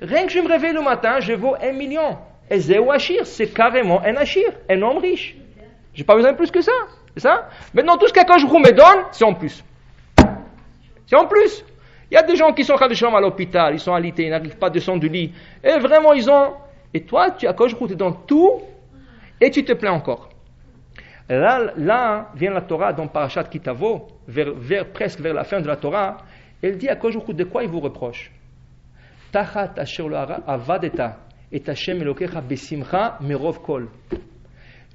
Rien 0.00 0.24
que 0.24 0.30
je 0.30 0.38
me 0.38 0.46
réveille 0.46 0.74
le 0.74 0.82
matin, 0.82 1.18
je 1.18 1.32
vaux 1.32 1.56
un 1.60 1.72
million. 1.72 2.16
Et 2.48 2.60
c'est 2.60 3.52
carrément 3.52 4.00
un 4.02 4.14
Achir, 4.14 4.52
un 4.70 4.80
homme 4.82 4.98
riche. 4.98 5.34
J'ai 5.94 6.04
pas 6.04 6.14
besoin 6.14 6.30
de 6.30 6.36
plus 6.36 6.52
que 6.52 6.60
ça. 6.60 6.70
C'est 7.16 7.22
ça? 7.22 7.48
Maintenant, 7.74 7.96
tout 7.96 8.06
ce 8.06 8.12
qu'Akadosh 8.12 8.44
me 8.44 8.70
donne, 8.70 9.04
c'est 9.10 9.24
en 9.24 9.34
plus. 9.34 9.64
C'est 11.08 11.16
en 11.16 11.26
plus. 11.26 11.64
Il 12.10 12.14
y 12.14 12.16
a 12.16 12.22
des 12.22 12.36
gens 12.36 12.52
qui 12.52 12.64
sont 12.64 12.76
à 12.76 13.20
l'hôpital, 13.20 13.74
ils 13.74 13.80
sont 13.80 13.92
alités, 13.92 14.24
ils 14.24 14.30
n'arrivent 14.30 14.56
pas 14.56 14.68
à 14.68 14.70
descendre 14.70 15.00
du 15.00 15.08
lit. 15.08 15.32
Et 15.62 15.78
vraiment, 15.78 16.12
ils 16.14 16.30
ont. 16.30 16.54
Et 16.94 17.02
toi, 17.02 17.32
tu 17.32 17.46
Akadosh 17.46 17.78
te 17.78 17.94
donne 17.94 18.14
tout, 18.26 18.62
et 19.40 19.50
tu 19.50 19.62
te 19.64 19.72
plains 19.72 19.92
encore. 19.92 20.30
Là, 21.28 22.30
vient 22.34 22.52
la 22.52 22.62
Torah 22.62 22.94
dans 22.94 23.06
Parashat 23.06 23.44
Kitavo, 23.44 24.06
presque 24.94 25.20
vers 25.20 25.34
la 25.34 25.44
fin 25.44 25.60
de 25.60 25.66
la 25.66 25.76
Torah. 25.76 26.16
Elle 26.62 26.78
dit 26.78 26.88
à 26.88 26.96
Kojoukut 26.96 27.34
de 27.34 27.44
quoi 27.44 27.62
il 27.62 27.68
vous 27.68 27.80
reproche? 27.80 28.32
Tachat 29.30 29.74
asher 29.76 30.08
avadeta 30.46 31.18
et 31.52 31.62
Hashem 31.68 32.00
elokecha 32.00 32.40
besimcha 32.40 33.18
merov 33.20 33.60
kol. 33.60 33.88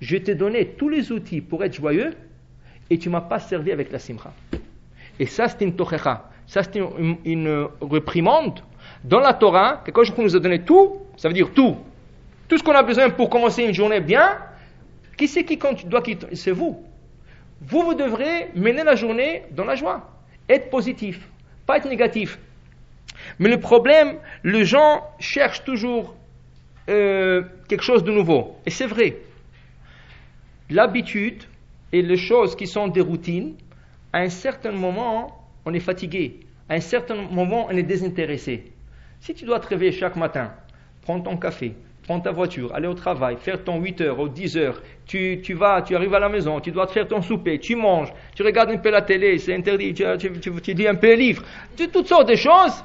Je 0.01 0.18
t'ai 0.18 0.34
donné 0.34 0.70
tous 0.70 0.89
les 0.89 1.11
outils 1.11 1.41
pour 1.41 1.64
être 1.64 1.76
joyeux 1.76 2.16
et 2.89 2.97
tu 2.97 3.09
m'as 3.09 3.22
pas 3.22 3.39
servi 3.39 3.72
avec 3.72 3.91
la 3.91 3.99
simcha. 3.99 4.34
Et 5.20 5.28
ça, 5.28 5.47
c'est 5.47 5.64
une 5.64 5.76
tochecha. 5.76 6.32
Ça, 6.48 6.64
c'est 6.64 6.76
une, 6.76 7.18
une, 7.26 7.68
reprimande. 7.82 8.60
Dans 9.04 9.20
la 9.20 9.34
Torah, 9.34 9.82
que 9.84 9.91
quand 9.91 10.18
nous 10.18 10.36
a 10.36 10.39
donné 10.39 10.62
tout, 10.64 11.02
ça 11.18 11.28
veut 11.28 11.34
dire 11.34 11.52
tout. 11.54 11.78
Tout 12.48 12.58
ce 12.58 12.64
qu'on 12.64 12.74
a 12.74 12.84
besoin 12.84 13.10
pour 13.10 13.30
commencer 13.30 13.64
une 13.64 13.74
journée 13.74 14.02
bien, 14.02 14.38
qui 15.18 15.28
c'est 15.28 15.44
qui 15.44 15.58
doit 15.86 16.02
quitter? 16.02 16.36
C'est 16.36 16.52
vous. 16.52 16.84
Vous, 17.62 17.82
vous 17.82 17.94
devrez 17.94 18.50
mener 18.56 18.84
la 18.84 18.96
journée 18.96 19.44
dans 19.52 19.66
la 19.66 19.76
joie. 19.76 20.10
Être 20.50 20.70
positif, 20.70 21.28
pas 21.66 21.78
être 21.78 21.88
négatif. 21.88 22.38
Mais 23.39 23.50
le 23.50 23.60
problème, 23.60 24.18
les 24.44 24.66
gens 24.66 25.04
cherchent 25.20 25.64
toujours 25.64 26.16
euh, 26.89 27.44
quelque 27.70 27.84
chose 27.84 28.04
de 28.04 28.12
nouveau. 28.12 28.58
Et 28.66 28.70
c'est 28.70 28.88
vrai. 28.88 29.18
L'habitude 30.70 31.44
et 31.91 32.02
les 32.02 32.18
choses 32.18 32.56
qui 32.56 32.68
sont 32.68 32.88
des 32.88 33.02
routines, 33.02 33.56
à 34.12 34.20
un 34.20 34.30
certain 34.30 34.72
moment, 34.72 35.43
on 35.66 35.74
est 35.74 35.80
fatigué. 35.80 36.39
À 36.70 36.76
un 36.76 36.80
certain 36.80 37.16
moment, 37.16 37.68
on 37.70 37.76
est 37.76 37.84
désintéressé. 37.84 38.72
Si 39.20 39.34
tu 39.34 39.45
dois 39.45 39.59
te 39.59 39.68
réveiller 39.68 39.91
chaque 39.91 40.16
matin, 40.16 40.51
prendre 41.01 41.24
ton 41.24 41.38
café, 41.38 41.74
prendre 42.03 42.24
ta 42.24 42.32
voiture, 42.32 42.74
aller 42.74 42.88
au 42.88 42.93
travail, 42.93 43.38
faire 43.39 43.64
ton 43.64 43.80
8 43.80 44.01
heures 44.01 44.20
ou 44.20 44.30
10 44.30 44.57
heures, 44.57 44.82
tu, 45.05 45.39
tu, 45.41 45.53
vas, 45.53 45.82
tu 45.82 45.95
arrives 45.95 46.14
à 46.14 46.20
la 46.20 46.30
maison, 46.30 46.59
tu 46.59 46.72
dois 46.72 46.88
te 46.88 46.91
faire 46.91 47.07
ton 47.07 47.22
souper, 47.22 47.59
tu 47.59 47.76
manges, 47.76 48.11
tu 48.36 48.43
regardes 48.43 48.72
un 48.72 48.78
peu 48.78 48.89
la 48.89 49.01
télé, 49.01 49.38
c'est 49.38 49.53
interdit, 49.53 49.93
tu, 49.93 50.03
tu, 50.39 50.74
lis 50.74 50.88
un 50.88 50.95
peu 50.95 51.07
les 51.07 51.16
livres, 51.16 51.43
toutes 51.78 52.07
sortes 52.07 52.30
de 52.30 52.36
choses. 52.36 52.84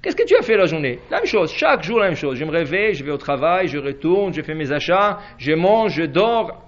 Qu'est-ce 0.00 0.16
que 0.16 0.24
tu 0.24 0.36
as 0.36 0.42
fait 0.42 0.56
la 0.56 0.66
journée? 0.66 0.98
La 1.10 1.18
même 1.18 1.26
chose, 1.26 1.52
chaque 1.52 1.84
jour 1.84 2.00
la 2.00 2.06
même 2.06 2.16
chose. 2.16 2.36
Je 2.36 2.44
me 2.44 2.50
réveille, 2.50 2.94
je 2.94 3.04
vais 3.04 3.12
au 3.12 3.18
travail, 3.18 3.68
je 3.68 3.78
retourne, 3.78 4.34
je 4.34 4.42
fais 4.42 4.54
mes 4.54 4.72
achats, 4.72 5.20
je 5.38 5.52
mange, 5.52 5.92
je 5.92 6.02
dors. 6.02 6.60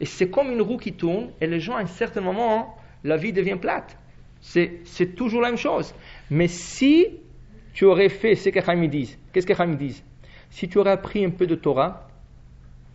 Et 0.00 0.04
c'est 0.04 0.30
comme 0.30 0.52
une 0.52 0.62
roue 0.62 0.76
qui 0.76 0.92
tourne, 0.92 1.30
et 1.40 1.48
les 1.48 1.58
gens, 1.58 1.74
à 1.74 1.80
un 1.80 1.86
certain 1.86 2.20
moment, 2.20 2.76
la 3.02 3.16
vie 3.16 3.32
devient 3.32 3.56
plate. 3.60 3.96
C'est 4.40 5.14
toujours 5.14 5.42
la 5.42 5.48
même 5.48 5.58
chose. 5.58 5.94
Mais 6.30 6.48
si 6.48 7.06
tu 7.74 7.84
aurais 7.84 8.08
fait 8.08 8.34
ce 8.34 8.48
que 8.48 8.60
Chaim 8.60 8.86
disent, 8.86 9.18
qu'est-ce 9.32 9.46
que 9.46 9.74
disent 9.74 10.02
Si 10.50 10.68
tu 10.68 10.78
aurais 10.78 10.92
appris 10.92 11.24
un 11.24 11.30
peu 11.30 11.46
de 11.46 11.54
Torah, 11.54 12.08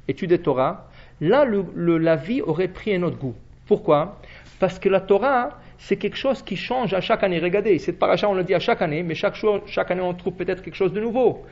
étude 0.08 0.32
de 0.32 0.38
Torah, 0.38 0.90
là, 1.22 1.46
le, 1.46 1.98
la 1.98 2.16
vie 2.16 2.42
aurait 2.42 2.68
pris 2.68 2.96
un 2.96 3.04
autre 3.04 3.18
goût. 3.18 3.36
Pourquoi? 3.68 4.20
Parce 4.60 4.80
que 4.80 4.90
la 4.90 5.02
Torah, 5.02 5.60
c'est 5.78 5.98
quelque 5.98 6.18
chose 6.18 6.42
qui 6.42 6.56
change 6.56 6.94
à 6.94 7.02
chaque 7.02 7.24
année. 7.24 7.40
Regardez, 7.40 7.78
cette 7.78 8.00
paracha, 8.00 8.30
on 8.30 8.34
le 8.34 8.44
dit 8.44 8.54
à 8.54 8.60
chaque 8.60 8.82
année, 8.82 9.04
mais 9.04 9.16
chaque, 9.16 9.36
jour, 9.36 9.62
chaque 9.68 9.92
année, 9.92 10.02
on 10.02 10.14
trouve 10.14 10.34
peut-être 10.34 10.62
quelque 10.62 10.76
chose 10.76 10.94
de 10.94 11.02
nouveau. 11.02 11.46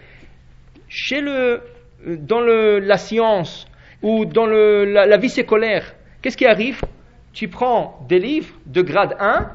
Chez 0.87 1.21
le, 1.21 1.61
dans 2.05 2.41
le, 2.41 2.79
la 2.79 2.97
science 2.97 3.67
ou 4.01 4.25
dans 4.25 4.45
le, 4.45 4.85
la, 4.85 5.17
vie 5.17 5.29
séculaire, 5.29 5.95
qu'est-ce 6.21 6.37
qui 6.37 6.45
arrive? 6.45 6.81
Tu 7.33 7.47
prends 7.47 8.05
des 8.09 8.19
livres 8.19 8.53
de 8.65 8.81
grade 8.81 9.15
1, 9.19 9.51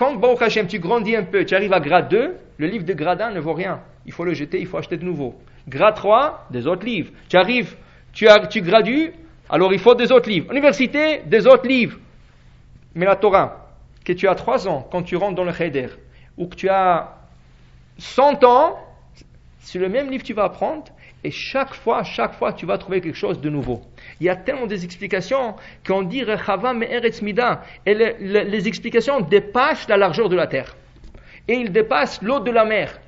quand 0.00 0.18
tu 0.66 0.78
grandis 0.78 1.14
un 1.14 1.24
peu, 1.24 1.44
tu 1.44 1.54
arrives 1.54 1.74
à 1.74 1.78
grade 1.78 2.08
2, 2.08 2.36
le 2.56 2.66
livre 2.66 2.86
de 2.86 2.94
grade 2.94 3.20
1 3.20 3.32
ne 3.32 3.40
vaut 3.40 3.52
rien. 3.52 3.82
Il 4.06 4.12
faut 4.12 4.24
le 4.24 4.32
jeter, 4.32 4.58
il 4.58 4.66
faut 4.66 4.78
acheter 4.78 4.96
de 4.96 5.04
nouveau. 5.04 5.34
Grade 5.68 5.94
3, 5.94 6.46
des 6.50 6.66
autres 6.66 6.86
livres. 6.86 7.12
Tu 7.28 7.36
arrives, 7.36 7.76
tu, 8.14 8.26
as, 8.26 8.46
tu 8.46 8.62
gradues, 8.62 9.12
alors 9.50 9.74
il 9.74 9.78
faut 9.78 9.94
des 9.94 10.10
autres 10.10 10.30
livres. 10.30 10.50
Université, 10.50 11.20
des 11.26 11.46
autres 11.46 11.68
livres. 11.68 11.98
Mais 12.94 13.04
la 13.04 13.16
Torah, 13.16 13.68
que 14.02 14.14
tu 14.14 14.26
as 14.26 14.34
3 14.34 14.68
ans 14.68 14.88
quand 14.90 15.02
tu 15.02 15.16
rentres 15.16 15.34
dans 15.34 15.44
le 15.44 15.52
Cheder, 15.52 15.88
ou 16.38 16.46
que 16.46 16.56
tu 16.56 16.70
as 16.70 17.18
100 17.98 18.42
ans, 18.44 18.78
c'est 19.58 19.78
le 19.78 19.90
même 19.90 20.10
livre 20.10 20.22
que 20.22 20.28
tu 20.28 20.32
vas 20.32 20.44
apprendre, 20.44 20.84
et 21.22 21.30
chaque 21.30 21.74
fois, 21.74 22.04
chaque 22.04 22.32
fois, 22.32 22.54
tu 22.54 22.64
vas 22.64 22.78
trouver 22.78 23.02
quelque 23.02 23.18
chose 23.18 23.38
de 23.38 23.50
nouveau. 23.50 23.82
Il 24.20 24.26
y 24.26 24.28
a 24.28 24.36
tellement 24.36 24.66
des 24.66 24.84
explications 24.84 25.56
qu'on 25.86 26.02
dit 26.02 26.22
Rechava 26.22 26.74
Me'eretz 26.74 27.22
Mida, 27.22 27.62
et 27.86 27.94
les, 27.94 28.68
explications 28.68 29.20
dépassent 29.20 29.88
la 29.88 29.96
largeur 29.96 30.28
de 30.28 30.36
la 30.36 30.46
terre, 30.46 30.76
et 31.48 31.54
ils 31.54 31.72
dépassent 31.72 32.20
l'eau 32.22 32.40
de 32.40 32.50
la 32.50 32.66
mer. 32.66 33.00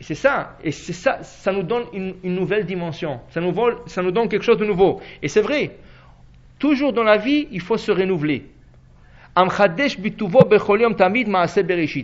C'est 0.00 0.14
ça, 0.14 0.56
et 0.62 0.70
c'est 0.70 0.92
ça, 0.92 1.22
ça 1.22 1.52
nous 1.52 1.62
donne 1.62 1.84
une, 1.92 2.14
une 2.22 2.34
nouvelle 2.34 2.66
dimension, 2.66 3.20
ça 3.30 3.40
nous, 3.40 3.54
ça 3.86 4.02
nous 4.02 4.10
donne 4.10 4.28
quelque 4.28 4.44
chose 4.44 4.58
de 4.58 4.66
nouveau. 4.66 5.00
Et 5.22 5.28
c'est 5.28 5.40
vrai, 5.40 5.72
toujours 6.58 6.92
dans 6.92 7.02
la 7.02 7.16
vie, 7.16 7.48
il 7.50 7.62
faut 7.62 7.78
se 7.78 7.90
renouveler. 7.90 8.44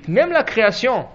Même 0.09 0.30
la 0.32 0.43
création. 0.43 1.07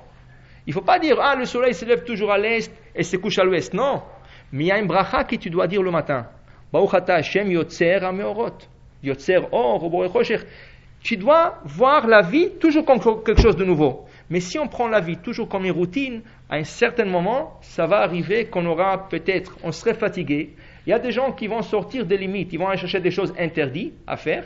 Il 0.67 0.69
ne 0.69 0.73
faut 0.73 0.81
pas 0.81 0.99
dire, 0.99 1.17
ah, 1.21 1.35
le 1.35 1.45
soleil 1.45 1.73
se 1.73 1.85
lève 1.85 2.03
toujours 2.03 2.31
à 2.31 2.37
l'est 2.37 2.71
et 2.93 3.03
se 3.03 3.17
couche 3.17 3.39
à 3.39 3.43
l'ouest. 3.43 3.73
Non. 3.73 4.03
Mais 4.51 4.65
il 4.65 4.67
y 4.67 4.71
a 4.71 4.77
une 4.77 4.87
bracha 4.87 5.23
que 5.23 5.35
tu 5.35 5.49
dois 5.49 5.67
dire 5.67 5.81
le 5.81 5.91
matin. 5.91 6.27
Tu 11.01 11.17
dois 11.17 11.59
voir 11.65 12.07
la 12.07 12.21
vie 12.21 12.51
toujours 12.59 12.85
comme 12.85 12.99
quelque 12.99 13.41
chose 13.41 13.55
de 13.55 13.63
nouveau. 13.63 14.05
Mais 14.29 14.39
si 14.39 14.59
on 14.59 14.67
prend 14.67 14.87
la 14.87 14.99
vie 14.99 15.17
toujours 15.17 15.49
comme 15.49 15.65
une 15.65 15.71
routine, 15.71 16.21
à 16.49 16.57
un 16.57 16.63
certain 16.63 17.05
moment, 17.05 17.57
ça 17.61 17.87
va 17.87 18.01
arriver 18.01 18.45
qu'on 18.45 18.65
aura 18.65 19.09
peut-être, 19.09 19.57
on 19.63 19.71
serait 19.71 19.95
fatigué. 19.95 20.53
Il 20.85 20.91
y 20.91 20.93
a 20.93 20.99
des 20.99 21.11
gens 21.11 21.31
qui 21.31 21.47
vont 21.47 21.61
sortir 21.61 22.05
des 22.05 22.17
limites, 22.17 22.53
ils 22.53 22.59
vont 22.59 22.67
aller 22.67 22.77
chercher 22.77 22.99
des 22.99 23.11
choses 23.11 23.33
interdites 23.39 23.93
à 24.05 24.17
faire. 24.17 24.43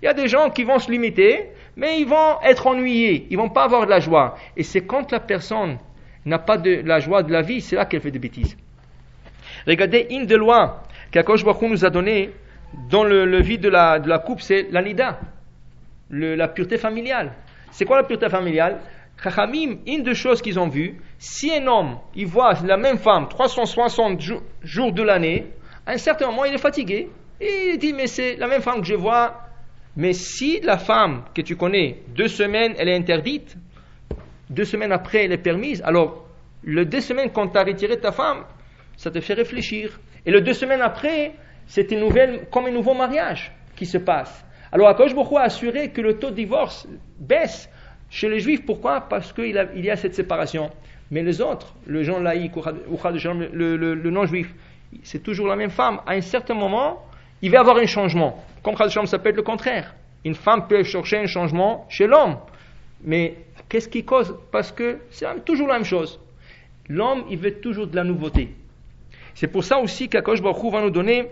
Il 0.00 0.06
y 0.06 0.08
a 0.08 0.14
des 0.14 0.28
gens 0.28 0.50
qui 0.50 0.64
vont 0.64 0.78
se 0.78 0.90
limiter, 0.90 1.50
mais 1.76 2.00
ils 2.00 2.06
vont 2.06 2.40
être 2.42 2.66
ennuyés, 2.66 3.26
ils 3.30 3.36
vont 3.36 3.50
pas 3.50 3.64
avoir 3.64 3.84
de 3.84 3.90
la 3.90 4.00
joie. 4.00 4.36
Et 4.56 4.62
c'est 4.62 4.86
quand 4.86 5.10
la 5.12 5.20
personne 5.20 5.78
n'a 6.24 6.38
pas 6.38 6.56
de 6.56 6.82
la 6.84 7.00
joie 7.00 7.22
de 7.22 7.32
la 7.32 7.42
vie, 7.42 7.60
c'est 7.60 7.76
là 7.76 7.84
qu'elle 7.84 8.00
fait 8.00 8.10
des 8.10 8.18
bêtises. 8.18 8.56
Regardez 9.66 10.06
une 10.10 10.26
des 10.26 10.36
lois 10.36 10.82
qu'Akosh 11.10 11.44
nous 11.44 11.84
a 11.84 11.90
donné 11.90 12.30
dans 12.90 13.04
le, 13.04 13.40
vide 13.40 13.62
de 13.62 13.68
la, 13.68 13.98
de 13.98 14.08
la 14.08 14.18
coupe, 14.18 14.40
c'est 14.40 14.68
l'anida, 14.70 15.20
la 16.10 16.48
pureté 16.48 16.78
familiale. 16.78 17.32
C'est 17.70 17.84
quoi 17.84 17.96
la 17.96 18.04
pureté 18.04 18.28
familiale? 18.28 18.80
Chachamim, 19.22 19.78
une 19.86 20.02
des 20.02 20.14
choses 20.14 20.42
qu'ils 20.42 20.58
ont 20.58 20.68
vues, 20.68 21.00
si 21.18 21.50
un 21.52 21.66
homme, 21.66 21.98
il 22.14 22.26
voit 22.26 22.52
la 22.64 22.76
même 22.76 22.98
femme 22.98 23.28
360 23.28 24.20
jours 24.62 24.92
de 24.92 25.02
l'année, 25.02 25.46
à 25.86 25.92
un 25.92 25.96
certain 25.96 26.26
moment, 26.26 26.44
il 26.44 26.54
est 26.54 26.58
fatigué. 26.58 27.08
Et 27.40 27.70
il 27.72 27.78
dit, 27.78 27.92
mais 27.92 28.06
c'est 28.06 28.36
la 28.36 28.46
même 28.46 28.62
femme 28.62 28.80
que 28.80 28.86
je 28.86 28.94
vois 28.94 29.46
mais 29.96 30.12
si 30.12 30.60
la 30.60 30.76
femme 30.76 31.24
que 31.34 31.40
tu 31.40 31.56
connais, 31.56 32.02
deux 32.14 32.28
semaines, 32.28 32.74
elle 32.78 32.90
est 32.90 32.96
interdite, 32.96 33.56
deux 34.50 34.64
semaines 34.64 34.92
après, 34.92 35.24
elle 35.24 35.32
est 35.32 35.38
permise, 35.38 35.80
alors 35.82 36.28
le 36.62 36.84
deux 36.84 37.00
semaines 37.00 37.30
quand 37.32 37.48
tu 37.48 37.58
as 37.58 37.64
retiré 37.64 37.98
ta 37.98 38.12
femme, 38.12 38.44
ça 38.96 39.10
te 39.10 39.20
fait 39.20 39.34
réfléchir. 39.34 39.98
Et 40.26 40.40
deux 40.40 40.52
semaines 40.52 40.82
après, 40.82 41.32
c'est 41.66 41.90
une 41.92 42.00
nouvelle, 42.00 42.46
comme 42.50 42.66
un 42.66 42.72
nouveau 42.72 42.94
mariage 42.94 43.52
qui 43.76 43.86
se 43.86 43.98
passe. 43.98 44.44
Alors, 44.72 44.88
Akosh 44.88 45.14
Boko 45.14 45.38
a 45.38 45.42
assuré 45.42 45.90
que 45.90 46.00
le 46.00 46.18
taux 46.18 46.30
de 46.30 46.34
divorce 46.34 46.88
baisse 47.18 47.70
chez 48.10 48.28
les 48.28 48.40
juifs. 48.40 48.66
Pourquoi? 48.66 49.02
Parce 49.02 49.32
qu'il 49.32 49.68
il 49.74 49.84
y 49.84 49.90
a 49.90 49.96
cette 49.96 50.14
séparation. 50.14 50.70
Mais 51.12 51.22
les 51.22 51.40
autres, 51.40 51.74
le 51.86 52.02
gens 52.02 52.18
laïcs, 52.18 52.52
le, 52.56 53.76
le, 53.76 53.94
le 53.94 54.10
non-juif, 54.10 54.52
c'est 55.04 55.22
toujours 55.22 55.46
la 55.46 55.54
même 55.54 55.70
femme. 55.70 56.00
À 56.06 56.12
un 56.12 56.20
certain 56.20 56.54
moment, 56.54 57.06
il 57.42 57.50
va 57.50 57.58
y 57.58 57.60
avoir 57.60 57.76
un 57.76 57.86
changement. 57.86 58.44
Comme 58.62 58.74
Khadisham, 58.74 59.06
ça 59.06 59.20
peut 59.20 59.28
être 59.28 59.36
le 59.36 59.42
contraire. 59.42 59.94
Une 60.24 60.34
femme 60.34 60.66
peut 60.66 60.82
chercher 60.82 61.18
un 61.18 61.26
changement 61.26 61.86
chez 61.88 62.08
l'homme. 62.08 62.38
Mais 63.04 63.36
qu'est-ce 63.68 63.88
qui 63.88 64.04
cause? 64.04 64.34
Parce 64.50 64.72
que 64.72 64.98
c'est 65.10 65.44
toujours 65.44 65.68
la 65.68 65.74
même 65.74 65.84
chose. 65.84 66.18
L'homme, 66.88 67.24
il 67.30 67.38
veut 67.38 67.54
toujours 67.54 67.86
de 67.86 67.94
la 67.94 68.02
nouveauté. 68.02 68.54
C'est 69.36 69.48
pour 69.48 69.62
ça 69.62 69.78
aussi 69.78 70.08
qu'Akosh 70.08 70.40
Baruch 70.40 70.72
va 70.72 70.80
nous 70.80 70.90
donner 70.90 71.28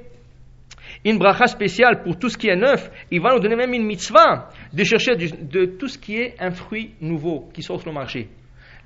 une 1.04 1.18
bracha 1.18 1.46
spéciale 1.46 2.02
pour 2.02 2.18
tout 2.18 2.28
ce 2.28 2.36
qui 2.36 2.48
est 2.48 2.56
neuf. 2.56 2.90
Il 3.10 3.20
va 3.20 3.32
nous 3.32 3.40
donner 3.40 3.56
même 3.56 3.72
une 3.72 3.84
mitzvah 3.84 4.50
de 4.72 4.84
chercher 4.84 5.16
de, 5.16 5.64
tout 5.64 5.88
ce 5.88 5.98
qui 5.98 6.18
est 6.18 6.34
un 6.38 6.50
fruit 6.50 6.92
nouveau 7.00 7.48
qui 7.52 7.62
sort 7.62 7.80
sur 7.80 7.88
le 7.88 7.94
marché. 7.94 8.28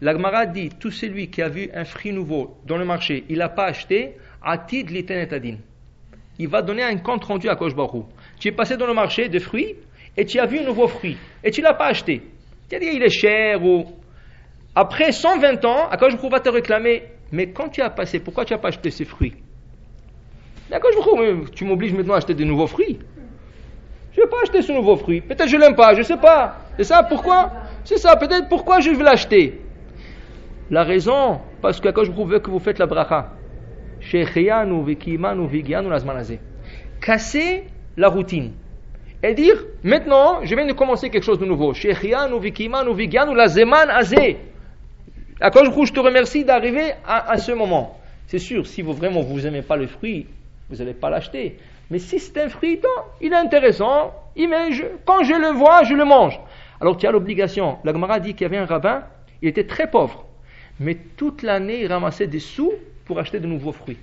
L'Agmara 0.01 0.47
dit, 0.47 0.71
tout 0.79 0.93
celui 0.93 1.29
qui 1.29 1.43
a 1.43 1.49
vu 1.49 1.69
un 1.75 1.85
fruit 1.85 2.13
nouveau 2.13 2.57
dans 2.65 2.77
le 2.77 2.85
marché, 2.85 3.25
il 3.29 3.39
n'a 3.39 3.49
pas 3.49 3.65
acheté, 3.65 4.15
atid 4.41 4.89
l'iten 4.91 5.19
adin 5.19 5.57
il 6.39 6.47
va 6.47 6.63
donner 6.63 6.85
un 6.85 6.97
compte 6.99 7.25
rendu 7.25 7.49
à 7.49 7.57
Kosh 7.57 7.73
Tu 8.39 8.49
es 8.49 8.53
passé 8.53 8.77
dans 8.77 8.87
le 8.87 8.95
marché 8.95 9.29
de 9.29 9.41
fruits 9.41 9.75
et 10.17 10.25
tu 10.25 10.39
as 10.39 10.47
vu 10.47 10.61
un 10.61 10.65
nouveau 10.65 10.87
fruit 10.87 11.17
et 11.43 11.51
tu 11.51 11.61
ne 11.61 11.67
l'as 11.67 11.75
pas 11.75 11.87
acheté. 11.87 12.23
Tu 12.71 12.77
as 12.77 12.79
dit 12.79 12.91
il 12.93 13.03
est 13.03 13.11
cher 13.11 13.63
ou. 13.65 13.85
Après 14.75 15.11
120 15.11 15.65
ans, 15.65 15.89
Kosh 15.99 16.15
va 16.31 16.39
te 16.39 16.49
réclamer 16.49 17.03
Mais 17.33 17.51
quand 17.51 17.69
tu 17.69 17.83
as 17.83 17.91
passé, 17.91 18.21
pourquoi 18.21 18.45
tu 18.45 18.53
n'as 18.53 18.59
pas 18.59 18.69
acheté 18.69 18.91
ces 18.91 19.05
fruits? 19.05 19.35
Kosh 20.71 20.95
tu 21.55 21.65
m'obliges 21.65 21.93
maintenant 21.93 22.15
à 22.15 22.19
acheter 22.19 22.35
de 22.35 22.45
nouveaux 22.45 22.67
fruits. 22.67 22.99
pourquoi 24.15 24.43
acheter 24.43 24.63
ce 24.63 24.73
nouveau 24.73 24.97
fruit 24.97 25.21
Peut-être 25.21 25.49
je 25.49 25.57
l'aime 25.57 25.75
pas, 25.75 25.95
je 25.95 26.03
sais 26.03 26.17
pas. 26.17 26.59
C'est 26.77 26.85
ça, 26.85 27.03
pourquoi? 27.03 27.53
C'est 27.85 27.99
ça, 27.99 28.17
peut-être 28.17 28.49
pourquoi 28.49 28.81
je 28.81 28.91
vais 28.91 29.05
l'acheter? 29.05 29.61
La 30.71 30.85
raison, 30.85 31.41
parce 31.63 31.81
que 31.81 31.89
quand 31.89 32.05
je 32.05 32.13
veut 32.13 32.39
que 32.41 32.51
vous 32.51 32.59
faites 32.59 32.79
la 32.79 32.87
bracha. 32.87 33.35
Casser 37.01 37.65
la 37.97 38.09
routine. 38.09 38.53
Et 39.23 39.35
dire, 39.35 39.65
maintenant, 39.83 40.45
je 40.45 40.55
viens 40.55 40.67
de 40.67 40.73
commencer 40.73 41.11
quelque 41.11 41.25
chose 41.25 41.41
de 41.41 41.45
nouveau. 41.45 41.73
À 45.41 45.51
cause 45.51 45.71
je 45.87 45.93
te 45.93 46.01
remercie 46.01 46.45
d'arriver 46.45 46.93
à, 47.07 47.39
ce 47.39 47.53
moment. 47.53 47.99
C'est 48.27 48.41
sûr, 48.41 48.67
si 48.67 48.83
vraiment 48.83 49.21
vous 49.23 49.47
aimez 49.47 49.63
pas 49.63 49.77
le 49.77 49.87
fruit, 49.87 50.27
vous 50.69 50.77
n'allez 50.77 50.95
pas 50.95 51.11
l'acheter. 51.11 51.59
Mais 51.91 52.01
si 52.01 52.19
c'est 52.19 52.43
un 52.43 52.49
fruit, 52.49 52.81
il 53.21 53.33
est 53.33 53.37
intéressant, 53.37 54.13
il 54.37 54.51
quand 55.05 55.23
je 55.23 55.35
le 55.35 55.51
vois, 55.57 55.85
je 55.85 55.95
le 55.95 56.05
mange. 56.05 56.39
Alors 56.81 56.97
tu 56.97 57.07
as 57.07 57.13
l'obligation. 57.13 57.79
La 57.85 57.93
Gemara 57.93 58.19
dit 58.19 58.35
qu'il 58.35 58.43
y 58.43 58.45
avait 58.47 58.59
un 58.59 58.67
rabbin, 58.67 59.05
il 59.41 59.49
était 59.49 59.65
très 59.65 59.89
pauvre, 59.89 60.25
mais 60.81 60.97
toute 61.17 61.43
l'année 61.43 61.83
il 61.83 61.87
ramassait 61.87 62.27
des 62.27 62.41
sous 62.41 62.73
pour 63.05 63.19
acheter 63.19 63.39
de 63.39 63.47
nouveaux 63.47 63.73
fruits. 63.73 63.99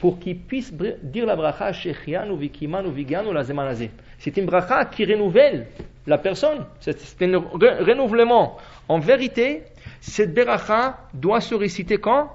Pour 0.00 0.18
qu'il 0.18 0.38
puisse 0.38 0.72
dire 0.72 1.26
la 1.26 1.36
bracha 1.36 1.72
Shechianu, 1.72 2.36
Vikimanu, 2.36 2.90
Viganu, 2.90 3.32
la 3.32 3.44
Zemanazé. 3.44 3.90
C'est 4.18 4.36
une 4.36 4.46
bracha 4.46 4.86
qui 4.86 5.04
renouvelle 5.04 5.66
la 6.06 6.18
personne. 6.18 6.64
C'est 6.80 7.22
un 7.22 7.38
renouvellement. 7.38 8.58
En 8.88 8.98
vérité, 8.98 9.62
cette 10.06 10.34
bracha 10.34 10.98
doit 11.14 11.40
se 11.40 11.54
réciter 11.54 11.96
quand? 11.96 12.30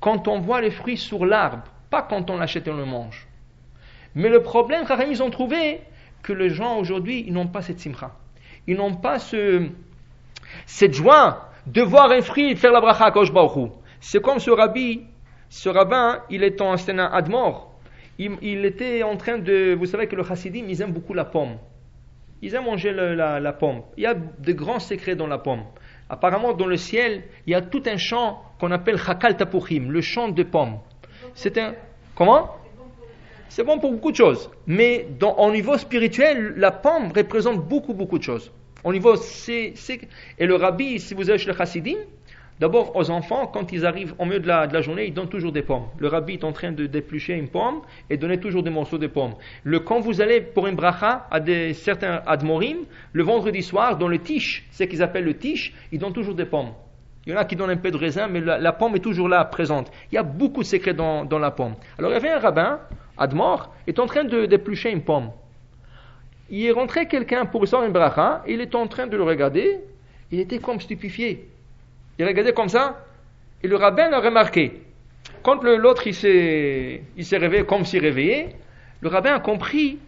Quand 0.00 0.28
on 0.28 0.38
voit 0.38 0.60
les 0.60 0.70
fruits 0.70 0.98
sur 0.98 1.24
l'arbre, 1.24 1.64
pas 1.88 2.02
quand 2.02 2.28
on 2.28 2.36
l'achète 2.36 2.68
et 2.68 2.70
on 2.70 2.76
le 2.76 2.84
mange. 2.84 3.26
Mais 4.14 4.28
le 4.28 4.42
problème, 4.42 4.84
ils 5.08 5.22
ont 5.22 5.30
trouvé 5.30 5.80
que 6.22 6.34
les 6.34 6.50
gens 6.50 6.76
aujourd'hui, 6.76 7.24
ils 7.26 7.32
n'ont 7.32 7.46
pas 7.46 7.62
cette 7.62 7.80
simcha. 7.80 8.12
Ils 8.66 8.76
n'ont 8.76 8.94
pas 8.94 9.18
ce, 9.18 9.66
cette 10.66 10.92
joie 10.92 11.48
de 11.66 11.80
voir 11.80 12.10
un 12.10 12.20
fruit 12.20 12.50
et 12.50 12.54
faire 12.54 12.72
la 12.72 12.82
bracha 12.82 13.06
à 13.06 13.14
C'est 13.98 14.20
comme 14.20 14.38
ce 14.38 14.50
rabbi, 14.50 15.04
ce 15.48 15.70
rabbin, 15.70 16.20
il 16.28 16.44
est 16.44 16.60
en 16.60 16.74
un 16.74 16.98
admor. 16.98 17.72
Il, 18.18 18.36
il, 18.42 18.66
était 18.66 19.02
en 19.02 19.16
train 19.16 19.38
de. 19.38 19.74
Vous 19.74 19.86
savez 19.86 20.06
que 20.06 20.16
le 20.16 20.22
chassidim, 20.22 20.66
ils 20.68 20.82
aiment 20.82 20.92
beaucoup 20.92 21.14
la 21.14 21.24
pomme. 21.24 21.56
Ils 22.42 22.54
aiment 22.54 22.64
manger 22.66 22.92
la, 22.92 23.52
pomme. 23.54 23.80
Il 23.96 24.02
y 24.02 24.06
a 24.06 24.12
de 24.14 24.52
grands 24.52 24.80
secrets 24.80 25.16
dans 25.16 25.26
la 25.26 25.38
pomme. 25.38 25.64
Apparemment, 26.08 26.52
dans 26.52 26.66
le 26.66 26.76
ciel, 26.76 27.24
il 27.46 27.52
y 27.52 27.54
a 27.54 27.62
tout 27.62 27.82
un 27.86 27.96
champ 27.96 28.42
qu'on 28.60 28.70
appelle 28.70 28.96
Chakal 28.96 29.36
Tapuchim, 29.36 29.90
le 29.90 30.00
champ 30.00 30.28
de 30.28 30.42
pommes. 30.42 30.78
C'est 31.34 31.58
un. 31.58 31.74
Comment? 32.14 32.50
C'est 33.48 33.64
bon 33.64 33.78
pour 33.78 33.92
beaucoup 33.92 34.10
de 34.10 34.16
choses. 34.16 34.50
Mais 34.66 35.06
dans, 35.18 35.36
au 35.36 35.50
niveau 35.50 35.76
spirituel, 35.78 36.54
la 36.56 36.70
pomme 36.70 37.12
représente 37.14 37.66
beaucoup, 37.66 37.94
beaucoup 37.94 38.18
de 38.18 38.22
choses. 38.22 38.52
Au 38.84 38.92
niveau, 38.92 39.16
c'est, 39.16 39.74
et 40.38 40.46
le 40.46 40.54
rabbi, 40.54 41.00
si 41.00 41.14
vous 41.14 41.30
êtes 41.30 41.44
le 41.44 41.52
chassidim, 41.54 41.96
d'abord 42.60 42.96
aux 42.96 43.10
enfants, 43.10 43.46
quand 43.46 43.72
ils 43.72 43.84
arrivent 43.84 44.14
au 44.18 44.24
milieu 44.24 44.40
de 44.40 44.46
la, 44.46 44.80
journée, 44.80 45.06
ils 45.06 45.14
donnent 45.14 45.28
toujours 45.28 45.52
des 45.52 45.62
pommes. 45.62 45.86
Le 45.98 46.08
rabbi 46.08 46.34
est 46.34 46.44
en 46.44 46.52
train 46.52 46.72
de 46.72 46.86
déplucher 46.86 47.34
une 47.34 47.48
pomme 47.48 47.82
et 48.10 48.16
donner 48.16 48.38
toujours 48.38 48.62
des 48.62 48.70
morceaux 48.70 48.98
de 48.98 49.06
pommes. 49.06 49.34
Le, 49.64 49.80
quand 49.80 50.00
vous 50.00 50.20
allez 50.20 50.40
pour 50.40 50.66
une 50.66 50.76
bracha 50.76 51.26
à 51.30 51.40
des, 51.40 51.74
certains 51.74 52.22
admorim, 52.26 52.78
le 53.12 53.22
vendredi 53.22 53.62
soir, 53.62 53.98
dans 53.98 54.08
le 54.08 54.18
tiche, 54.18 54.66
ce 54.72 54.84
qu'ils 54.84 55.02
appellent 55.02 55.24
le 55.24 55.36
tiche, 55.36 55.74
ils 55.92 55.98
donnent 55.98 56.12
toujours 56.12 56.34
des 56.34 56.46
pommes. 56.46 56.72
Il 57.26 57.32
y 57.32 57.34
en 57.34 57.38
a 57.38 57.44
qui 57.44 57.56
donnent 57.56 57.70
un 57.70 57.76
peu 57.76 57.90
de 57.90 57.96
raisin, 57.96 58.28
mais 58.28 58.40
la, 58.40 58.72
pomme 58.72 58.94
est 58.94 59.00
toujours 59.00 59.28
là, 59.28 59.44
présente. 59.44 59.90
Il 60.12 60.14
y 60.14 60.18
a 60.18 60.22
beaucoup 60.22 60.62
de 60.62 60.66
secrets 60.66 60.94
dans, 60.94 61.26
la 61.38 61.50
pomme. 61.50 61.74
Alors 61.98 62.12
il 62.12 62.14
y 62.14 62.16
avait 62.16 62.30
un 62.30 62.38
rabbin, 62.38 62.78
Admor, 63.18 63.74
est 63.86 63.98
en 63.98 64.06
train 64.06 64.24
de 64.24 64.46
d'éplucher 64.46 64.90
une 64.90 65.02
pomme. 65.02 65.30
Il 66.50 66.64
est 66.64 66.70
rentré 66.70 67.06
quelqu'un 67.06 67.44
pour 67.44 67.62
recevoir 67.62 67.84
une 67.84 67.92
bracha, 67.92 68.44
il 68.46 68.60
est 68.60 68.76
en 68.76 68.86
train 68.86 69.08
de 69.08 69.16
le 69.16 69.24
regarder, 69.24 69.80
il 70.30 70.38
était 70.38 70.58
comme 70.58 70.80
stupéfié. 70.80 71.48
Il 72.18 72.26
regardait 72.26 72.52
comme 72.52 72.68
ça, 72.68 73.04
et 73.62 73.68
le 73.68 73.76
rabbin 73.76 74.12
a 74.12 74.20
remarqué. 74.20 74.82
Quand 75.42 75.62
l'autre 75.62 76.06
il 76.06 76.14
s'est, 76.14 77.02
il 77.16 77.36
réveillé 77.36 77.64
comme 77.64 77.84
s'il 77.84 78.00
réveillait, 78.00 78.56
le 79.00 79.08
rabbin 79.08 79.34
a 79.34 79.40
compris 79.40 79.98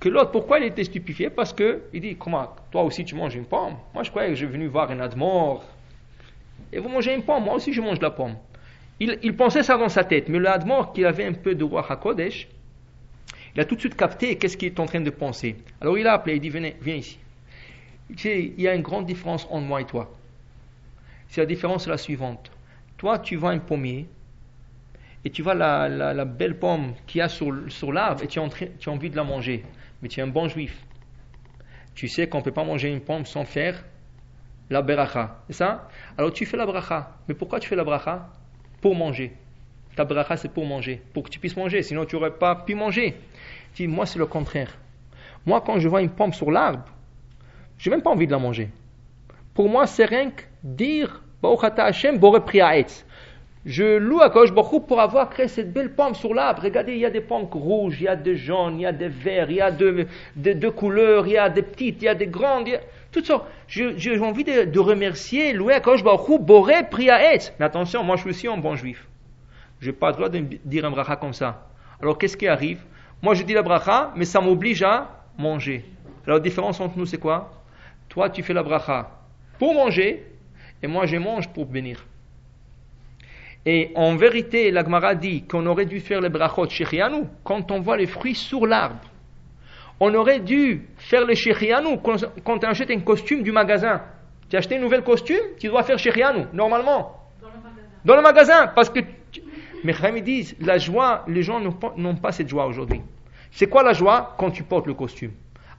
que 0.00 0.08
l'autre, 0.08 0.30
pourquoi 0.30 0.58
il 0.58 0.66
était 0.66 0.84
stupéfié? 0.84 1.30
Parce 1.30 1.52
que 1.52 1.82
il 1.92 2.00
dit, 2.00 2.16
comment, 2.16 2.48
toi 2.70 2.82
aussi 2.82 3.04
tu 3.04 3.14
manges 3.14 3.34
une 3.34 3.44
pomme? 3.44 3.76
Moi 3.94 4.02
je 4.02 4.10
croyais 4.10 4.30
que 4.30 4.34
j'ai 4.34 4.46
venu 4.46 4.66
voir 4.66 4.90
un 4.90 5.00
admor, 5.00 5.64
et 6.72 6.78
vous 6.78 6.88
mangez 6.88 7.14
une 7.14 7.22
pomme, 7.22 7.44
moi 7.44 7.54
aussi 7.54 7.72
je 7.72 7.80
mange 7.80 8.00
la 8.00 8.10
pomme. 8.10 8.36
Il, 9.00 9.36
pensait 9.36 9.64
ça 9.64 9.76
dans 9.76 9.88
sa 9.88 10.04
tête, 10.04 10.28
mais 10.28 10.38
le 10.38 10.48
Admor, 10.48 10.92
qui 10.92 11.04
avait 11.04 11.24
un 11.24 11.32
peu 11.32 11.56
de 11.56 11.64
roi 11.64 11.84
HaKodesh, 11.88 12.46
il 13.54 13.60
a 13.60 13.64
tout 13.64 13.74
de 13.74 13.80
suite 13.80 13.96
capté 13.96 14.36
qu'est-ce 14.36 14.56
qu'il 14.56 14.68
est 14.68 14.78
en 14.78 14.86
train 14.86 15.00
de 15.00 15.10
penser. 15.10 15.56
Alors 15.80 15.98
il 15.98 16.06
a 16.06 16.12
appelé, 16.12 16.36
il 16.36 16.40
dit 16.40 16.50
Venez, 16.50 16.76
Viens 16.80 16.94
ici. 16.94 17.18
Il 18.08 18.60
y 18.60 18.68
a 18.68 18.74
une 18.74 18.82
grande 18.82 19.06
différence 19.06 19.46
entre 19.50 19.66
moi 19.66 19.80
et 19.80 19.86
toi. 19.86 20.12
C'est 21.32 21.40
la 21.40 21.46
différence 21.46 21.86
la 21.86 21.96
suivante. 21.96 22.52
Toi, 22.98 23.18
tu 23.18 23.36
vois 23.36 23.52
un 23.52 23.58
pommier 23.58 24.06
et 25.24 25.30
tu 25.30 25.40
vois 25.40 25.54
la, 25.54 26.26
belle 26.26 26.58
pomme 26.58 26.92
qu'il 27.06 27.20
y 27.20 27.22
a 27.22 27.30
sur, 27.30 27.54
sur 27.68 27.90
l'arbre 27.90 28.22
et 28.22 28.26
tu 28.26 28.38
as, 28.38 28.48
tu 28.78 28.90
as 28.90 28.92
envie 28.92 29.08
de 29.08 29.16
la 29.16 29.24
manger. 29.24 29.64
Mais 30.02 30.08
tu 30.08 30.20
es 30.20 30.22
un 30.22 30.26
bon 30.26 30.46
juif. 30.48 30.78
Tu 31.94 32.06
sais 32.06 32.28
qu'on 32.28 32.40
ne 32.40 32.42
peut 32.42 32.52
pas 32.52 32.64
manger 32.64 32.90
une 32.90 33.00
pomme 33.00 33.24
sans 33.24 33.46
faire 33.46 33.82
la 34.68 34.82
beracha. 34.82 35.38
C'est 35.46 35.54
ça? 35.54 35.88
Alors 36.18 36.34
tu 36.34 36.44
fais 36.44 36.58
la 36.58 36.66
bracha. 36.66 37.16
Mais 37.26 37.34
pourquoi 37.34 37.60
tu 37.60 37.68
fais 37.70 37.76
la 37.76 37.84
bracha? 37.84 38.28
Pour 38.82 38.94
manger. 38.94 39.32
Ta 39.96 40.04
bracha, 40.04 40.36
c'est 40.36 40.52
pour 40.52 40.66
manger, 40.66 41.00
pour 41.14 41.22
que 41.22 41.30
tu 41.30 41.38
puisses 41.38 41.56
manger, 41.56 41.82
sinon 41.82 42.04
tu 42.04 42.14
n'aurais 42.14 42.36
pas 42.36 42.56
pu 42.56 42.74
manger. 42.74 43.16
dis, 43.74 43.86
moi, 43.86 44.04
c'est 44.04 44.18
le 44.18 44.26
contraire. 44.26 44.76
Moi, 45.46 45.62
quand 45.62 45.78
je 45.78 45.88
vois 45.88 46.02
une 46.02 46.10
pomme 46.10 46.34
sur 46.34 46.50
l'arbre, 46.50 46.84
je 47.78 47.88
n'ai 47.88 47.96
même 47.96 48.02
pas 48.02 48.10
envie 48.10 48.26
de 48.26 48.32
la 48.32 48.38
manger. 48.38 48.68
Pour 49.54 49.70
moi, 49.70 49.86
c'est 49.86 50.04
rien 50.04 50.30
que 50.30 50.42
dire, 50.62 51.22
Hashem, 51.42 52.20
je 53.64 53.96
loue 53.96 54.20
à 54.20 54.30
Kosh 54.30 54.50
pour 54.52 55.00
avoir 55.00 55.30
créé 55.30 55.46
cette 55.46 55.72
belle 55.72 55.94
pomme 55.94 56.14
sur 56.14 56.34
l'arbre. 56.34 56.62
Regardez, 56.62 56.92
il 56.92 56.98
y 56.98 57.06
a 57.06 57.10
des 57.10 57.20
pommes 57.20 57.46
rouges, 57.50 58.00
il 58.00 58.04
y 58.04 58.08
a 58.08 58.16
des 58.16 58.36
jaunes, 58.36 58.80
il 58.80 58.82
y 58.82 58.86
a 58.86 58.92
des 58.92 59.08
verts, 59.08 59.50
il 59.50 59.56
y 59.56 59.60
a 59.60 59.70
de, 59.70 60.06
de, 60.34 60.68
couleurs, 60.68 61.28
il 61.28 61.34
y 61.34 61.38
a 61.38 61.48
des 61.48 61.62
petites, 61.62 62.02
il 62.02 62.06
y 62.06 62.08
a 62.08 62.14
des 62.14 62.26
grandes, 62.26 62.66
il 62.66 62.72
y 62.72 62.76
a. 62.76 62.80
J'ai 63.68 64.18
envie 64.18 64.42
de, 64.42 64.64
de, 64.64 64.80
remercier, 64.80 65.52
louer 65.52 65.74
à 65.74 65.80
Kosh 65.80 66.02
Boré 66.02 66.88
Priaet. 66.90 67.52
Mais 67.60 67.66
attention, 67.66 68.02
moi 68.02 68.16
je 68.16 68.22
suis 68.22 68.30
aussi 68.30 68.48
un 68.48 68.56
bon 68.56 68.74
juif. 68.74 69.06
Je 69.80 69.90
n'ai 69.90 69.92
pas 69.92 70.08
le 70.08 70.14
droit 70.14 70.28
de 70.28 70.38
dire 70.64 70.84
un 70.84 70.90
bracha 70.90 71.16
comme 71.16 71.34
ça. 71.34 71.68
Alors 72.00 72.18
qu'est-ce 72.18 72.36
qui 72.36 72.48
arrive? 72.48 72.80
Moi 73.20 73.34
je 73.34 73.44
dis 73.44 73.52
la 73.52 73.62
bracha, 73.62 74.12
mais 74.16 74.24
ça 74.24 74.40
m'oblige 74.40 74.82
à 74.82 75.24
manger. 75.38 75.84
Alors 76.26 76.38
la 76.38 76.42
différence 76.42 76.80
entre 76.80 76.98
nous 76.98 77.06
c'est 77.06 77.18
quoi? 77.18 77.52
Toi 78.08 78.30
tu 78.30 78.42
fais 78.42 78.54
la 78.54 78.62
bracha 78.62 79.10
pour 79.58 79.74
manger, 79.74 80.26
et 80.82 80.86
moi 80.86 81.06
je 81.06 81.16
mange 81.16 81.48
pour 81.52 81.66
bénir. 81.66 82.04
Et 83.64 83.92
en 83.94 84.16
vérité, 84.16 84.70
l'Agmara 84.70 85.14
dit 85.14 85.44
qu'on 85.46 85.64
aurait 85.66 85.86
dû 85.86 86.00
faire 86.00 86.20
les 86.20 86.28
brachot 86.28 86.68
shechianu 86.68 87.24
quand 87.44 87.70
on 87.70 87.80
voit 87.80 87.96
les 87.96 88.06
fruits 88.06 88.34
sur 88.34 88.66
l'arbre. 88.66 88.98
On 90.00 90.12
aurait 90.14 90.40
dû 90.40 90.88
faire 90.96 91.24
les 91.24 91.36
shechianu 91.36 91.96
quand, 92.44 92.58
tu 92.58 92.66
achètes 92.66 92.90
un 92.90 93.00
costume 93.00 93.42
du 93.44 93.52
magasin. 93.52 94.02
Tu 94.50 94.56
as 94.56 94.58
acheté 94.58 94.76
un 94.76 94.80
nouvel 94.80 95.02
costume, 95.02 95.54
tu 95.60 95.68
dois 95.68 95.84
faire 95.84 95.98
shechianu, 95.98 96.46
normalement. 96.52 97.12
Dans 97.40 97.48
le 97.48 97.54
magasin. 97.62 97.88
Dans 98.04 98.16
le 98.16 98.22
magasin, 98.22 98.66
parce 98.74 98.90
que... 98.90 99.00
Mais 99.84 99.94
ils 100.16 100.22
disent, 100.22 100.56
la 100.60 100.78
joie, 100.78 101.24
les 101.28 101.42
gens 101.42 101.60
n'ont 101.60 102.16
pas, 102.16 102.32
cette 102.32 102.48
joie 102.48 102.66
aujourd'hui. 102.66 103.00
C'est 103.50 103.68
quoi 103.68 103.82
la 103.82 103.92
joie 103.92 104.34
quand 104.38 104.50
tu 104.50 104.64
portes 104.64 104.86
le 104.86 104.94
costume? 104.94 105.32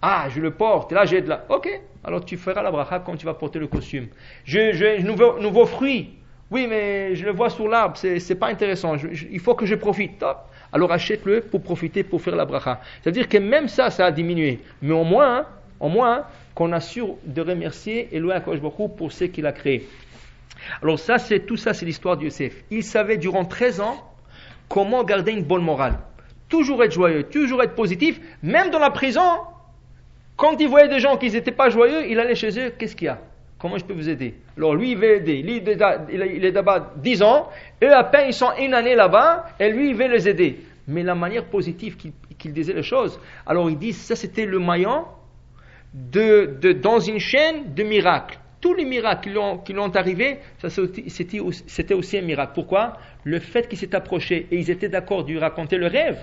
Ah, 0.05 0.27
je 0.27 0.41
le 0.41 0.51
porte, 0.51 0.91
là 0.91 1.05
j'ai 1.05 1.21
de 1.21 1.29
la... 1.29 1.45
Ok, 1.47 1.69
alors 2.03 2.25
tu 2.25 2.35
feras 2.35 2.61
la 2.61 2.71
bracha 2.71 2.99
quand 2.99 3.15
tu 3.15 3.25
vas 3.25 3.35
porter 3.35 3.57
le 3.57 3.67
costume. 3.67 4.07
J'ai 4.43 4.97
un 4.99 5.01
nouveau, 5.01 5.39
nouveau 5.39 5.65
fruit. 5.65 6.09
Oui, 6.51 6.67
mais 6.67 7.15
je 7.15 7.23
le 7.23 7.31
vois 7.31 7.49
sur 7.49 7.69
l'arbre, 7.69 7.95
c'est, 7.95 8.35
pas 8.35 8.47
intéressant. 8.47 8.97
il 8.97 9.39
faut 9.39 9.55
que 9.55 9.65
je 9.65 9.75
profite. 9.75 10.19
Top. 10.19 10.39
Alors 10.73 10.91
achète-le 10.91 11.39
pour 11.39 11.61
profiter, 11.61 12.03
pour 12.03 12.21
faire 12.21 12.35
la 12.35 12.43
bracha. 12.43 12.81
C'est-à-dire 13.01 13.29
que 13.29 13.37
même 13.37 13.69
ça, 13.69 13.89
ça 13.91 14.07
a 14.07 14.11
diminué. 14.11 14.59
Mais 14.81 14.91
au 14.91 15.05
moins, 15.05 15.45
au 15.79 15.87
moins, 15.87 16.25
qu'on 16.53 16.73
assure 16.73 17.15
de 17.23 17.41
remercier 17.41 18.09
et 18.11 18.19
louer 18.19 18.39
Kosh 18.43 18.59
pour 18.97 19.13
ce 19.13 19.23
qu'il 19.23 19.45
a 19.45 19.53
créé. 19.53 19.87
Alors 20.81 20.99
ça, 20.99 21.17
c'est 21.17 21.45
tout 21.45 21.55
ça, 21.55 21.73
c'est 21.73 21.85
l'histoire 21.85 22.17
de 22.17 22.25
Yosef. 22.25 22.65
Il 22.71 22.83
savait 22.83 23.15
durant 23.15 23.45
13 23.45 23.79
ans 23.79 24.13
comment 24.67 25.05
garder 25.05 25.31
une 25.31 25.43
bonne 25.43 25.63
morale. 25.63 25.97
Toujours 26.49 26.83
être 26.83 26.91
joyeux, 26.91 27.23
toujours 27.23 27.63
être 27.63 27.73
positif. 27.73 28.19
Même 28.43 28.69
dans 28.69 28.79
la 28.79 28.91
prison, 28.91 29.21
quand 30.35 30.59
il 30.59 30.67
voyait 30.67 30.89
des 30.89 30.99
gens 30.99 31.17
qui 31.17 31.29
n'étaient 31.29 31.51
pas 31.51 31.69
joyeux, 31.69 32.09
il 32.09 32.19
allait 32.19 32.35
chez 32.35 32.57
eux, 32.59 32.71
qu'est-ce 32.77 32.95
qu'il 32.95 33.05
y 33.05 33.09
a? 33.09 33.19
Comment 33.59 33.77
je 33.77 33.85
peux 33.85 33.93
vous 33.93 34.09
aider? 34.09 34.35
Alors 34.57 34.75
lui, 34.75 34.91
il 34.91 34.97
veut 34.97 35.15
aider. 35.15 35.41
Lui, 35.41 35.61
il 35.63 36.45
est 36.45 36.51
d'abord 36.51 36.81
10 36.97 37.23
ans. 37.23 37.49
Eux, 37.81 37.93
à 37.93 38.03
peine, 38.03 38.25
ils 38.27 38.33
sont 38.33 38.51
une 38.59 38.73
année 38.73 38.93
là-bas. 38.93 39.45
Et 39.59 39.69
lui, 39.69 39.91
il 39.91 39.95
veut 39.95 40.09
les 40.09 40.27
aider. 40.27 40.59
Mais 40.85 41.01
la 41.01 41.15
manière 41.15 41.45
positive 41.45 41.95
qu'il 41.95 42.51
disait 42.51 42.73
les 42.73 42.83
choses. 42.83 43.17
Alors 43.45 43.69
il 43.69 43.77
dit, 43.77 43.93
ça 43.93 44.17
c'était 44.17 44.45
le 44.45 44.59
maillon 44.59 45.05
de, 45.93 46.73
dans 46.73 46.99
une 46.99 47.19
chaîne 47.19 47.73
de 47.73 47.83
miracles. 47.83 48.37
Tous 48.59 48.73
les 48.73 48.83
miracles 48.83 49.31
qui 49.63 49.73
l'ont 49.73 49.91
arrivé, 49.91 50.39
c'était 50.67 51.93
aussi 51.93 52.17
un 52.17 52.21
miracle. 52.21 52.51
Pourquoi? 52.53 52.97
Le 53.23 53.39
fait 53.39 53.69
qu'ils 53.69 53.77
s'est 53.77 53.95
approché 53.95 54.47
et 54.51 54.57
ils 54.57 54.69
étaient 54.69 54.89
d'accord 54.89 55.23
de 55.23 55.31
lui 55.31 55.39
raconter 55.39 55.77
le 55.77 55.87
rêve, 55.87 56.19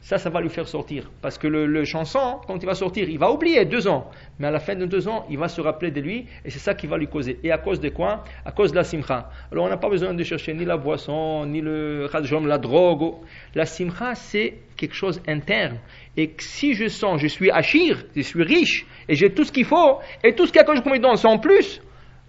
ça, 0.00 0.18
ça 0.18 0.30
va 0.30 0.40
lui 0.40 0.48
faire 0.48 0.68
sortir. 0.68 1.10
Parce 1.20 1.38
que 1.38 1.46
le, 1.46 1.84
chanson, 1.84 2.40
quand 2.46 2.62
il 2.62 2.66
va 2.66 2.74
sortir, 2.74 3.08
il 3.08 3.18
va 3.18 3.30
oublier 3.30 3.64
deux 3.64 3.88
ans. 3.88 4.10
Mais 4.38 4.46
à 4.46 4.50
la 4.50 4.60
fin 4.60 4.74
de 4.74 4.86
deux 4.86 5.08
ans, 5.08 5.26
il 5.28 5.38
va 5.38 5.48
se 5.48 5.60
rappeler 5.60 5.90
de 5.90 6.00
lui 6.00 6.26
et 6.44 6.50
c'est 6.50 6.58
ça 6.58 6.74
qui 6.74 6.86
va 6.86 6.96
lui 6.96 7.08
causer. 7.08 7.38
Et 7.42 7.50
à 7.50 7.58
cause 7.58 7.80
de 7.80 7.88
quoi? 7.88 8.24
À 8.44 8.52
cause 8.52 8.70
de 8.70 8.76
la 8.76 8.84
simcha. 8.84 9.30
Alors 9.50 9.66
on 9.66 9.68
n'a 9.68 9.76
pas 9.76 9.88
besoin 9.88 10.14
de 10.14 10.22
chercher 10.22 10.54
ni 10.54 10.64
la 10.64 10.76
boisson, 10.76 11.46
ni 11.46 11.60
le 11.60 12.06
rajom, 12.10 12.46
la 12.46 12.58
drogue. 12.58 13.14
La 13.54 13.66
simcha, 13.66 14.14
c'est 14.14 14.54
quelque 14.76 14.94
chose 14.94 15.20
interne. 15.26 15.78
Et 16.16 16.34
si 16.38 16.74
je 16.74 16.88
sens, 16.88 17.20
je 17.20 17.26
suis 17.26 17.50
achir, 17.50 18.04
je 18.16 18.22
suis 18.22 18.42
riche, 18.42 18.86
et 19.08 19.14
j'ai 19.14 19.30
tout 19.30 19.44
ce 19.44 19.52
qu'il 19.52 19.64
faut, 19.64 19.98
et 20.24 20.34
tout 20.34 20.46
ce 20.46 20.52
qu'il 20.52 20.60
y 20.60 20.64
a 20.64 20.74
je 20.74 20.80
me 20.80 21.16
c'est 21.16 21.28
en 21.28 21.38
plus, 21.38 21.80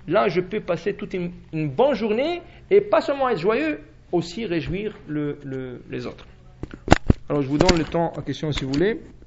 là 0.08 0.28
je 0.28 0.42
peux 0.42 0.60
passer 0.60 0.94
toute 0.94 1.14
une, 1.14 1.70
bonne 1.70 1.94
journée 1.96 2.42
et 2.70 2.82
pas 2.82 3.02
seulement 3.02 3.30
être 3.30 3.40
joyeux, 3.40 3.80
aussi 4.12 4.46
réjouir 4.46 4.94
les 5.08 6.06
autres. 6.06 6.26
Alors 7.30 7.44
je 7.44 7.48
vous 7.48 7.60
donne 7.60 7.78
le 7.78 7.86
temps 7.86 8.18
en 8.18 8.22
question 8.24 8.52
si 8.52 8.64
vous 8.64 8.72
voulez. 8.72 9.19